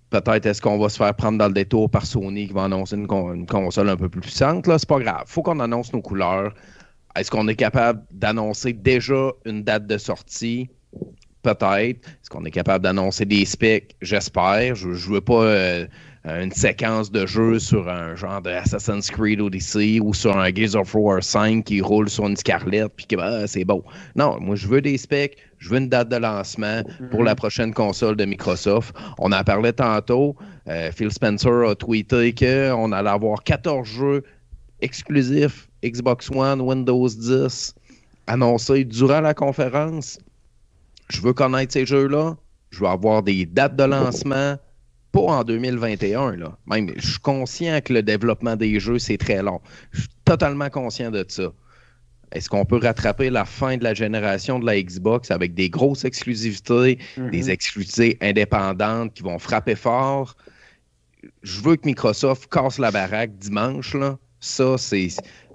Peut-être 0.09 0.45
est-ce 0.45 0.61
qu'on 0.61 0.77
va 0.77 0.89
se 0.89 0.97
faire 0.97 1.13
prendre 1.13 1.37
dans 1.37 1.47
le 1.47 1.53
détour 1.53 1.89
par 1.89 2.05
Sony 2.05 2.47
qui 2.47 2.53
va 2.53 2.65
annoncer 2.65 2.95
une, 2.95 3.07
console 3.07 3.89
un 3.89 3.97
peu 3.97 4.07
plus 4.07 4.21
puissante. 4.21 4.67
Là, 4.67 4.77
c'est 4.77 4.87
pas 4.87 4.99
grave. 4.99 5.23
faut 5.25 5.41
qu'on 5.41 5.59
annonce 5.59 5.91
nos 5.93 6.01
couleurs. 6.01 6.53
Est-ce 7.15 7.31
qu'on 7.31 7.47
est 7.47 7.55
capable 7.55 8.03
d'annoncer 8.11 8.73
déjà 8.73 9.31
une 9.45 9.63
date 9.63 9.87
de 9.87 9.97
sortie? 9.97 10.69
Peut-être. 11.41 12.07
Est-ce 12.07 12.29
qu'on 12.29 12.43
est 12.45 12.51
capable 12.51 12.83
d'annoncer 12.83 13.25
des 13.25 13.45
specs? 13.45 13.95
J'espère. 14.01 14.75
Je 14.75 14.89
ne 14.89 14.93
veux 14.93 15.21
pas 15.21 15.43
euh, 15.43 15.85
euh, 15.85 15.87
une 16.27 16.51
séquence 16.51 17.11
de 17.11 17.25
jeu 17.27 17.59
sur 17.59 17.87
un 17.87 18.15
genre 18.15 18.41
de 18.41 18.49
Assassin's 18.49 19.11
Creed 19.11 19.39
Odyssey 19.39 19.99
ou 19.99 20.13
sur 20.13 20.35
un 20.35 20.51
Gears 20.53 20.75
of 20.75 20.95
War 20.95 21.23
5 21.23 21.63
qui 21.63 21.81
roule 21.81 22.09
sur 22.09 22.25
une 22.25 22.35
Scarlett 22.35 22.91
puis 22.95 23.05
que 23.05 23.15
bah, 23.15 23.45
c'est 23.45 23.63
beau. 23.63 23.83
Non, 24.15 24.39
moi 24.39 24.55
je 24.55 24.67
veux 24.67 24.81
des 24.81 24.97
specs, 24.97 25.37
je 25.59 25.69
veux 25.69 25.77
une 25.77 25.89
date 25.89 26.09
de 26.09 26.15
lancement 26.15 26.81
pour 27.11 27.23
la 27.23 27.35
prochaine 27.35 27.73
console 27.73 28.15
de 28.15 28.25
Microsoft. 28.25 28.95
On 29.19 29.31
en 29.31 29.43
parlait 29.43 29.73
tantôt. 29.73 30.35
Euh, 30.67 30.91
Phil 30.91 31.11
Spencer 31.11 31.69
a 31.69 31.75
tweeté 31.75 32.33
qu'on 32.33 32.91
allait 32.91 33.09
avoir 33.09 33.43
14 33.43 33.87
jeux 33.87 34.23
exclusifs 34.81 35.69
Xbox 35.83 36.31
One, 36.31 36.59
Windows 36.59 37.07
10 37.07 37.75
annoncés 38.25 38.83
durant 38.83 39.21
la 39.21 39.35
conférence. 39.35 40.17
Je 41.09 41.21
veux 41.21 41.33
connaître 41.33 41.73
ces 41.73 41.85
jeux-là. 41.85 42.35
Je 42.71 42.79
veux 42.79 42.87
avoir 42.87 43.21
des 43.21 43.45
dates 43.45 43.75
de 43.75 43.83
lancement 43.83 44.57
pas 45.15 45.21
en 45.21 45.43
2021. 45.45 46.35
Là. 46.35 46.57
Même, 46.67 46.91
je 46.97 47.11
suis 47.11 47.19
conscient 47.19 47.79
que 47.81 47.93
le 47.93 48.03
développement 48.03 48.57
des 48.57 48.79
jeux, 48.81 48.99
c'est 48.99 49.17
très 49.17 49.41
long. 49.41 49.61
Je 49.91 50.01
suis 50.01 50.09
totalement 50.25 50.69
conscient 50.69 51.09
de 51.09 51.25
ça. 51.27 51.53
Est-ce 52.33 52.49
qu'on 52.49 52.65
peut 52.65 52.79
rattraper 52.79 53.29
la 53.29 53.45
fin 53.45 53.77
de 53.77 53.83
la 53.83 53.93
génération 53.93 54.59
de 54.59 54.65
la 54.65 54.81
Xbox 54.81 55.31
avec 55.31 55.53
des 55.53 55.69
grosses 55.69 56.03
exclusivités, 56.03 56.99
mm-hmm. 57.17 57.29
des 57.29 57.49
exclusivités 57.49 58.17
indépendantes 58.19 59.13
qui 59.13 59.23
vont 59.23 59.39
frapper 59.39 59.75
fort? 59.75 60.35
Je 61.43 61.61
veux 61.61 61.77
que 61.77 61.85
Microsoft 61.85 62.51
casse 62.51 62.77
la 62.77 62.91
baraque 62.91 63.37
dimanche. 63.37 63.93
Là. 63.93 64.17
Ça, 64.41 64.77
c'est. 64.77 65.07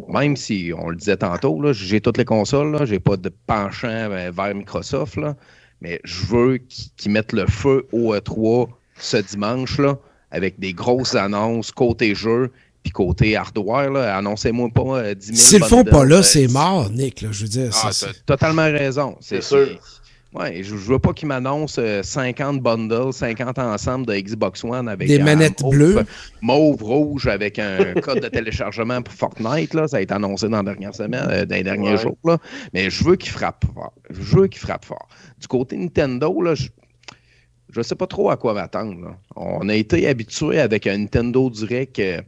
Même 0.08 0.36
si, 0.36 0.72
on 0.74 0.88
le 0.88 0.96
disait 0.96 1.18
tantôt, 1.18 1.60
j'ai 1.74 2.00
toutes 2.00 2.16
les 2.16 2.24
consoles, 2.24 2.86
j'ai 2.86 2.98
pas 2.98 3.18
de 3.18 3.30
penchant 3.46 3.88
euh, 3.88 4.30
vers 4.30 4.54
Microsoft, 4.54 5.16
là, 5.16 5.36
mais 5.82 6.00
je 6.04 6.24
veux 6.26 6.56
qu'ils 6.56 7.12
mettent 7.12 7.34
le 7.34 7.46
feu 7.46 7.86
au 7.92 8.14
E3 8.14 8.70
ce 9.00 9.16
dimanche-là 9.16 9.98
avec 10.30 10.58
des 10.58 10.72
grosses 10.72 11.14
annonces 11.14 11.72
côté 11.72 12.14
jeu 12.14 12.50
puis 12.82 12.92
côté 12.92 13.36
hardware. 13.36 13.96
Annoncez-moi 13.96 14.68
pas 14.74 15.14
10 15.14 15.30
euh, 15.30 15.34
000 15.34 15.36
S'ils 15.36 15.60
le 15.60 15.66
font 15.66 15.84
pas 15.84 16.04
là, 16.04 16.22
c'est 16.22 16.48
mort, 16.48 16.88
Nick. 16.90 17.26
je 17.30 17.42
veux 17.42 17.48
dire. 17.48 17.70
Ah, 17.82 17.90
totalement 18.26 18.64
raison. 18.64 19.16
C'est 19.20 19.42
sûr. 19.42 19.68
Ouais, 20.32 20.62
je, 20.62 20.74
ne 20.74 20.78
veux 20.78 21.00
pas 21.00 21.12
qu'ils 21.12 21.26
m'annoncent 21.26 21.82
50 22.02 22.56
euh, 22.56 22.60
bundles, 22.60 23.12
50 23.12 23.58
ensembles 23.58 24.06
de 24.06 24.14
Xbox 24.14 24.62
One 24.62 24.88
avec 24.88 25.08
des 25.08 25.18
manettes 25.18 25.60
bleues, 25.68 26.04
mauve, 26.40 26.84
rouge 26.84 27.26
avec 27.26 27.58
un 27.58 27.94
code 28.00 28.20
de 28.20 28.28
téléchargement 28.28 29.02
pour 29.02 29.12
Fortnite. 29.12 29.74
Là. 29.74 29.88
Ça 29.88 29.96
a 29.96 30.00
été 30.00 30.14
annoncé 30.14 30.48
dans, 30.48 30.58
la 30.58 30.62
dernière 30.62 30.94
semaine, 30.94 31.26
euh, 31.28 31.44
dans 31.44 31.56
les 31.56 31.64
derniers 31.64 31.96
jours. 31.96 32.16
Là. 32.24 32.38
Mais 32.72 32.90
je 32.90 33.02
veux 33.02 33.16
qu'ils 33.16 33.32
frappent 33.32 33.64
fort. 33.74 33.92
Je 34.08 34.36
veux 34.36 34.46
qu'ils 34.46 34.60
frappent 34.60 34.84
fort. 34.84 35.08
Du 35.40 35.48
côté 35.48 35.76
Nintendo, 35.76 36.40
là, 36.42 36.54
je, 36.54 36.68
je 37.72 37.78
ne 37.78 37.82
sais 37.82 37.94
pas 37.94 38.06
trop 38.06 38.30
à 38.30 38.36
quoi 38.36 38.54
m'attendre. 38.54 39.16
On 39.36 39.68
a 39.68 39.74
été 39.74 40.06
habitué 40.08 40.60
avec 40.60 40.86
un 40.86 40.98
Nintendo 40.98 41.50
Direct. 41.50 41.98
Euh, 41.98 42.20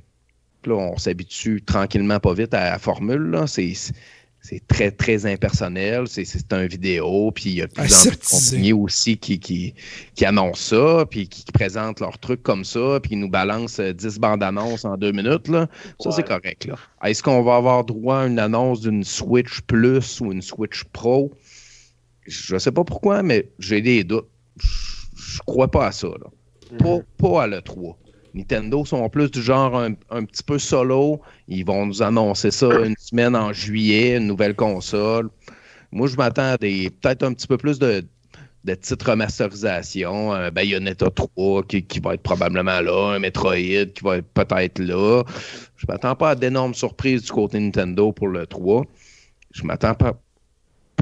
là, 0.67 0.75
on 0.75 0.97
s'habitue 0.97 1.63
tranquillement, 1.63 2.21
pas 2.21 2.35
vite 2.35 2.55
à 2.55 2.71
la 2.71 2.79
formule. 2.79 3.45
C'est 3.47 4.67
très, 4.67 4.91
très 4.91 5.25
impersonnel. 5.27 6.05
C'est 6.09 6.53
un 6.53 6.67
vidéo, 6.67 7.31
puis 7.33 7.51
il 7.51 7.57
y 7.57 7.63
a 7.63 7.67
de 7.67 7.73
plus 7.73 7.95
en 7.95 8.09
plus 8.09 8.19
de 8.19 8.25
compagnies 8.25 8.73
aussi 8.73 9.17
qui, 9.17 9.39
qui, 9.39 9.75
qui 10.15 10.25
annoncent 10.25 10.77
ça, 10.77 11.07
puis 11.07 11.29
qui, 11.29 11.45
présentent 11.53 12.01
leurs 12.01 12.19
trucs 12.19 12.43
comme 12.43 12.65
ça, 12.65 12.99
puis 13.01 13.11
qui 13.11 13.17
nous 13.17 13.29
balancent 13.29 13.81
10 13.81 14.19
bandes 14.19 14.43
annonces 14.43 14.85
en 14.85 14.97
deux 14.97 15.13
minutes. 15.13 15.49
Là. 15.49 15.69
Ça, 16.01 16.11
c'est 16.11 16.27
correct. 16.27 16.69
Est-ce 17.05 17.23
qu'on 17.23 17.43
va 17.43 17.57
avoir 17.57 17.85
droit 17.85 18.19
à 18.19 18.27
une 18.27 18.39
annonce 18.39 18.81
d'une 18.81 19.05
Switch 19.05 19.61
Plus 19.63 20.21
ou 20.21 20.33
une 20.33 20.43
Switch 20.43 20.85
Pro? 20.93 21.33
Je 22.27 22.55
ne 22.55 22.59
sais 22.59 22.73
pas 22.73 22.85
pourquoi, 22.85 23.23
mais 23.23 23.49
j'ai 23.59 23.81
des 23.81 24.05
doutes 24.05 24.29
je 24.57 24.92
crois 25.41 25.71
pas 25.71 25.87
à 25.87 25.93
ça. 25.93 26.09
Mhm. 26.73 27.03
pas, 27.19 27.43
à 27.43 27.47
l'E3. 27.47 27.97
Nintendo 28.35 28.85
sont 28.85 29.09
plus 29.11 29.31
du 29.31 29.43
genre 29.43 29.79
un, 29.79 30.25
petit 30.25 30.43
peu 30.43 30.59
solo. 30.59 31.21
Ils 31.49 31.65
vont 31.65 31.87
nous 31.87 32.03
annoncer 32.03 32.51
ça 32.51 32.67
une 32.85 32.97
semaine 32.99 33.37
en 33.37 33.53
juillet, 33.53 34.17
une 34.17 34.27
nouvelle 34.27 34.55
console. 34.55 35.29
Moi, 35.91 36.09
je 36.09 36.17
m'attends 36.17 36.53
à 36.53 36.57
des 36.57 36.89
peut-être 36.89 37.23
un 37.25 37.35
petit 37.35 37.47
peu 37.47 37.59
plus 37.59 37.79
de, 37.79 38.03
de 38.65 38.75
petites 38.75 39.03
remasterisations. 39.03 40.33
Un 40.33 40.51
Bayonetta 40.51 41.11
3 41.11 41.65
qui, 41.65 42.01
va 42.03 42.15
être 42.15 42.23
probablement 42.23 42.81
là, 42.81 43.15
un 43.15 43.19
Metroid 43.19 43.57
qui 43.95 44.03
va 44.03 44.19
être 44.19 44.29
peut-être 44.33 44.79
là. 44.79 45.23
Je 45.77 45.87
m'attends 45.87 46.15
pas 46.15 46.31
à 46.31 46.35
d'énormes 46.35 46.75
surprises 46.75 47.25
du 47.25 47.33
côté 47.33 47.61
Nintendo 47.61 48.13
pour 48.13 48.29
le 48.29 48.47
3. 48.47 48.85
je 49.51 49.65
m'attends 49.65 49.95
pas 49.95 50.19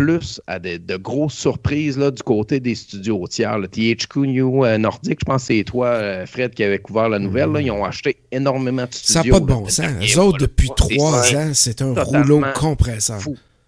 plus 0.00 0.40
à 0.46 0.58
de, 0.58 0.96
grosses 0.96 1.34
surprises 1.34 1.98
là, 1.98 2.10
du 2.10 2.22
côté 2.22 2.58
des 2.58 2.74
studios 2.74 3.26
tiers. 3.28 3.58
Le 3.58 3.68
THQ 3.68 4.20
New 4.20 4.64
euh, 4.64 4.78
Nordic, 4.78 5.18
je 5.20 5.24
pense 5.26 5.42
que 5.42 5.54
c'est 5.54 5.64
toi, 5.64 5.88
euh, 5.88 6.24
Fred, 6.24 6.54
qui 6.54 6.64
avait 6.64 6.78
couvert 6.78 7.10
la 7.10 7.18
nouvelle. 7.18 7.50
Ils 7.60 7.70
ont 7.70 7.84
acheté 7.84 8.16
énormément 8.32 8.86
de 8.86 8.94
studios. 8.94 9.22
Ça 9.22 9.28
n'a 9.28 9.34
pas 9.34 9.40
de 9.40 9.44
bon 9.44 9.68
sens. 9.68 10.16
Eux 10.16 10.18
autres, 10.18 10.38
depuis 10.38 10.70
trois 10.74 11.36
ans, 11.36 11.50
c'est 11.52 11.82
un 11.82 11.92
rouleau 11.92 12.40
compresseur. 12.54 13.20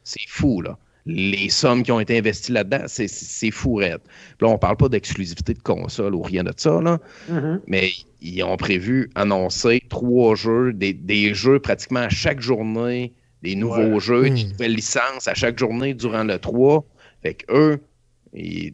C'est 0.05 0.27
fou, 0.27 0.63
là 0.63 0.79
les 1.05 1.49
sommes 1.49 1.83
qui 1.83 1.91
ont 1.91 1.99
été 1.99 2.17
investies 2.17 2.53
là-dedans, 2.53 2.85
c'est 2.87 3.51
fou 3.51 3.75
raide. 3.75 3.99
Puis 4.39 4.47
là, 4.47 4.49
on 4.49 4.59
parle 4.59 4.77
pas 4.77 4.89
d'exclusivité 4.89 5.53
de 5.53 5.59
console 5.59 6.15
ou 6.15 6.23
rien 6.23 6.45
de 6.45 6.53
ça, 6.57 6.81
là, 6.81 7.01
mm-hmm. 7.29 7.59
mais 7.67 7.91
ils 8.21 8.41
ont 8.45 8.57
prévu 8.57 9.11
annoncer 9.17 9.83
trois 9.89 10.37
jeux, 10.37 10.73
des, 10.73 10.93
des, 10.93 11.35
jeux 11.35 11.59
pratiquement 11.59 12.01
à 12.01 12.09
chaque 12.09 12.41
journée, 12.41 13.13
des 13.43 13.57
nouveaux 13.57 13.99
jeux, 14.01 14.31
des 14.31 14.45
hmm. 14.45 14.51
nouvelles 14.51 14.75
licences 14.75 15.27
à 15.27 15.35
chaque 15.35 15.59
journée 15.59 15.95
durant 15.95 16.25
le 16.25 16.39
3. 16.39 16.85
Fait 17.23 17.35
que 17.35 17.53
eux, 17.53 17.81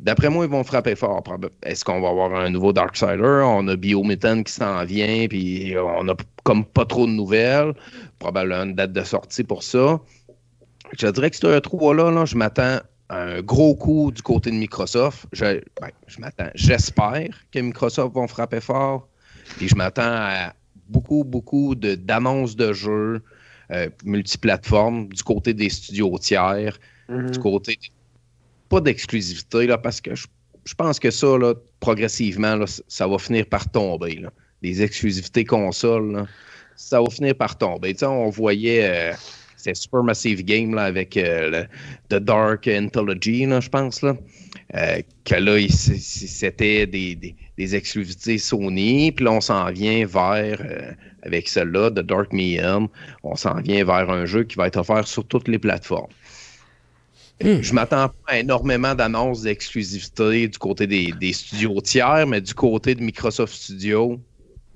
d'après 0.01 0.29
moi, 0.29 0.45
ils 0.45 0.51
vont 0.51 0.65
frapper 0.65 0.95
fort. 0.95 1.23
Est-ce 1.63 1.85
qu'on 1.85 2.01
va 2.01 2.09
avoir 2.09 2.35
un 2.35 2.51
nouveau 2.51 2.73
Darksider? 2.73 3.43
On 3.45 3.67
a 3.69 3.77
Biometan 3.77 4.43
qui 4.43 4.53
s'en 4.53 4.85
vient, 4.85 5.27
puis 5.29 5.75
on 5.77 6.09
a 6.09 6.15
comme 6.45 6.65
pas 6.65 6.85
trop 6.85 7.07
de 7.07 7.13
nouvelles. 7.13 7.75
Probablement 8.19 8.65
une 8.65 8.75
date 8.75 8.93
de 8.93 9.03
sortie 9.03 9.45
pour 9.45 9.63
ça. 9.63 10.01
Je 10.97 11.07
dirais 11.09 11.31
que 11.31 11.37
c'est 11.37 11.47
un 11.47 11.61
3 11.61 11.95
là, 11.95 12.11
là 12.11 12.25
je 12.25 12.37
m'attends 12.37 12.79
à 13.11 13.23
un 13.23 13.43
gros 13.43 13.75
coup 13.75 14.11
du 14.11 14.23
côté 14.23 14.51
de 14.51 14.57
Microsoft. 14.57 15.27
Je, 15.33 15.61
ben, 15.81 15.91
je 16.07 16.21
m'attends, 16.21 16.51
j'espère 16.55 17.29
que 17.53 17.59
Microsoft 17.59 18.15
vont 18.15 18.29
frapper 18.29 18.61
fort. 18.61 19.09
Puis 19.57 19.69
je 19.69 19.75
m'attends 19.75 20.03
à 20.03 20.53
beaucoup, 20.89 21.25
beaucoup 21.25 21.75
d'annonces 21.75 22.57
de, 22.57 22.73
jeux 22.73 23.23
euh, 23.71 23.89
multiplateformes 24.05 25.09
du 25.09 25.23
côté 25.23 25.55
des 25.55 25.69
studios 25.69 26.19
tiers, 26.19 26.79
mhm. 27.09 27.31
du 27.31 27.39
côté. 27.39 27.79
Pas 28.69 28.81
d'exclusivité, 28.81 29.67
là, 29.67 29.79
parce 29.79 30.01
que 30.01 30.15
je, 30.15 30.27
pense 30.77 30.99
que 30.99 31.11
ça, 31.11 31.39
là, 31.39 31.55
progressivement, 31.81 32.57
là, 32.57 32.67
ça 32.89 33.07
va 33.07 33.19
finir 33.19 33.47
par 33.47 33.71
tomber. 33.71 34.17
Là. 34.17 34.31
Des 34.63 34.83
exclusivités 34.83 35.45
consoles, 35.45 36.27
ça 36.77 37.01
va 37.01 37.09
finir 37.11 37.35
par 37.35 37.57
tomber. 37.57 37.93
Tu 37.93 38.01
sais, 38.01 38.07
on 38.07 38.29
voyait. 38.29 39.13
Euh, 39.13 39.15
c'est 39.59 39.75
Supermassive 39.75 40.45
Game 40.45 40.75
là, 40.75 40.85
avec 40.85 41.17
euh, 41.17 41.65
The 42.09 42.15
Dark 42.15 42.69
Anthology, 42.69 43.45
je 43.45 43.69
pense. 43.69 44.03
Là. 44.03 44.17
Euh, 44.75 45.01
que 45.25 45.35
là, 45.35 45.67
c'était 45.69 46.87
des, 46.87 47.15
des, 47.57 47.75
exclusivités 47.75 48.39
Sony. 48.39 49.13
Puis 49.13 49.25
là, 49.25 49.33
on 49.33 49.41
s'en 49.41 49.71
vient 49.71 50.07
vers, 50.07 50.61
euh, 50.61 50.93
avec 51.29 51.49
celle-là, 51.49 51.91
The 51.91 52.01
Dark 52.01 52.33
Medium, 52.33 52.89
on 53.23 53.37
s'en 53.37 53.61
vient 53.61 53.85
vers 53.85 54.11
un 54.11 54.25
jeu 54.25 54.45
qui 54.45 54.57
va 54.57 54.67
être 54.67 54.79
offert 54.79 55.07
sur 55.07 55.25
toutes 55.25 55.49
les 55.49 55.59
plateformes. 55.59 56.11
Hmm. 57.43 57.61
Je 57.61 57.73
m'attends 57.73 58.09
pas 58.09 58.33
à 58.33 58.39
énormément 58.39 58.95
d'annonces 58.95 59.43
d'exclusivité 59.43 60.49
du 60.49 60.59
côté 60.59 60.87
des, 60.87 61.13
des, 61.13 61.33
studios 61.33 61.81
tiers, 61.81 62.27
mais 62.27 62.41
du 62.41 62.53
côté 62.53 62.97
de 62.97 63.03
Microsoft 63.03 63.55
Studios, 63.55 64.19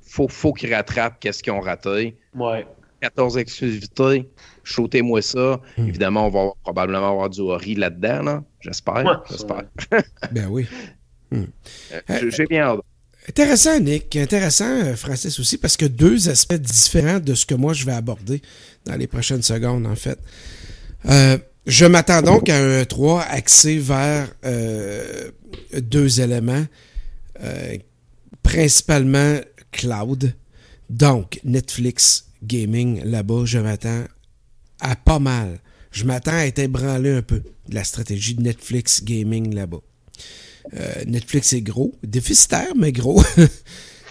faut, 0.00 0.28
faut 0.28 0.52
qu'ils 0.52 0.72
rattrapent 0.72 1.18
qu'est-ce 1.18 1.42
qu'ils 1.42 1.52
ont 1.52 1.60
raté. 1.60 2.16
Ouais. 2.34 2.64
14 3.00 3.36
exclusivités. 3.38 4.30
Shootez-moi 4.62 5.22
ça. 5.22 5.60
Hmm. 5.76 5.88
Évidemment, 5.88 6.26
on 6.28 6.30
va 6.30 6.52
probablement 6.62 7.10
avoir 7.10 7.30
du 7.30 7.40
Ori 7.40 7.74
là-dedans. 7.74 8.44
J'espère. 8.60 9.24
J'espère. 9.28 9.64
ben 10.30 10.46
oui. 10.48 10.66
Hmm. 11.32 11.46
Euh, 12.10 12.30
j'ai 12.30 12.44
bien 12.44 12.64
hâte. 12.64 12.80
Intéressant, 13.28 13.78
Nick. 13.80 14.16
Intéressant, 14.16 14.68
euh, 14.68 14.96
Francis 14.96 15.38
aussi, 15.38 15.58
parce 15.58 15.76
que 15.76 15.86
deux 15.86 16.28
aspects 16.28 16.54
différents 16.54 17.20
de 17.20 17.34
ce 17.34 17.46
que 17.46 17.54
moi 17.54 17.72
je 17.72 17.86
vais 17.86 17.92
aborder 17.92 18.42
dans 18.84 18.96
les 18.96 19.06
prochaines 19.06 19.42
secondes, 19.42 19.86
en 19.86 19.96
fait. 19.96 20.18
Euh, 21.06 21.38
je 21.66 21.86
m'attends 21.86 22.22
donc 22.22 22.48
à 22.48 22.58
un 22.58 22.84
3 22.84 23.22
axé 23.22 23.78
vers 23.78 24.28
deux 25.78 26.20
éléments, 26.20 26.66
principalement 28.42 29.38
cloud, 29.70 30.34
donc 30.90 31.38
Netflix 31.44 32.26
gaming 32.42 33.02
là-bas, 33.04 33.44
je 33.44 33.58
m'attends 33.58 34.04
à 34.80 34.96
pas 34.96 35.18
mal. 35.18 35.60
Je 35.90 36.04
m'attends 36.04 36.32
à 36.32 36.46
être 36.46 36.58
ébranlé 36.58 37.10
un 37.10 37.22
peu 37.22 37.40
de 37.40 37.74
la 37.74 37.84
stratégie 37.84 38.34
de 38.34 38.42
Netflix 38.42 39.04
gaming 39.04 39.54
là-bas. 39.54 39.80
Euh, 40.78 41.04
Netflix 41.06 41.52
est 41.52 41.60
gros, 41.60 41.92
déficitaire, 42.02 42.72
mais 42.76 42.92
gros. 42.92 43.22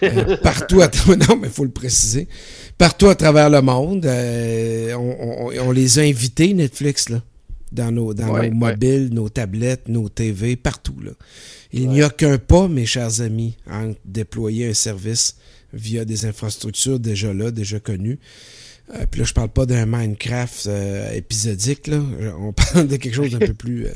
Euh, 0.02 0.36
partout 0.36 0.80
à 0.80 0.90
non, 1.28 1.36
mais 1.36 1.48
il 1.48 1.52
faut 1.52 1.64
le 1.64 1.70
préciser. 1.70 2.26
Partout 2.76 3.08
à 3.08 3.14
travers 3.14 3.50
le 3.50 3.62
monde. 3.62 4.04
Euh, 4.04 4.94
on, 4.94 5.70
les 5.70 6.00
a 6.00 6.02
invités, 6.02 6.52
Netflix, 6.54 7.08
là, 7.08 7.22
dans 7.70 7.92
nos, 7.92 8.12
dans 8.12 8.36
nos 8.36 8.50
mobiles, 8.50 9.10
nos 9.12 9.28
tablettes, 9.28 9.88
nos 9.88 10.08
TV, 10.08 10.56
partout. 10.56 10.96
Là. 11.00 11.12
Il 11.72 11.88
n'y 11.88 12.02
a 12.02 12.10
qu'un 12.10 12.38
pas, 12.38 12.66
mes 12.66 12.84
chers 12.84 13.20
amis, 13.20 13.56
à 13.70 13.82
déployer 14.04 14.68
un 14.68 14.74
service 14.74 15.36
via 15.72 16.04
des 16.04 16.26
infrastructures 16.26 16.98
déjà 16.98 17.32
là, 17.32 17.52
déjà 17.52 17.78
connues. 17.78 18.18
Euh, 18.94 19.06
puis 19.08 19.20
là, 19.20 19.24
je 19.24 19.32
parle 19.32 19.50
pas 19.50 19.66
d'un 19.66 19.86
Minecraft 19.86 20.68
épisodique, 21.14 21.86
là. 21.86 22.02
On 22.40 22.52
parle 22.72 22.88
de 22.88 22.96
quelque 22.96 23.14
chose 23.14 23.30
d'un 23.30 23.38
peu 23.38 23.54
plus 23.54 23.86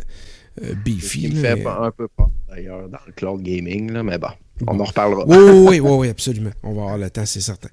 beefy. 0.85 1.23
Il 1.25 1.37
fait 1.37 1.65
un 1.67 1.91
peu 1.91 2.09
pas, 2.09 2.31
d'ailleurs, 2.49 2.89
dans 2.89 2.99
le 3.07 3.13
cloud 3.13 3.43
gaming, 3.43 3.93
là, 3.93 4.03
mais 4.03 4.19
bon, 4.19 4.29
on 4.67 4.81
en 4.81 4.85
reparlera. 4.85 5.25
Oui, 5.27 5.79
oui, 5.79 5.91
oui, 5.91 6.09
absolument. 6.09 6.53
On 6.63 6.73
va 6.73 6.83
avoir 6.83 6.99
le 6.99 7.11
temps, 7.11 7.27
c'est 7.27 7.41
certain. 7.41 7.69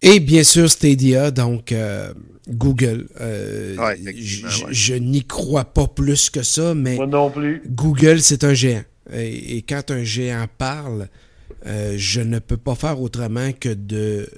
Et 0.00 0.18
bien 0.18 0.42
sûr, 0.42 0.70
Stadia, 0.70 1.30
donc 1.30 1.74
Google. 2.48 3.06
je 3.18 4.94
n'y 4.94 5.24
crois 5.24 5.64
pas 5.64 5.86
plus 5.86 6.30
que 6.30 6.42
ça, 6.42 6.74
mais 6.74 6.96
Moi 6.96 7.06
non 7.06 7.30
plus. 7.30 7.62
Google, 7.68 8.20
c'est 8.20 8.44
un 8.44 8.54
géant. 8.54 8.84
et, 9.12 9.62
quand 9.62 9.90
un 9.90 10.02
géant 10.02 10.46
parle, 10.58 11.08
euh, 11.66 11.94
je 11.96 12.20
ne 12.20 12.38
peux 12.40 12.56
pas 12.56 12.74
faire 12.74 13.00
autrement 13.00 13.52
que 13.52 13.68
de, 13.68 14.28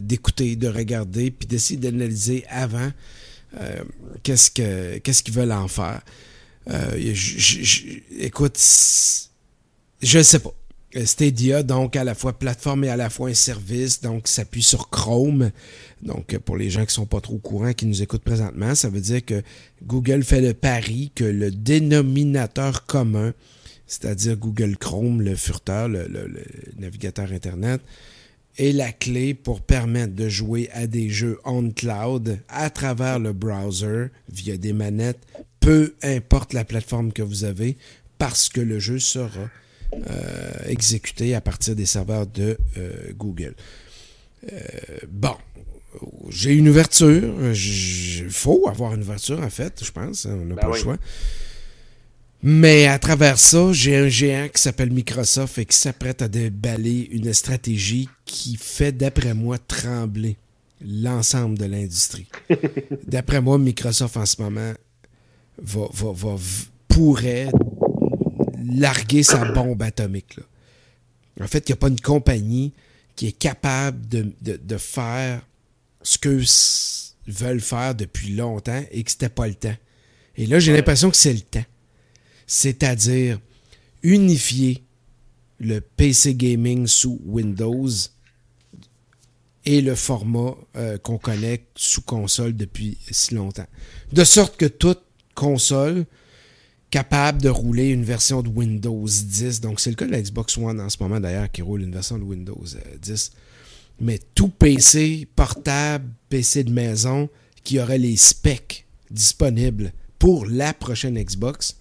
d'écouter, 0.00 0.54
de, 0.56 0.68
regarder, 0.68 1.30
puis 1.30 1.48
d'essayer 1.48 1.78
d'analyser 1.78 2.44
avant 2.48 2.90
euh, 3.60 3.82
qu'est-ce, 4.22 4.50
que, 4.50 4.98
qu'est-ce 4.98 5.22
qu'ils 5.22 5.34
veulent 5.34 5.52
en 5.52 5.66
faire. 5.66 6.00
Euh, 6.70 7.14
écoute, 8.18 8.58
je 10.02 10.18
ne 10.18 10.22
sais 10.22 10.38
pas. 10.38 10.52
Stadia, 11.04 11.62
donc 11.62 11.96
à 11.96 12.04
la 12.04 12.14
fois 12.14 12.32
plateforme 12.32 12.84
et 12.84 12.88
à 12.88 12.96
la 12.96 13.10
fois 13.10 13.28
un 13.28 13.34
service, 13.34 14.00
donc 14.00 14.26
s'appuie 14.26 14.62
sur 14.62 14.88
Chrome. 14.88 15.50
Donc 16.02 16.36
pour 16.38 16.56
les 16.56 16.70
gens 16.70 16.84
qui 16.86 16.94
sont 16.94 17.06
pas 17.06 17.20
trop 17.20 17.34
au 17.34 17.38
courant, 17.38 17.74
qui 17.74 17.84
nous 17.84 18.02
écoutent 18.02 18.22
présentement, 18.22 18.74
ça 18.74 18.88
veut 18.88 19.00
dire 19.00 19.24
que 19.24 19.42
Google 19.84 20.24
fait 20.24 20.40
le 20.40 20.54
pari 20.54 21.12
que 21.14 21.24
le 21.24 21.50
dénominateur 21.50 22.86
commun 22.86 23.34
c'est-à-dire 23.88 24.36
Google 24.36 24.76
Chrome, 24.76 25.22
le 25.22 25.34
furteur, 25.34 25.88
le, 25.88 26.28
navigateur 26.78 27.32
Internet, 27.32 27.80
est 28.58 28.72
la 28.72 28.92
clé 28.92 29.34
pour 29.34 29.62
permettre 29.62 30.14
de 30.14 30.28
jouer 30.28 30.68
à 30.72 30.86
des 30.86 31.08
jeux 31.08 31.38
on 31.44 31.70
cloud 31.70 32.38
à 32.48 32.70
travers 32.70 33.18
le 33.18 33.32
browser 33.32 34.08
via 34.30 34.56
des 34.56 34.72
manettes, 34.72 35.20
peu 35.68 35.94
importe 36.02 36.54
la 36.54 36.64
plateforme 36.64 37.12
que 37.12 37.20
vous 37.20 37.44
avez, 37.44 37.76
parce 38.16 38.48
que 38.48 38.62
le 38.62 38.78
jeu 38.78 38.98
sera 38.98 39.50
euh, 39.92 40.50
exécuté 40.66 41.34
à 41.34 41.42
partir 41.42 41.76
des 41.76 41.84
serveurs 41.84 42.26
de 42.26 42.56
euh, 42.78 43.12
Google. 43.14 43.54
Euh, 44.50 44.56
bon, 45.10 45.34
j'ai 46.30 46.54
une 46.54 46.70
ouverture. 46.70 47.34
Il 47.52 48.30
faut 48.30 48.66
avoir 48.66 48.94
une 48.94 49.02
ouverture, 49.02 49.40
en 49.40 49.50
fait, 49.50 49.84
je 49.84 49.92
pense. 49.92 50.24
On 50.24 50.46
n'a 50.46 50.54
ben 50.54 50.62
pas 50.62 50.68
le 50.68 50.74
choix. 50.74 50.96
Mais 52.42 52.86
à 52.86 52.98
travers 52.98 53.38
ça, 53.38 53.70
j'ai 53.72 53.96
un 53.96 54.08
géant 54.08 54.48
qui 54.48 54.62
s'appelle 54.62 54.90
Microsoft 54.90 55.58
et 55.58 55.66
qui 55.66 55.76
s'apprête 55.76 56.22
à 56.22 56.28
déballer 56.28 57.10
une 57.12 57.34
stratégie 57.34 58.08
qui 58.24 58.56
fait, 58.56 58.92
d'après 58.92 59.34
moi, 59.34 59.58
trembler 59.58 60.38
l'ensemble 60.80 61.58
de 61.58 61.66
l'industrie. 61.66 62.26
d'après 63.06 63.42
moi, 63.42 63.58
Microsoft 63.58 64.16
en 64.16 64.24
ce 64.24 64.40
moment 64.40 64.72
va, 65.58 65.88
pourrait 66.88 67.50
larguer 68.64 69.22
sa 69.22 69.44
bombe 69.52 69.82
atomique. 69.82 70.38
En 71.40 71.46
fait, 71.46 71.68
il 71.68 71.72
n'y 71.72 71.74
a 71.74 71.76
pas 71.76 71.88
une 71.88 72.00
compagnie 72.00 72.72
qui 73.16 73.28
est 73.28 73.38
capable 73.38 74.06
de, 74.08 74.32
de 74.42 74.76
faire 74.76 75.42
ce 76.02 76.18
qu'eux 76.18 76.44
veulent 77.26 77.60
faire 77.60 77.94
depuis 77.94 78.34
longtemps 78.34 78.82
et 78.90 79.02
que 79.02 79.10
c'était 79.10 79.28
pas 79.28 79.46
le 79.48 79.54
temps. 79.54 79.76
Et 80.36 80.46
là, 80.46 80.58
j'ai 80.58 80.72
l'impression 80.72 81.10
que 81.10 81.16
c'est 81.16 81.32
le 81.32 81.40
temps 81.40 81.64
c'est-à-dire 82.48 83.38
unifier 84.02 84.82
le 85.60 85.80
PC 85.80 86.34
gaming 86.34 86.86
sous 86.86 87.20
Windows 87.24 87.88
et 89.64 89.82
le 89.82 89.94
format 89.94 90.56
euh, 90.76 90.96
qu'on 90.98 91.18
connaît 91.18 91.66
sous 91.76 92.00
console 92.00 92.56
depuis 92.56 92.96
si 93.10 93.34
longtemps. 93.34 93.66
De 94.12 94.24
sorte 94.24 94.56
que 94.56 94.64
toute 94.64 95.02
console 95.38 96.04
capable 96.90 97.40
de 97.40 97.48
rouler 97.48 97.90
une 97.90 98.02
version 98.02 98.42
de 98.42 98.48
Windows 98.48 99.06
10, 99.06 99.60
donc 99.60 99.78
c'est 99.78 99.90
le 99.90 99.96
cas 99.96 100.06
de 100.06 100.10
la 100.10 100.20
Xbox 100.20 100.58
One 100.58 100.80
en 100.80 100.88
ce 100.88 100.96
moment 101.00 101.20
d'ailleurs 101.20 101.50
qui 101.50 101.62
roule 101.62 101.82
une 101.82 101.92
version 101.92 102.18
de 102.18 102.24
Windows 102.24 102.64
10, 103.00 103.30
euh, 103.32 103.38
mais 104.00 104.18
tout 104.34 104.48
PC 104.48 105.28
portable, 105.36 106.08
PC 106.28 106.64
de 106.64 106.72
maison 106.72 107.28
qui 107.62 107.78
aurait 107.78 107.98
les 107.98 108.16
specs 108.16 108.86
disponible 109.10 109.92
pour 110.18 110.46
la 110.46 110.74
prochaine 110.74 111.22
Xbox 111.22 111.76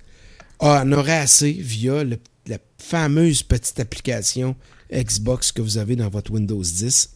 en 0.59 0.91
aurait 0.91 1.17
assez 1.17 1.51
via 1.51 2.03
la 2.03 2.57
fameuse 2.77 3.41
petite 3.41 3.79
application 3.79 4.55
Xbox 4.93 5.51
que 5.51 5.61
vous 5.61 5.79
avez 5.79 5.95
dans 5.95 6.09
votre 6.09 6.31
Windows 6.31 6.61
10 6.61 7.09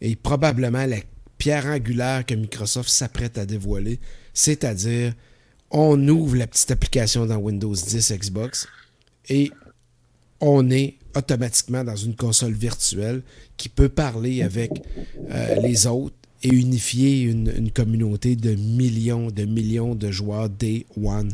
et 0.00 0.16
probablement 0.16 0.86
la 0.86 0.98
pierre 1.38 1.66
angulaire 1.66 2.24
que 2.24 2.34
Microsoft 2.34 2.88
s'apprête 2.88 3.36
à 3.36 3.44
dévoiler, 3.44 3.98
c'est-à-dire 4.34 5.14
on 5.70 6.06
ouvre 6.08 6.36
la 6.36 6.46
petite 6.46 6.70
application 6.70 7.26
dans 7.26 7.36
Windows 7.36 7.74
10 7.74 8.12
Xbox 8.12 8.68
et 9.28 9.50
on 10.40 10.70
est 10.70 10.96
automatiquement 11.16 11.84
dans 11.84 11.96
une 11.96 12.14
console 12.14 12.52
virtuelle 12.52 13.22
qui 13.56 13.68
peut 13.68 13.88
parler 13.88 14.42
avec 14.42 14.70
euh, 15.30 15.56
les 15.62 15.86
autres 15.86 16.16
et 16.42 16.48
unifier 16.48 17.22
une, 17.22 17.70
communauté 17.70 18.34
de 18.34 18.54
millions, 18.54 19.30
de 19.30 19.44
millions 19.44 19.94
de 19.94 20.10
joueurs 20.10 20.48
Day 20.48 20.86
One. 21.02 21.32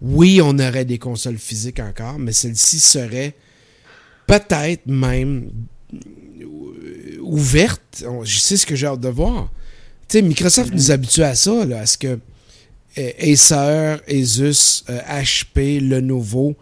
Oui, 0.00 0.40
on 0.42 0.58
aurait 0.58 0.84
des 0.84 0.98
consoles 0.98 1.36
physiques 1.36 1.80
encore, 1.80 2.18
mais 2.18 2.32
celle-ci 2.32 2.78
serait 2.78 3.34
peut-être 4.26 4.86
même 4.86 5.50
euh, 5.92 7.18
ouverte. 7.20 8.04
Sais 8.24 8.56
ce 8.56 8.64
que 8.64 8.74
j'ai 8.74 8.86
hâte 8.86 9.00
de 9.00 9.08
voir. 9.08 9.52
Tu 10.08 10.22
Microsoft 10.22 10.72
nous 10.72 10.90
habitue 10.90 11.22
à 11.22 11.34
ça, 11.34 11.62
à 11.62 11.86
ce 11.86 11.98
que 11.98 12.18
Acer, 12.96 13.96
Asus, 14.08 14.84
HP, 14.88 15.80
Lenovo 15.80 16.56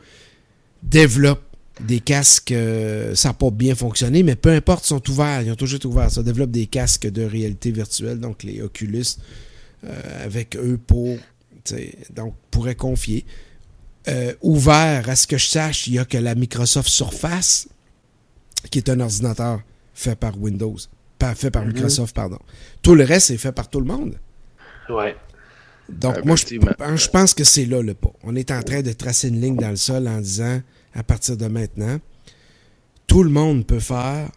développent 0.83 1.55
des 1.81 2.01
casques, 2.01 2.53
euh, 2.53 3.15
ça 3.15 3.31
n'a 3.31 3.35
pas 3.35 3.51
bien 3.51 3.75
fonctionné, 3.75 4.23
mais 4.23 4.37
peu 4.37 4.51
importe, 4.51 4.85
ils 4.85 4.89
sont 4.89 5.11
ouverts, 5.11 5.43
ils 5.43 5.51
ont 5.51 5.57
toujours 5.57 5.77
été 5.77 5.87
ouverts. 5.87 6.11
Ça 6.11 6.23
développe 6.23 6.51
des 6.51 6.67
casques 6.67 7.07
de 7.07 7.25
réalité 7.25 7.71
virtuelle, 7.73 8.21
donc 8.21 8.43
les 8.43 8.63
Oculus, 8.63 9.05
euh, 9.85 10.25
avec 10.25 10.57
eux 10.57 10.79
pour, 10.87 11.17
donc, 12.15 12.35
pourrait 12.51 12.77
confier. 12.77 13.25
Euh, 14.07 14.35
ouvert, 14.43 15.09
à 15.09 15.17
ce 15.17 15.27
que 15.27 15.39
je 15.39 15.47
sache, 15.47 15.87
il 15.87 15.95
n'y 15.95 15.99
a 15.99 16.05
que 16.05 16.19
la 16.19 16.35
Microsoft 16.35 16.89
Surface, 16.89 17.69
qui 18.71 18.79
est 18.79 18.89
un 18.89 19.01
ordinateur 19.01 19.61
fait 19.95 20.17
par 20.17 20.39
Windows, 20.41 20.77
pas 21.19 21.35
fait 21.35 21.51
par 21.51 21.65
mhm. 21.65 21.73
Microsoft, 21.73 22.15
pardon. 22.15 22.39
Tout 22.83 22.95
le 22.95 23.05
reste 23.05 23.31
est 23.31 23.37
fait 23.37 23.53
par 23.53 23.69
tout 23.69 23.81
le 23.81 23.87
monde. 23.87 24.17
Ouais. 24.91 25.17
Donc, 25.89 26.25
moi, 26.25 26.37
je, 26.37 26.57
je 26.97 27.09
pense 27.09 27.35
que 27.35 27.45
c'est 27.45 27.67
là 27.67 27.83
le 27.83 27.95
pas. 27.95 28.13
On 28.23 28.35
est 28.37 28.51
en 28.51 28.63
train 28.63 28.83
de 28.83 28.93
tracer 28.93 29.29
une 29.29 29.41
ligne 29.41 29.57
dans 29.57 29.71
le 29.71 29.77
sol 29.77 30.09
en 30.09 30.21
disant 30.21 30.61
à 30.95 31.03
partir 31.03 31.37
de 31.37 31.47
maintenant, 31.47 31.99
tout 33.07 33.23
le 33.23 33.31
monde 33.31 33.67
peut 33.67 33.81
faire 33.81 34.31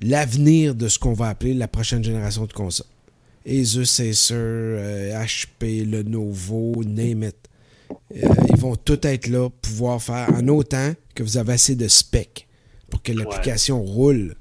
l'avenir 0.00 0.74
de 0.74 0.88
ce 0.88 0.98
qu'on 0.98 1.12
va 1.12 1.28
appeler 1.28 1.54
la 1.54 1.68
prochaine 1.68 2.02
génération 2.02 2.46
de 2.46 2.52
consoles. 2.52 2.86
Asus, 3.46 4.00
Acer, 4.00 5.12
HP, 5.12 5.84
Lenovo, 5.84 6.82
name 6.84 7.24
it. 7.24 7.36
Euh, 8.16 8.28
ils 8.48 8.56
vont 8.56 8.74
tout 8.74 9.06
être 9.06 9.28
là, 9.28 9.48
pouvoir 9.62 10.02
faire 10.02 10.28
en 10.34 10.48
autant 10.48 10.92
que 11.14 11.22
vous 11.22 11.36
avez 11.36 11.52
assez 11.52 11.76
de 11.76 11.86
specs 11.86 12.48
pour 12.90 13.02
que 13.02 13.12
l'application 13.12 13.82
roule 13.82 14.34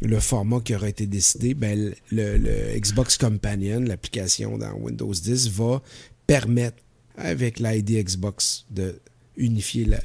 le 0.00 0.18
format 0.20 0.60
qui 0.60 0.74
aura 0.74 0.88
été 0.88 1.06
décidé, 1.06 1.54
ben, 1.54 1.92
le, 2.10 2.78
Xbox 2.78 3.18
Companion, 3.18 3.80
l'application 3.80 4.56
dans 4.58 4.72
Windows 4.74 5.12
10, 5.12 5.50
va 5.50 5.82
permettre, 6.26 6.78
avec 7.16 7.58
l'ID 7.58 8.04
Xbox, 8.04 8.64
de 8.70 8.98
unifier 9.36 9.84
la, 9.84 9.98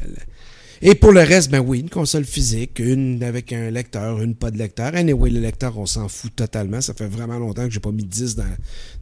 Et 0.81 0.95
pour 0.95 1.11
le 1.11 1.21
reste, 1.21 1.49
ben 1.49 1.59
oui, 1.59 1.79
une 1.79 1.89
console 1.89 2.25
physique, 2.25 2.79
une 2.79 3.23
avec 3.23 3.53
un 3.53 3.69
lecteur, 3.69 4.21
une 4.21 4.35
pas 4.35 4.51
de 4.51 4.57
lecteur. 4.57 4.95
Anyway, 4.95 5.29
le 5.29 5.39
lecteur, 5.39 5.77
on 5.77 5.85
s'en 5.85 6.09
fout 6.09 6.35
totalement. 6.35 6.81
Ça 6.81 6.93
fait 6.93 7.07
vraiment 7.07 7.37
longtemps 7.37 7.65
que 7.65 7.71
j'ai 7.71 7.79
pas 7.79 7.91
mis 7.91 8.03
10 8.03 8.35
dans, 8.35 8.43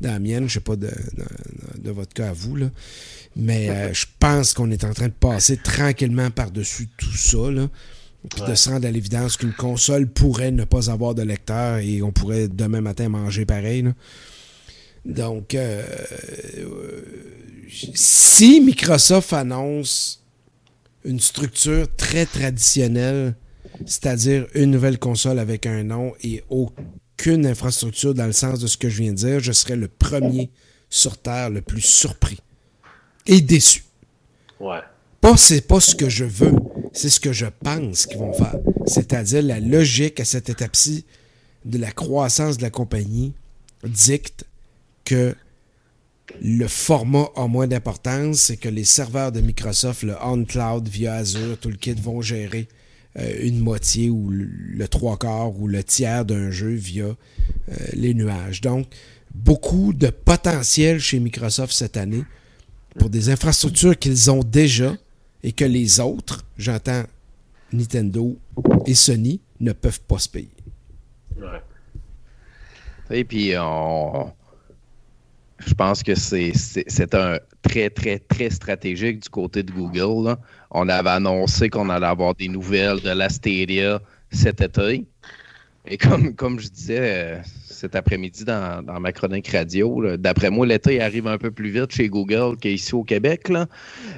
dans 0.02 0.12
la 0.12 0.20
mienne. 0.20 0.48
Je 0.48 0.56
sais 0.56 0.60
pas 0.60 0.76
de, 0.76 0.92
votre 1.86 2.14
cas 2.14 2.30
à 2.30 2.34
vous, 2.34 2.56
là. 2.56 2.70
Mais 3.36 3.70
euh, 3.70 3.94
je 3.94 4.06
pense 4.20 4.54
qu'on 4.54 4.70
est 4.70 4.84
en 4.84 4.94
train 4.94 5.08
de 5.08 5.14
passer 5.14 5.58
tranquillement 5.58 6.30
par-dessus 6.30 6.88
tout 6.98 7.18
ça, 7.18 7.50
là. 7.50 7.68
De 8.48 8.56
se 8.56 8.70
rendre 8.70 8.88
à 8.88 8.92
l'évidence 8.92 9.36
qu'une 9.36 9.54
console 9.54 10.08
pourrait 10.08 10.52
ne 10.52 10.64
pas 10.64 10.90
avoir 10.90 11.14
de 11.14 11.24
lecteur 11.24 11.80
et 11.80 12.02
on 12.02 12.12
pourrait 12.14 12.48
demain 12.48 12.80
matin 12.80 13.10
manger 13.10 13.46
pareil. 13.46 13.86
Donc, 15.04 15.56
euh, 15.56 15.84
si 17.70 18.62
Microsoft 18.62 19.34
annonce 19.34 20.24
une 21.04 21.20
structure 21.20 21.94
très 21.98 22.26
traditionnelle, 22.26 23.36
c'est-à-dire 23.86 24.48
une 24.54 24.72
nouvelle 24.72 25.00
console 25.00 25.40
avec 25.40 25.66
un 25.66 25.84
nom 25.84 26.14
et 26.24 26.44
aucune 26.50 27.46
infrastructure 27.46 28.14
dans 28.14 28.26
le 28.26 28.32
sens 28.32 28.60
de 28.60 28.68
ce 28.68 28.78
que 28.78 28.88
je 28.88 29.02
viens 29.02 29.12
de 29.12 29.18
dire, 29.18 29.40
je 29.42 29.52
serais 29.52 29.76
le 29.76 29.90
premier 29.90 30.50
sur 30.90 31.18
Terre 31.18 31.50
le 31.50 31.62
plus 31.62 31.82
surpris 31.82 32.38
et 33.26 33.42
déçu. 33.42 33.84
Ouais. 34.60 34.80
Pas 35.24 35.38
c'est 35.38 35.66
pas 35.66 35.80
ce 35.80 35.96
que 35.96 36.10
je 36.10 36.26
veux, 36.26 36.52
c'est 36.92 37.10
ce 37.10 37.22
que 37.22 37.32
je 37.32 37.46
pense 37.46 38.08
qu'ils 38.08 38.18
vont 38.18 38.34
faire. 38.34 38.58
C'est-à-dire 38.86 39.42
la 39.42 39.62
logique 39.62 40.20
à 40.20 40.26
cette 40.26 40.50
étape-ci 40.50 41.06
de 41.64 41.78
la 41.78 41.94
croissance 41.94 42.58
de 42.58 42.62
la 42.62 42.70
compagnie 42.70 43.32
dicte 43.86 44.44
que 45.06 45.34
le 46.42 46.68
format 46.68 47.30
a 47.38 47.48
moins 47.48 47.68
d'importance, 47.68 48.40
c'est 48.40 48.58
que 48.58 48.68
les 48.68 48.84
serveurs 48.84 49.32
de 49.32 49.40
Microsoft, 49.40 50.04
le 50.04 50.16
on-cloud 50.22 50.90
via 50.90 51.14
Azure, 51.14 51.58
tout 51.58 51.70
le 51.70 51.78
kit 51.78 51.94
vont 51.94 52.22
gérer 52.22 52.68
euh, 53.18 53.34
une 53.44 53.60
moitié 53.60 54.10
ou 54.10 54.30
le, 54.30 54.88
trois 54.90 55.16
quarts 55.16 55.58
ou 55.58 55.70
le 55.70 55.86
tiers 55.86 56.26
d'un 56.26 56.52
jeu 56.52 56.74
via 56.74 57.06
euh, 57.06 57.16
les 57.94 58.14
nuages. 58.14 58.60
Donc, 58.60 58.88
beaucoup 59.34 59.94
de 59.94 60.08
potentiel 60.08 61.00
chez 61.00 61.22
Microsoft 61.22 61.72
cette 61.72 61.96
année 61.96 62.26
pour 63.00 63.10
des 63.10 63.30
infrastructures 63.30 63.98
qu'ils 63.98 64.30
ont 64.30 64.44
déjà 64.44 64.98
et 65.44 65.52
que 65.52 65.66
les 65.66 66.00
autres, 66.00 66.46
j'entends 66.58 67.04
Nintendo 67.72 68.38
et 68.86 68.94
Sony, 68.94 69.42
ne 69.60 69.74
peuvent 69.74 70.02
pas 70.02 70.20
se 70.20 70.30
payer. 70.30 70.50
Et 73.12 73.26
puis, 73.26 73.52
je 73.52 74.30
pense 75.78 76.04
que 76.04 76.16
c'est 76.16 77.16
un 77.16 77.40
très, 77.62 77.90
très, 77.90 78.20
très 78.20 78.50
stratégique 78.50 79.24
du 79.24 79.30
côté 79.30 79.64
de 79.64 79.72
Google. 79.72 80.36
On 80.72 80.90
avait 80.90 81.10
annoncé 81.10 81.70
qu'on 81.70 81.90
allait 81.90 82.06
avoir 82.06 82.36
des 82.36 82.48
nouvelles 82.48 83.02
de 83.02 83.10
la 83.10 83.30
Stadia 83.30 84.02
cet 84.32 84.62
été. 84.62 85.06
Et 85.86 85.98
comme, 85.98 86.34
comme 86.36 86.60
je 86.60 86.70
disais 86.70 87.00
euh, 87.00 87.42
cet 87.66 87.96
après-midi 87.96 88.46
dans, 88.46 88.84
ma 89.00 89.12
chronique 89.12 89.50
radio, 89.50 90.18
d'après 90.18 90.50
moi, 90.50 90.66
l'été 90.66 91.02
arrive 91.02 91.28
un 91.28 91.38
peu 91.38 91.52
plus 91.52 91.70
vite 91.72 91.92
chez 91.92 92.08
Google 92.08 92.58
qu'ici 92.58 92.96
au 92.96 93.04
Québec. 93.04 93.52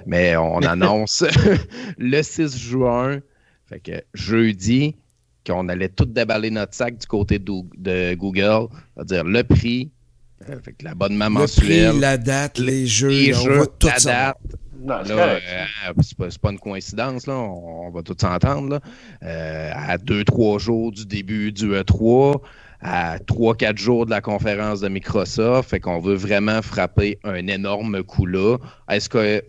Mais 0.05 0.38
on 0.38 0.59
annonce 0.61 1.24
le 1.97 2.22
6 2.22 2.57
juin, 2.57 3.20
fait 3.68 3.80
que 3.80 4.03
jeudi, 4.13 4.95
qu'on 5.45 5.68
allait 5.68 5.89
tout 5.89 6.05
déballer 6.05 6.51
notre 6.51 6.76
sac 6.76 6.97
du 6.97 7.07
côté 7.07 7.39
de, 7.39 7.53
de 7.78 8.16
Google, 8.16 8.68
c'est-à-dire 8.95 9.24
le 9.24 9.43
prix, 9.43 9.91
euh, 10.49 10.59
l'abonnement 10.82 11.30
mensuel. 11.30 11.99
la 11.99 12.18
date, 12.18 12.59
les 12.59 12.86
jeux, 12.86 13.09
les 13.09 13.36
on 13.36 13.59
va 13.59 13.66
tout 13.66 13.88
la 13.88 13.99
date. 13.99 14.38
Euh, 14.90 15.94
c'est 16.02 16.18
pas, 16.18 16.28
pas, 16.42 16.52
une 16.52 16.60
coïncidence, 16.60 17.28
là. 17.28 17.36
On, 17.36 17.90
va 17.90 18.02
tout 18.04 18.16
s'entendre. 18.20 18.80
Euh, 19.24 19.72
à 19.74 19.98
2-3 19.98 20.60
jours 20.60 20.92
du 20.92 21.06
début 21.06 21.52
du 21.52 21.72
E3, 21.72 22.42
à 22.82 23.18
3-4 23.20 23.78
jours 23.78 24.06
de 24.06 24.12
la 24.12 24.22
conférence 24.22 24.82
de 24.82 24.90
Microsoft, 24.90 25.70
fait 25.70 25.80
qu'on 25.80 26.00
veut 26.00 26.16
vraiment 26.16 26.62
frapper 26.62 27.20
un 27.24 27.48
énorme 27.48 28.04
coup 28.04 28.26
là. 28.26 28.58
Est-ce 28.90 29.10
que 29.10 29.44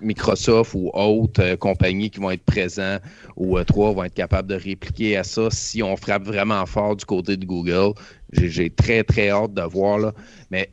Microsoft 0.00 0.74
ou 0.74 0.90
autres 0.94 1.54
compagnies 1.56 2.10
qui 2.10 2.18
vont 2.18 2.32
être 2.32 2.44
présents 2.44 2.98
au 3.36 3.58
E3 3.58 3.94
vont 3.94 4.04
être 4.04 4.14
capables 4.14 4.48
de 4.48 4.56
répliquer 4.56 5.16
à 5.16 5.24
ça? 5.24 5.48
Si 5.50 5.82
on 5.82 5.96
frappe 5.96 6.24
vraiment 6.24 6.66
fort 6.66 6.96
du 6.96 7.04
côté 7.04 7.36
de 7.36 7.44
Google? 7.44 7.94
J'ai 8.32 8.70
très, 8.70 9.04
très 9.04 9.30
hâte 9.30 9.54
de 9.54 9.62
voir. 9.62 9.98
Là. 9.98 10.12
Mais 10.50 10.70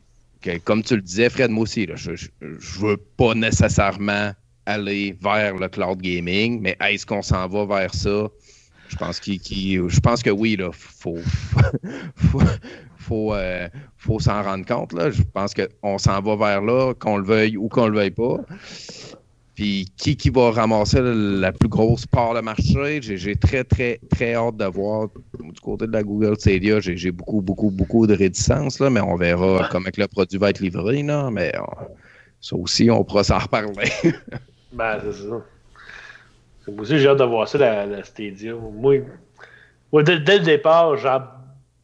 comme 0.64 0.82
tu 0.82 0.96
le 0.96 1.02
disais, 1.02 1.28
Fred, 1.28 1.50
moi 1.50 1.62
aussi, 1.64 1.86
je 1.96 2.78
veux 2.78 2.96
pas 2.96 3.34
nécessairement 3.34 4.32
aller 4.66 5.16
vers 5.20 5.56
le 5.56 5.68
cloud 5.68 6.00
gaming, 6.00 6.60
mais 6.60 6.76
est-ce 6.80 7.04
qu'on 7.04 7.22
s'en 7.22 7.48
va 7.48 7.64
vers 7.66 7.94
ça? 7.94 8.28
Je 8.88 8.96
pense, 8.96 9.20
pense 10.00 10.22
que 10.22 10.30
oui, 10.30 10.56
il 10.58 10.68
faut, 12.96 13.34
euh, 13.34 13.68
faut, 13.96 14.18
s'en 14.18 14.42
rendre 14.42 14.66
compte. 14.66 14.92
Là. 14.92 15.10
Je 15.10 15.22
pense 15.22 15.54
qu'on 15.54 15.98
s'en 15.98 16.20
va 16.20 16.36
vers 16.36 16.60
là, 16.60 16.92
qu'on 16.94 17.18
le 17.18 17.24
veuille 17.24 17.56
ou 17.56 17.68
qu'on 17.68 17.86
le 17.86 17.98
veuille 17.98 18.10
pas. 18.10 18.38
Puis 19.60 19.92
qui, 19.98 20.16
qui 20.16 20.30
va 20.30 20.52
ramasser 20.52 21.02
la 21.02 21.52
plus 21.52 21.68
grosse 21.68 22.06
part 22.06 22.32
de 22.32 22.40
marché? 22.40 23.02
J'ai 23.02 23.36
très, 23.36 23.62
très, 23.62 24.00
très 24.10 24.34
hâte 24.34 24.56
de 24.56 24.64
voir 24.64 25.08
du 25.38 25.60
côté 25.60 25.86
de 25.86 25.92
la 25.92 26.02
Google 26.02 26.34
Stadia. 26.38 26.80
J'ai 26.80 27.12
beaucoup, 27.12 27.42
beaucoup, 27.42 27.70
beaucoup 27.70 28.06
de 28.06 28.14
réticence, 28.14 28.80
là, 28.80 28.88
mais 28.88 29.02
on 29.02 29.16
verra 29.16 29.68
comment 29.70 29.90
le 29.94 30.06
produit 30.06 30.38
va 30.38 30.48
être 30.48 30.60
livré. 30.60 31.02
Là, 31.02 31.30
mais 31.30 31.52
ça 32.40 32.56
aussi, 32.56 32.90
on 32.90 33.04
pourra 33.04 33.22
s'en 33.22 33.38
reparler. 33.38 33.90
ben, 34.72 34.98
c'est 35.02 35.28
ça. 35.28 35.28
Moi 35.28 35.44
aussi, 36.78 36.98
j'ai 36.98 37.08
hâte 37.08 37.18
de 37.18 37.24
voir 37.24 37.46
ça, 37.46 37.58
la, 37.58 38.02
Stadia. 38.02 38.54
Moi, 38.54 39.02
dès, 40.02 40.38
le 40.38 40.40
départ, 40.40 40.96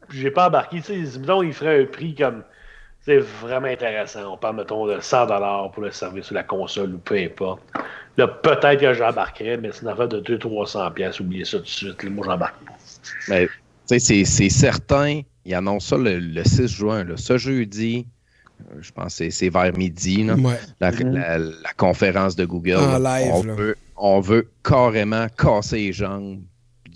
j'ai 0.09 0.31
pas 0.31 0.47
embarqué. 0.47 0.81
Sais, 0.81 0.97
il 0.97 1.53
ferait 1.53 1.83
un 1.83 1.85
prix 1.85 2.15
comme 2.15 2.41
c'est 3.07 3.19
vraiment 3.19 3.67
intéressant. 3.67 4.33
On 4.33 4.37
parle, 4.37 4.57
mettons, 4.57 4.85
de 4.85 4.99
100$ 4.99 5.71
pour 5.71 5.81
le 5.83 5.91
service 5.91 6.25
sur 6.25 6.35
la 6.35 6.43
console 6.43 6.93
ou 6.95 6.97
peu 6.97 7.15
importe. 7.17 7.61
Là, 8.17 8.27
peut-être 8.27 8.81
que 8.81 8.93
j'embarquerais, 8.93 9.57
mais 9.57 9.69
c'est 9.71 9.83
une 9.83 9.87
affaire 9.89 10.07
de 10.09 10.19
200-300$. 10.19 11.21
Oubliez 11.21 11.45
ça 11.45 11.57
tout 11.59 11.63
de 11.63 11.69
suite. 11.69 12.03
Moi, 12.09 12.25
j'embarque 12.27 12.55
pas. 12.65 12.73
Mais, 13.29 13.47
tu 13.89 13.99
sais, 13.99 14.25
c'est 14.25 14.49
certain. 14.49 15.21
Ils 15.45 15.53
annoncent 15.55 15.95
ça 15.95 15.97
le, 15.97 16.19
le 16.19 16.43
6 16.43 16.67
juin. 16.67 17.03
Là. 17.05 17.13
Ce 17.15 17.37
jeudi, 17.37 18.05
euh, 18.59 18.79
je 18.81 18.91
pense 18.91 19.17
que 19.19 19.29
c'est 19.29 19.49
vers 19.49 19.71
midi, 19.77 20.23
là, 20.23 20.33
Ouais. 20.35 20.59
la, 20.81 20.91
la- 20.91 21.37
la 21.37 21.73
conférence 21.77 22.35
de 22.35 22.43
Google. 22.45 22.75
En 22.75 22.97
là. 22.99 23.19
live, 23.21 23.31
on, 23.33 23.43
là. 23.43 23.53
veut, 23.53 23.77
on 23.95 24.19
veut 24.19 24.49
carrément 24.63 25.27
casser 25.37 25.77
les 25.77 25.93
jambes 25.93 26.39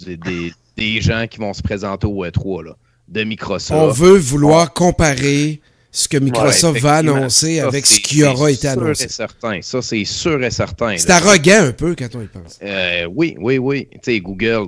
des, 0.05 0.17
des- 0.17 0.53
des 0.75 0.99
gens 1.01 1.25
qui 1.29 1.37
vont 1.39 1.53
se 1.53 1.61
présenter 1.61 2.07
au 2.07 2.25
E3, 2.25 2.65
là, 2.65 2.75
de 3.07 3.23
Microsoft. 3.23 3.79
On 3.79 3.87
veut 3.89 4.17
vouloir 4.17 4.73
comparer 4.73 5.61
ce 5.91 6.07
que 6.07 6.17
Microsoft 6.17 6.79
va 6.79 6.95
annoncer 6.97 7.57
Ça, 7.59 7.67
avec 7.67 7.85
ce 7.85 7.99
qui 7.99 8.23
aura 8.23 8.45
c'est 8.47 8.53
été 8.53 8.69
sûr 8.71 8.81
annoncé. 8.81 9.03
et 9.05 9.09
certain. 9.09 9.59
Ça, 9.61 9.81
c'est 9.81 10.05
sûr 10.05 10.41
et 10.43 10.49
certain. 10.51 10.95
C'est 10.97 11.09
arrogant 11.11 11.65
un 11.67 11.71
peu 11.73 11.95
quand 11.95 12.07
on 12.15 12.21
y 12.21 12.27
pense. 12.27 12.59
Euh, 12.63 13.05
oui, 13.13 13.35
oui, 13.39 13.57
oui. 13.57 13.87
Tu 13.95 13.99
sais, 14.03 14.19
Google, 14.21 14.67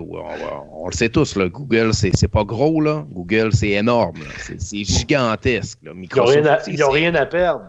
on, 0.74 0.88
le 0.88 0.92
sait 0.94 1.10
tous, 1.10 1.36
là, 1.38 1.48
Google, 1.48 1.94
c'est 1.94 2.28
pas 2.28 2.44
gros, 2.44 2.82
là. 2.82 3.06
Google, 3.12 3.52
c'est 3.54 3.70
énorme. 3.72 4.18
C'est 4.58 4.84
gigantesque. 4.84 5.80
là. 5.84 5.92
Ils 5.92 5.96
n'ont 5.96 6.02
Microsoft, 6.02 6.38
rien, 6.40 6.46
à- 6.46 6.60
aussi, 6.62 6.72
ils 6.74 6.84
ont 6.84 6.88
c'est- 6.92 7.00
rien 7.00 7.16
à 7.16 7.26
perdre. 7.26 7.62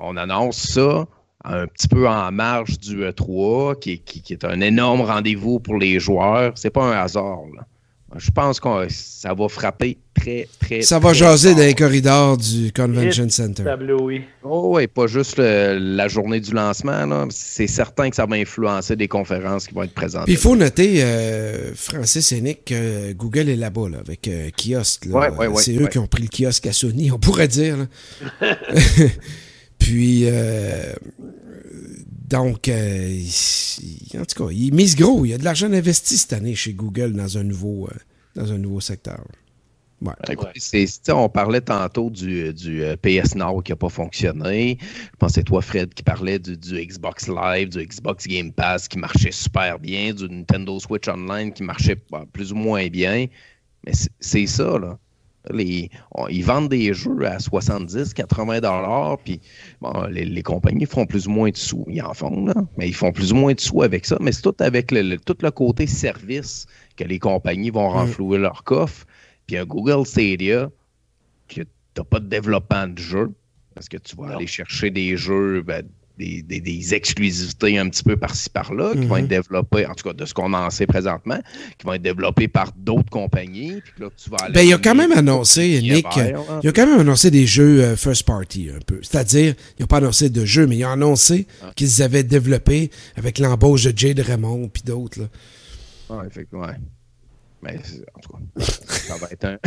on 0.00 0.16
annonce 0.16 0.56
ça 0.56 1.06
un 1.44 1.66
petit 1.68 1.88
peu 1.88 2.08
en 2.08 2.30
marge 2.32 2.78
du 2.80 3.02
E3, 3.04 3.78
qui, 3.78 3.92
est- 3.92 3.98
qui- 3.98 4.20
qui 4.20 4.32
est 4.34 4.44
un 4.44 4.60
énorme 4.60 5.02
rendez-vous 5.02 5.60
pour 5.60 5.78
les 5.78 5.98
joueurs. 6.00 6.52
C'est 6.56 6.70
pas 6.70 6.82
un 6.84 7.00
hasard. 7.02 7.38
là. 7.56 7.62
Je 8.16 8.30
pense 8.32 8.58
que 8.58 8.68
ça 8.88 9.34
va 9.34 9.48
frapper 9.48 9.98
très, 10.14 10.48
très. 10.60 10.82
Ça 10.82 10.98
va 10.98 11.10
très 11.10 11.18
jaser 11.20 11.50
fort. 11.50 11.58
dans 11.58 11.64
les 11.64 11.74
corridors 11.74 12.36
du 12.36 12.72
Convention 12.72 13.28
Center. 13.28 13.62
Tableau, 13.62 14.02
oui. 14.02 14.22
Oh, 14.42 14.72
oui, 14.74 14.88
pas 14.88 15.06
juste 15.06 15.36
le- 15.38 15.78
la 15.78 16.08
journée 16.08 16.40
du 16.40 16.52
lancement. 16.52 17.06
là. 17.06 17.26
C'est 17.30 17.68
certain 17.68 18.10
que 18.10 18.16
ça 18.16 18.26
va 18.26 18.34
influencer 18.36 18.96
des 18.96 19.06
conférences 19.06 19.68
qui 19.68 19.74
vont 19.74 19.84
être 19.84 19.94
présentées. 19.94 20.24
Puis 20.24 20.32
il 20.34 20.38
faut 20.38 20.56
noter, 20.56 21.04
euh, 21.04 21.72
Francis 21.74 22.32
et 22.32 22.40
Nick, 22.40 22.64
que 22.64 23.12
Google 23.12 23.48
est 23.48 23.54
là-bas, 23.56 23.88
là, 23.90 23.98
avec 24.04 24.26
euh, 24.26 24.50
kiosque. 24.56 25.06
là. 25.06 25.16
Ouais, 25.16 25.28
ouais, 25.30 25.46
ouais, 25.46 25.62
C'est 25.62 25.74
eux 25.76 25.84
ouais. 25.84 25.88
qui 25.88 25.98
ont 25.98 26.08
pris 26.08 26.22
le 26.24 26.28
kiosque 26.28 26.66
à 26.66 26.72
Sony, 26.72 27.12
on 27.12 27.18
pourrait 27.18 27.48
dire. 27.48 27.76
là. 27.76 28.56
Puis, 29.78 30.24
euh, 30.26 30.92
donc, 32.30 32.68
euh, 32.68 33.08
il- 33.10 34.18
en 34.18 34.24
tout 34.24 34.44
cas, 34.46 34.50
ils 34.52 34.72
misent 34.72 34.96
gros. 34.96 35.24
Il 35.24 35.30
y 35.30 35.34
a 35.34 35.38
de 35.38 35.44
l'argent 35.44 35.70
investi 35.72 36.16
cette 36.16 36.32
année 36.32 36.54
chez 36.54 36.72
Google 36.72 37.12
dans 37.12 37.36
un 37.38 37.42
nouveau, 37.44 37.88
euh, 37.88 37.96
dans 38.34 38.52
un 38.52 38.58
nouveau 38.58 38.80
secteur. 38.80 39.22
Ouais. 40.02 40.12
Écoute, 40.30 40.46
Ouais. 40.46 40.52
c'est- 40.56 40.86
tu 40.86 40.92
sais, 41.02 41.12
on 41.12 41.28
parlait 41.28 41.60
tantôt 41.60 42.08
du, 42.08 42.42
euh, 42.42 42.96
PS 42.96 43.34
Now 43.34 43.60
qui 43.60 43.72
n'a 43.72 43.76
pas 43.76 43.90
fonctionné. 43.90 44.78
Je 44.80 45.16
pense 45.18 45.32
que 45.32 45.34
c'est 45.34 45.42
toi, 45.44 45.60
Fred, 45.60 45.92
qui 45.92 46.02
parlait 46.02 46.38
du, 46.38 46.56
Xbox 46.86 47.28
Live, 47.28 47.68
du 47.68 47.84
Xbox 47.86 48.26
Game 48.26 48.50
Pass 48.50 48.88
qui 48.88 48.96
marchait 48.96 49.30
super 49.32 49.78
bien, 49.78 50.14
du 50.14 50.26
Nintendo 50.26 50.80
Switch 50.80 51.06
Online 51.06 51.52
qui 51.52 51.62
marchait 51.64 51.96
bah, 52.10 52.24
plus 52.32 52.50
ou 52.50 52.54
moins 52.56 52.86
bien. 52.88 53.26
Mais 53.84 53.92
c'est 54.20 54.46
ça, 54.46 54.78
là. 54.78 54.98
Les, 55.50 55.88
on- 56.14 56.28
ils 56.28 56.44
vendent 56.44 56.68
des 56.68 56.92
jeux 56.92 57.24
à 57.26 57.38
70, 57.38 58.12
80 58.12 58.60
dollars, 58.60 59.16
puis 59.24 59.40
bon, 59.80 59.90
les, 60.10 60.26
les 60.26 60.42
compagnies 60.42 60.84
font 60.84 61.06
plus 61.06 61.26
ou 61.26 61.30
moins 61.30 61.48
de 61.50 61.56
sous. 61.56 61.84
Ils 61.88 62.02
en 62.02 62.12
font, 62.12 62.44
là, 62.44 62.54
mais 62.76 62.88
ils 62.88 62.94
font 62.94 63.10
plus 63.10 63.32
ou 63.32 63.36
moins 63.36 63.54
de 63.54 63.60
sous 63.60 63.82
avec 63.82 64.04
ça. 64.04 64.18
Mais 64.20 64.32
c'est 64.32 64.42
tout 64.42 64.54
avec 64.60 64.90
le, 64.90 65.00
le- 65.02 65.18
tout 65.18 65.36
le 65.42 65.50
côté 65.50 65.86
service 65.86 66.66
que 66.96 67.04
les 67.04 67.18
compagnies 67.18 67.70
vont 67.70 67.88
renflouer 67.88 68.36
leur 68.38 68.64
coffre. 68.64 69.06
Puis 69.46 69.56
un 69.56 69.64
Google 69.64 70.04
Stadia, 70.06 70.70
que 71.48 71.62
tu 71.62 71.66
n'as 71.96 72.04
pas 72.04 72.20
de 72.20 72.26
développement 72.28 72.86
de 72.88 72.98
jeu, 72.98 73.32
parce 73.74 73.88
que 73.88 73.96
tu 73.96 74.14
vas 74.16 74.26
Non. 74.26 74.36
aller 74.36 74.46
chercher 74.46 74.90
des 74.90 75.16
jeux, 75.16 75.62
ben, 75.62 75.88
des, 76.20 76.42
des- 76.42 76.60
des 76.60 76.94
exclusivités 76.94 77.78
un 77.78 77.88
petit 77.88 78.02
peu 78.04 78.16
par-ci 78.16 78.50
par-là, 78.50 78.92
qui 78.92 79.06
vont 79.06 79.16
Mhm. 79.16 79.22
être 79.24 79.28
développées, 79.28 79.86
en 79.86 79.94
tout 79.94 80.08
cas 80.08 80.12
de 80.12 80.24
ce 80.26 80.34
qu'on 80.34 80.52
en 80.52 80.68
sait 80.70 80.86
présentement, 80.86 81.38
qui 81.78 81.86
vont 81.86 81.94
être 81.94 82.02
développées 82.02 82.46
par 82.48 82.72
d'autres 82.76 83.10
compagnies. 83.10 83.80
Puis 83.82 83.92
que 83.96 84.02
là, 84.04 84.08
tu 84.16 84.30
vas 84.30 84.36
aller 84.42 84.54
Ben, 84.54 84.62
il 84.62 84.72
a 84.74 84.78
quand 84.78 84.94
même 84.94 85.12
annoncé, 85.12 85.80
Nick, 85.82 86.04
là. 86.16 86.32
il 86.62 86.68
a 86.68 86.72
quand 86.72 86.86
même 86.86 87.00
annoncé 87.00 87.30
des 87.30 87.46
jeux 87.46 87.82
euh, 87.82 87.96
first 87.96 88.24
party 88.24 88.68
un 88.74 88.78
peu. 88.86 88.98
C'est-à-dire, 89.02 89.54
ils 89.78 89.82
n'ont 89.82 89.86
pas 89.86 89.96
annoncé 89.98 90.28
de 90.30 90.44
jeux, 90.44 90.66
mais 90.66 90.76
ils 90.76 90.84
ont 90.84 90.90
annoncé 90.90 91.46
Ah. 91.62 91.72
qu'ils 91.74 92.02
avaient 92.02 92.22
développé 92.24 92.90
avec 93.16 93.38
l'embauche 93.38 93.84
de 93.84 93.96
Jade 93.96 94.20
Raymond 94.20 94.68
puis 94.68 94.82
d'autres. 94.84 95.20
Ouais, 96.10 96.26
effectivement, 96.26 96.64
ouais. 96.66 96.74
Mais 97.62 97.78
c'est- 97.82 98.04
en 98.14 98.20
tout 98.20 98.32
cas, 98.32 98.64
ça 98.88 99.16
va 99.16 99.28
être 99.30 99.44
un. 99.44 99.58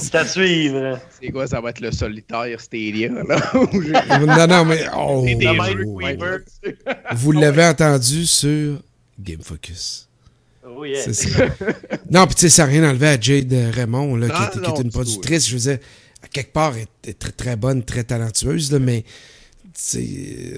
C'est 0.00 0.14
à 0.16 0.26
suivre. 0.26 0.98
C'est 1.20 1.30
quoi, 1.30 1.46
ça 1.46 1.60
va 1.60 1.70
être 1.70 1.80
le 1.80 1.92
solitaire 1.92 2.60
Stadia, 2.60 3.08
là? 3.10 3.52
non, 3.54 4.46
non, 4.46 4.64
mais 4.64 4.86
oh, 4.96 5.24
vous 7.14 7.32
l'avez 7.32 7.64
entendu 7.64 8.26
sur 8.26 8.82
Game 9.18 9.40
Focus. 9.42 10.08
Oh, 10.64 10.84
yeah. 10.84 11.02
C'est 11.02 11.12
ça. 11.14 11.44
non, 12.10 12.26
puis 12.26 12.34
tu 12.36 12.40
sais, 12.42 12.48
ça 12.48 12.64
n'a 12.64 12.70
rien 12.72 12.88
enlevé 12.88 13.08
à 13.08 13.20
Jade 13.20 13.52
Raymond, 13.72 14.16
là, 14.16 14.28
qui, 14.28 14.32
Non, 14.32 14.46
est, 14.46 14.50
qui 14.50 14.58
non, 14.58 14.74
est 14.76 14.82
une 14.82 14.90
productrice. 14.90 15.48
Je 15.48 15.54
veux 15.54 15.60
dire, 15.60 15.78
à 16.22 16.28
quelque 16.28 16.52
part, 16.52 16.74
elle 16.76 17.10
est 17.10 17.18
très, 17.18 17.32
très 17.32 17.56
bonne, 17.56 17.82
très 17.84 18.04
talentueuse, 18.04 18.70
là, 18.72 18.78
mais 18.78 19.04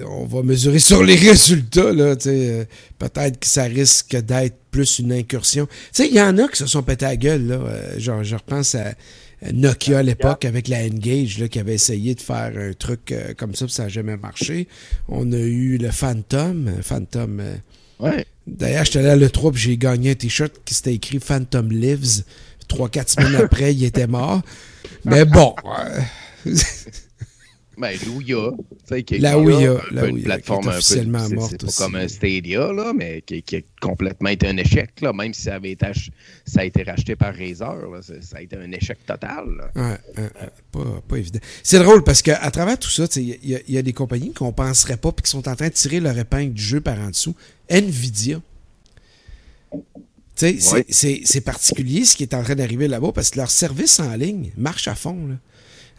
on 0.07 0.25
va 0.25 0.43
mesurer 0.43 0.79
sur 0.79 1.03
les 1.03 1.15
résultats. 1.29 1.91
Là, 1.91 2.15
euh, 2.25 2.65
Peut-être 2.97 3.39
que 3.39 3.47
ça 3.47 3.63
risque 3.63 4.15
d'être 4.15 4.57
plus 4.71 4.99
une 4.99 5.11
incursion. 5.11 5.67
Il 5.99 6.13
y 6.13 6.21
en 6.21 6.37
a 6.37 6.47
qui 6.47 6.57
se 6.57 6.67
sont 6.67 6.83
pété 6.83 7.05
la 7.05 7.15
gueule. 7.15 7.47
Là, 7.47 7.55
euh, 7.55 7.99
genre, 7.99 8.23
je 8.23 8.35
repense 8.35 8.75
à 8.75 8.93
Nokia 9.53 9.99
à 9.99 10.03
l'époque 10.03 10.45
avec 10.45 10.67
la 10.67 10.79
Engage 10.79 11.39
là, 11.39 11.47
qui 11.47 11.59
avait 11.59 11.75
essayé 11.75 12.15
de 12.15 12.21
faire 12.21 12.51
un 12.57 12.73
truc 12.73 13.11
euh, 13.11 13.33
comme 13.35 13.55
ça, 13.55 13.65
puis 13.65 13.73
ça 13.73 13.83
n'a 13.83 13.89
jamais 13.89 14.17
marché. 14.17 14.67
On 15.07 15.31
a 15.31 15.37
eu 15.37 15.77
le 15.77 15.91
Phantom. 15.91 16.71
Phantom. 16.81 17.41
Ouais. 17.99 18.25
D'ailleurs, 18.47 18.85
j'étais 18.85 18.99
allé 18.99 19.09
à 19.09 19.15
l'E3 19.15 19.51
puis 19.53 19.61
j'ai 19.61 19.77
gagné 19.77 20.11
un 20.11 20.15
t-shirt 20.15 20.53
qui 20.65 20.73
s'était 20.73 20.93
écrit 20.93 21.19
Phantom 21.19 21.71
Lives. 21.71 22.23
Trois, 22.67 22.89
quatre 22.89 23.09
semaines 23.09 23.35
après, 23.43 23.73
il 23.73 23.83
était 23.83 24.07
mort. 24.07 24.41
Mais 25.03 25.25
bon. 25.25 25.55
Ben, 27.77 27.97
La 29.19 29.37
un 29.37 29.41
la 29.91 30.05
une 30.05 30.21
plateforme 30.23 30.65
est 30.65 30.67
un 30.67 30.71
peu. 30.71 30.77
officiellement 30.77 31.29
morte 31.29 31.51
C'est 31.51 31.65
pas 31.65 31.71
comme 31.85 31.95
un 31.95 32.07
Stadia, 32.07 32.71
là, 32.71 32.93
mais 32.95 33.21
qui, 33.25 33.41
qui 33.43 33.55
a 33.57 33.61
complètement 33.81 34.29
été 34.29 34.47
un 34.47 34.57
échec, 34.57 35.01
là, 35.01 35.11
même 35.13 35.33
si 35.33 35.41
ça 35.43 35.55
avait 35.55 35.71
été, 35.71 35.85
ach- 35.87 36.11
ça 36.45 36.61
a 36.61 36.65
été 36.65 36.83
racheté 36.83 37.15
par 37.15 37.33
Razer. 37.35 37.89
Là, 37.91 38.01
ça, 38.01 38.37
a 38.37 38.41
été 38.41 38.55
un 38.57 38.71
échec 38.71 38.99
total. 39.05 39.45
Ouais, 39.75 39.97
pas, 40.71 41.01
pas 41.07 41.17
évident. 41.17 41.39
C'est 41.63 41.79
drôle 41.79 42.03
parce 42.03 42.21
qu'à 42.21 42.49
travers 42.51 42.77
tout 42.79 42.89
ça, 42.89 43.05
il 43.15 43.37
y, 43.43 43.55
a- 43.55 43.59
il 43.67 43.73
y 43.73 43.77
a 43.77 43.81
des 43.81 43.93
compagnies 43.93 44.33
qu'on 44.33 44.51
penserait 44.53 44.97
pas 44.97 45.11
puis 45.11 45.23
qui 45.23 45.31
sont 45.31 45.47
en 45.47 45.55
train 45.55 45.67
de 45.69 45.73
tirer 45.73 45.99
leur 45.99 46.17
épingle 46.17 46.53
du 46.53 46.61
jeu 46.63 46.81
par 46.81 46.99
en 46.99 47.09
dessous. 47.09 47.35
Nvidia. 47.69 48.39
C'est- 50.35 50.73
Ouais. 50.73 50.85
c'est 50.89 51.21
c'est 51.23 51.41
particulier 51.41 52.03
ce 52.03 52.15
qui 52.17 52.23
est 52.23 52.33
en 52.33 52.43
train 52.43 52.55
d'arriver 52.55 52.87
là-bas 52.89 53.11
parce 53.13 53.29
que 53.29 53.37
leur 53.37 53.49
service 53.49 53.99
en 54.01 54.13
ligne 54.15 54.51
marche 54.57 54.87
à 54.89 54.95
fond. 54.95 55.27
Là. 55.27 55.35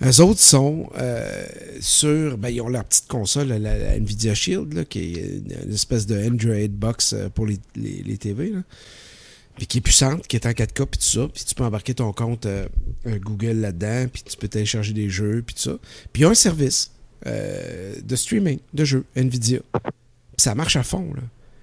Eux 0.05 0.20
autres 0.20 0.40
sont 0.40 0.90
euh, 0.99 1.47
sur. 1.80 2.36
Ben, 2.36 2.51
ils 2.51 2.61
ont 2.61 2.68
leur 2.68 2.84
petite 2.84 3.09
console, 3.09 3.49
la, 3.49 3.97
Nvidia 3.97 4.34
Shield, 4.34 4.74
là, 4.74 4.84
qui 4.84 5.14
est 5.14 5.40
une, 5.64 5.72
espèce 5.72 6.07
de 6.07 6.18
Android 6.18 6.68
box 6.68 7.14
euh, 7.14 7.28
pour 7.30 7.47
les, 7.47 7.59
les, 7.74 8.18
TV. 8.18 8.51
Là. 8.51 8.62
Puis 9.57 9.66
qui 9.66 9.78
est 9.78 9.80
puissante, 9.80 10.26
qui 10.26 10.36
est 10.36 10.47
en 10.47 10.51
4K, 10.51 10.86
puis 10.86 10.99
tout 10.99 11.20
ça. 11.20 11.28
Puis 11.32 11.44
tu 11.44 11.55
peux 11.55 11.64
embarquer 11.64 11.94
ton 11.94 12.12
compte 12.12 12.44
euh, 12.47 12.68
euh, 13.07 13.18
Google 13.18 13.61
là-dedans, 13.61 14.07
puis 14.12 14.22
tu 14.22 14.36
peux 14.36 14.49
télécharger 14.49 14.92
des 14.92 15.09
jeux, 15.09 15.42
puis 15.44 15.55
tout 15.55 15.62
ça. 15.62 15.78
Puis 16.12 16.20
il 16.20 16.24
y 16.24 16.26
a 16.26 16.30
un 16.30 16.34
service 16.34 16.92
euh, 17.26 17.94
de 18.03 18.16
streaming 18.16 18.59
de 18.74 18.84
jeux, 18.84 19.05
Nvidia. 19.16 19.61
Puis 19.72 19.82
ça 20.36 20.55
marche 20.55 20.76
à 20.76 20.82
fond, 20.82 21.12
là. 21.14 21.22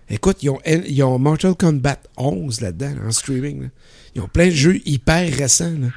Écoute, 0.09 0.43
ils 0.43 0.49
ont, 0.49 0.59
ils 0.65 1.01
ont 1.01 1.17
Mortal 1.17 1.55
Kombat 1.55 1.99
11 2.17 2.61
là-dedans, 2.61 2.95
là, 2.95 3.07
en 3.07 3.11
streaming. 3.11 3.63
là. 3.63 3.67
Ils 4.15 4.21
ont 4.21 4.27
plein 4.27 4.47
de 4.47 4.51
jeux 4.51 4.81
hyper 4.85 5.31
récents 5.33 5.73
là, 5.79 5.87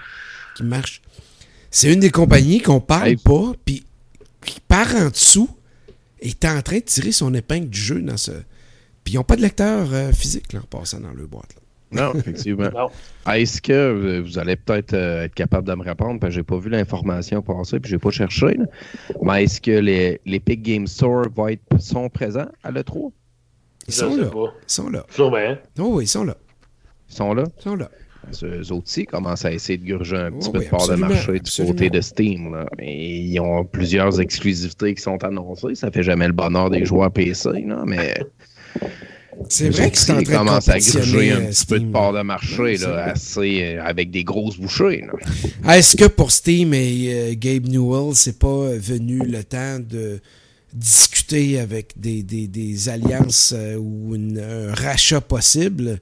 qui 0.56 0.62
marchent. 0.62 1.02
C'est 1.78 1.92
une 1.92 2.00
des 2.00 2.10
compagnies 2.10 2.62
qu'on 2.62 2.80
parle 2.80 3.08
Hey. 3.08 3.16
pas, 3.16 3.52
puis 3.66 3.84
qui 4.42 4.60
part 4.60 4.94
en 4.96 5.10
dessous 5.10 5.50
et 6.20 6.28
est 6.28 6.44
en 6.46 6.62
train 6.62 6.76
de 6.78 6.82
tirer 6.84 7.12
son 7.12 7.34
épingle 7.34 7.68
du 7.68 7.78
jeu 7.78 8.00
dans 8.00 8.16
ce. 8.16 8.30
Puis 9.04 9.12
ils 9.12 9.16
n'ont 9.16 9.24
pas 9.24 9.36
de 9.36 9.42
lecteur 9.42 9.86
euh, 9.92 10.10
physique 10.10 10.54
là, 10.54 10.60
en 10.60 10.78
passant 10.78 11.00
dans 11.00 11.12
leur 11.12 11.28
boîte. 11.28 11.54
Là. 11.54 11.60
Non, 12.12 12.18
effectivement. 12.18 12.70
Non. 12.74 12.88
Est-ce 13.30 13.60
que 13.60 14.22
vous 14.22 14.38
allez 14.38 14.56
peut-être 14.56 14.94
euh, 14.94 15.24
être 15.24 15.34
capable 15.34 15.68
de 15.68 15.74
me 15.74 15.82
répondre, 15.82 16.18
parce 16.18 16.30
que 16.30 16.36
j'ai 16.36 16.42
pas 16.44 16.56
vu 16.56 16.70
l'information 16.70 17.42
passer, 17.42 17.78
puis 17.78 17.90
j'ai 17.90 17.98
pas 17.98 18.10
cherché. 18.10 18.54
là. 18.54 18.64
Mais 19.20 19.44
est-ce 19.44 19.60
que 19.60 19.72
les, 19.72 20.18
les 20.24 20.36
Epic 20.36 20.62
Game 20.62 20.86
Store 20.86 21.26
vont 21.34 21.48
être, 21.48 21.60
sont 21.78 22.08
présents 22.08 22.48
à 22.64 22.70
l'E3? 22.70 23.10
Ils 23.86 23.92
sont 23.92 24.16
là. 24.16 24.26
pas. 24.30 24.54
Ils 24.66 24.72
sont 24.72 24.88
là. 24.88 25.04
Sûrement. 25.10 25.56
Oh 25.78 25.90
oui, 25.96 26.04
ils 26.04 26.08
sont 26.08 26.24
là. 26.24 26.38
Ils 27.10 27.14
sont 27.14 27.34
là? 27.34 27.44
Ils 27.58 27.62
sont 27.62 27.76
là. 27.76 27.90
Eux 28.42 28.72
autres 28.72 28.84
aussi 28.86 29.04
commencent 29.06 29.44
à 29.44 29.52
essayer 29.52 29.78
de 29.78 29.84
gurger 29.84 30.16
un 30.16 30.32
petit 30.32 30.48
Oui, 30.48 30.52
peu 30.54 30.58
oui, 30.60 30.64
de 30.66 30.70
part 30.70 30.88
de 30.88 30.94
marché 30.96 31.32
du 31.40 31.64
côté 31.66 31.90
de 31.90 32.00
Steam. 32.00 32.52
Là. 32.54 32.66
Ils 32.82 33.38
ont 33.40 33.64
plusieurs 33.64 34.20
exclusivités 34.20 34.94
qui 34.94 35.02
sont 35.02 35.22
annoncées. 35.24 35.74
Ça 35.74 35.90
fait 35.90 36.02
jamais 36.02 36.26
le 36.26 36.32
bonheur 36.32 36.70
des 36.70 36.84
joueurs 36.84 37.10
PC, 37.12 37.50
là, 37.66 37.82
mais 37.86 38.14
C'est 39.50 39.68
vrai 39.68 39.90
que 39.90 39.98
c'est 39.98 40.12
en 40.12 40.22
train 40.22 40.32
de 40.32 40.38
commence 40.38 40.68
à 40.70 40.78
gruger 40.78 40.96
un 40.98 41.02
compétitionner, 41.36 41.48
petit 41.50 41.66
peu 41.66 41.78
de 41.78 41.92
part 41.92 42.12
de 42.14 42.22
marché, 42.22 42.78
là, 42.78 43.04
assez, 43.10 43.62
euh, 43.76 43.84
avec 43.84 44.10
des 44.10 44.24
grosses 44.24 44.58
bouchées. 44.58 45.04
Est-ce 45.68 45.94
que 45.96 46.06
pour 46.06 46.30
Steam 46.32 46.72
et 46.72 47.12
euh, 47.12 47.34
Gabe 47.36 47.66
Newell, 47.66 48.14
c'est 48.14 48.38
pas 48.38 48.70
venu 48.78 49.18
le 49.18 49.44
temps 49.44 49.78
de 49.78 50.20
discuter 50.72 51.58
avec 51.60 51.92
des, 51.98 52.22
des, 52.22 52.48
des 52.48 52.88
alliances 52.88 53.52
euh, 53.56 53.76
ou 53.76 54.14
une- 54.14 54.38
un 54.40 54.74
rachat 54.74 55.20
possible? 55.20 55.98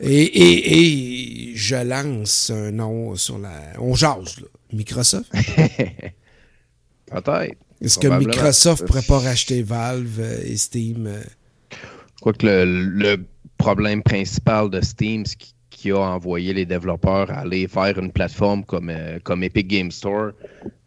Et, 0.00 0.22
et, 0.22 1.50
et 1.50 1.56
je 1.56 1.76
lance 1.76 2.50
un 2.50 2.70
nom 2.70 3.16
sur 3.16 3.38
la. 3.38 3.72
On 3.78 3.94
jase, 3.94 4.40
là. 4.40 4.46
Microsoft? 4.72 5.30
Peut-être. 7.06 7.56
Est-ce 7.80 7.98
que. 7.98 8.08
Microsoft 8.08 8.84
pourrait 8.86 9.02
pas 9.02 9.18
racheter 9.20 9.62
Valve 9.62 10.18
euh, 10.20 10.42
et 10.44 10.56
Steam? 10.56 11.06
euh? 11.06 11.22
Je 11.70 12.20
crois 12.20 12.32
que 12.32 12.46
le, 12.46 12.64
le 12.64 13.24
problème 13.58 14.02
principal 14.02 14.70
de 14.70 14.80
Steam, 14.80 15.24
c'est 15.24 15.36
qui, 15.36 15.54
qui 15.86 15.92
a 15.92 15.98
envoyé 16.00 16.52
les 16.52 16.66
développeurs 16.66 17.30
à 17.30 17.40
aller 17.40 17.68
faire 17.68 17.96
une 17.96 18.10
plateforme 18.10 18.64
comme, 18.64 18.90
euh, 18.90 19.20
comme 19.22 19.44
Epic 19.44 19.68
Game 19.68 19.92
Store, 19.92 20.32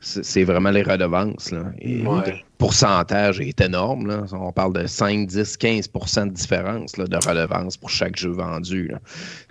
c'est 0.02 0.44
vraiment 0.44 0.72
les 0.72 0.84
redevances. 0.84 1.52
Là. 1.52 1.72
Et 1.80 2.02
Ouais. 2.02 2.20
Le 2.28 2.34
pourcentage 2.58 3.40
est 3.40 3.62
énorme. 3.62 4.08
Là. 4.08 4.26
On 4.34 4.52
parle 4.52 4.74
de 4.74 4.86
5, 4.86 5.28
10, 5.28 5.58
15% 5.58 6.26
de 6.28 6.34
différence 6.34 6.98
là, 6.98 7.06
de 7.06 7.16
redevances 7.16 7.78
pour 7.78 7.90
chaque 7.90 8.18
jeu 8.18 8.32
vendu. 8.32 8.92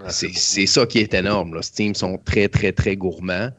C'est 0.08 0.66
ça 0.66 0.84
qui 0.84 0.98
est 0.98 1.14
énorme. 1.14 1.54
Là. 1.54 1.62
Steam 1.62 1.94
sont 1.94 2.18
très, 2.22 2.48
très, 2.48 2.72
très 2.72 2.96
gourmands. 2.96 3.50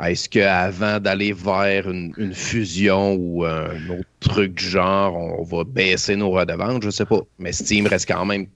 Est-ce 0.00 0.28
qu'avant 0.28 0.98
d'aller 1.00 1.32
vers 1.32 1.88
une, 1.88 2.12
une 2.16 2.34
fusion 2.34 3.14
ou 3.14 3.44
un 3.44 3.88
autre 3.90 4.08
truc 4.20 4.54
du 4.54 4.64
genre, 4.64 5.16
on 5.16 5.42
va 5.42 5.64
baisser 5.64 6.14
nos 6.16 6.30
redevances? 6.30 6.82
Je 6.82 6.90
sais 6.90 7.04
pas. 7.04 7.20
Mais 7.38 7.52
Steam 7.52 7.86
reste 7.86 8.08
quand 8.08 8.24
même 8.24 8.46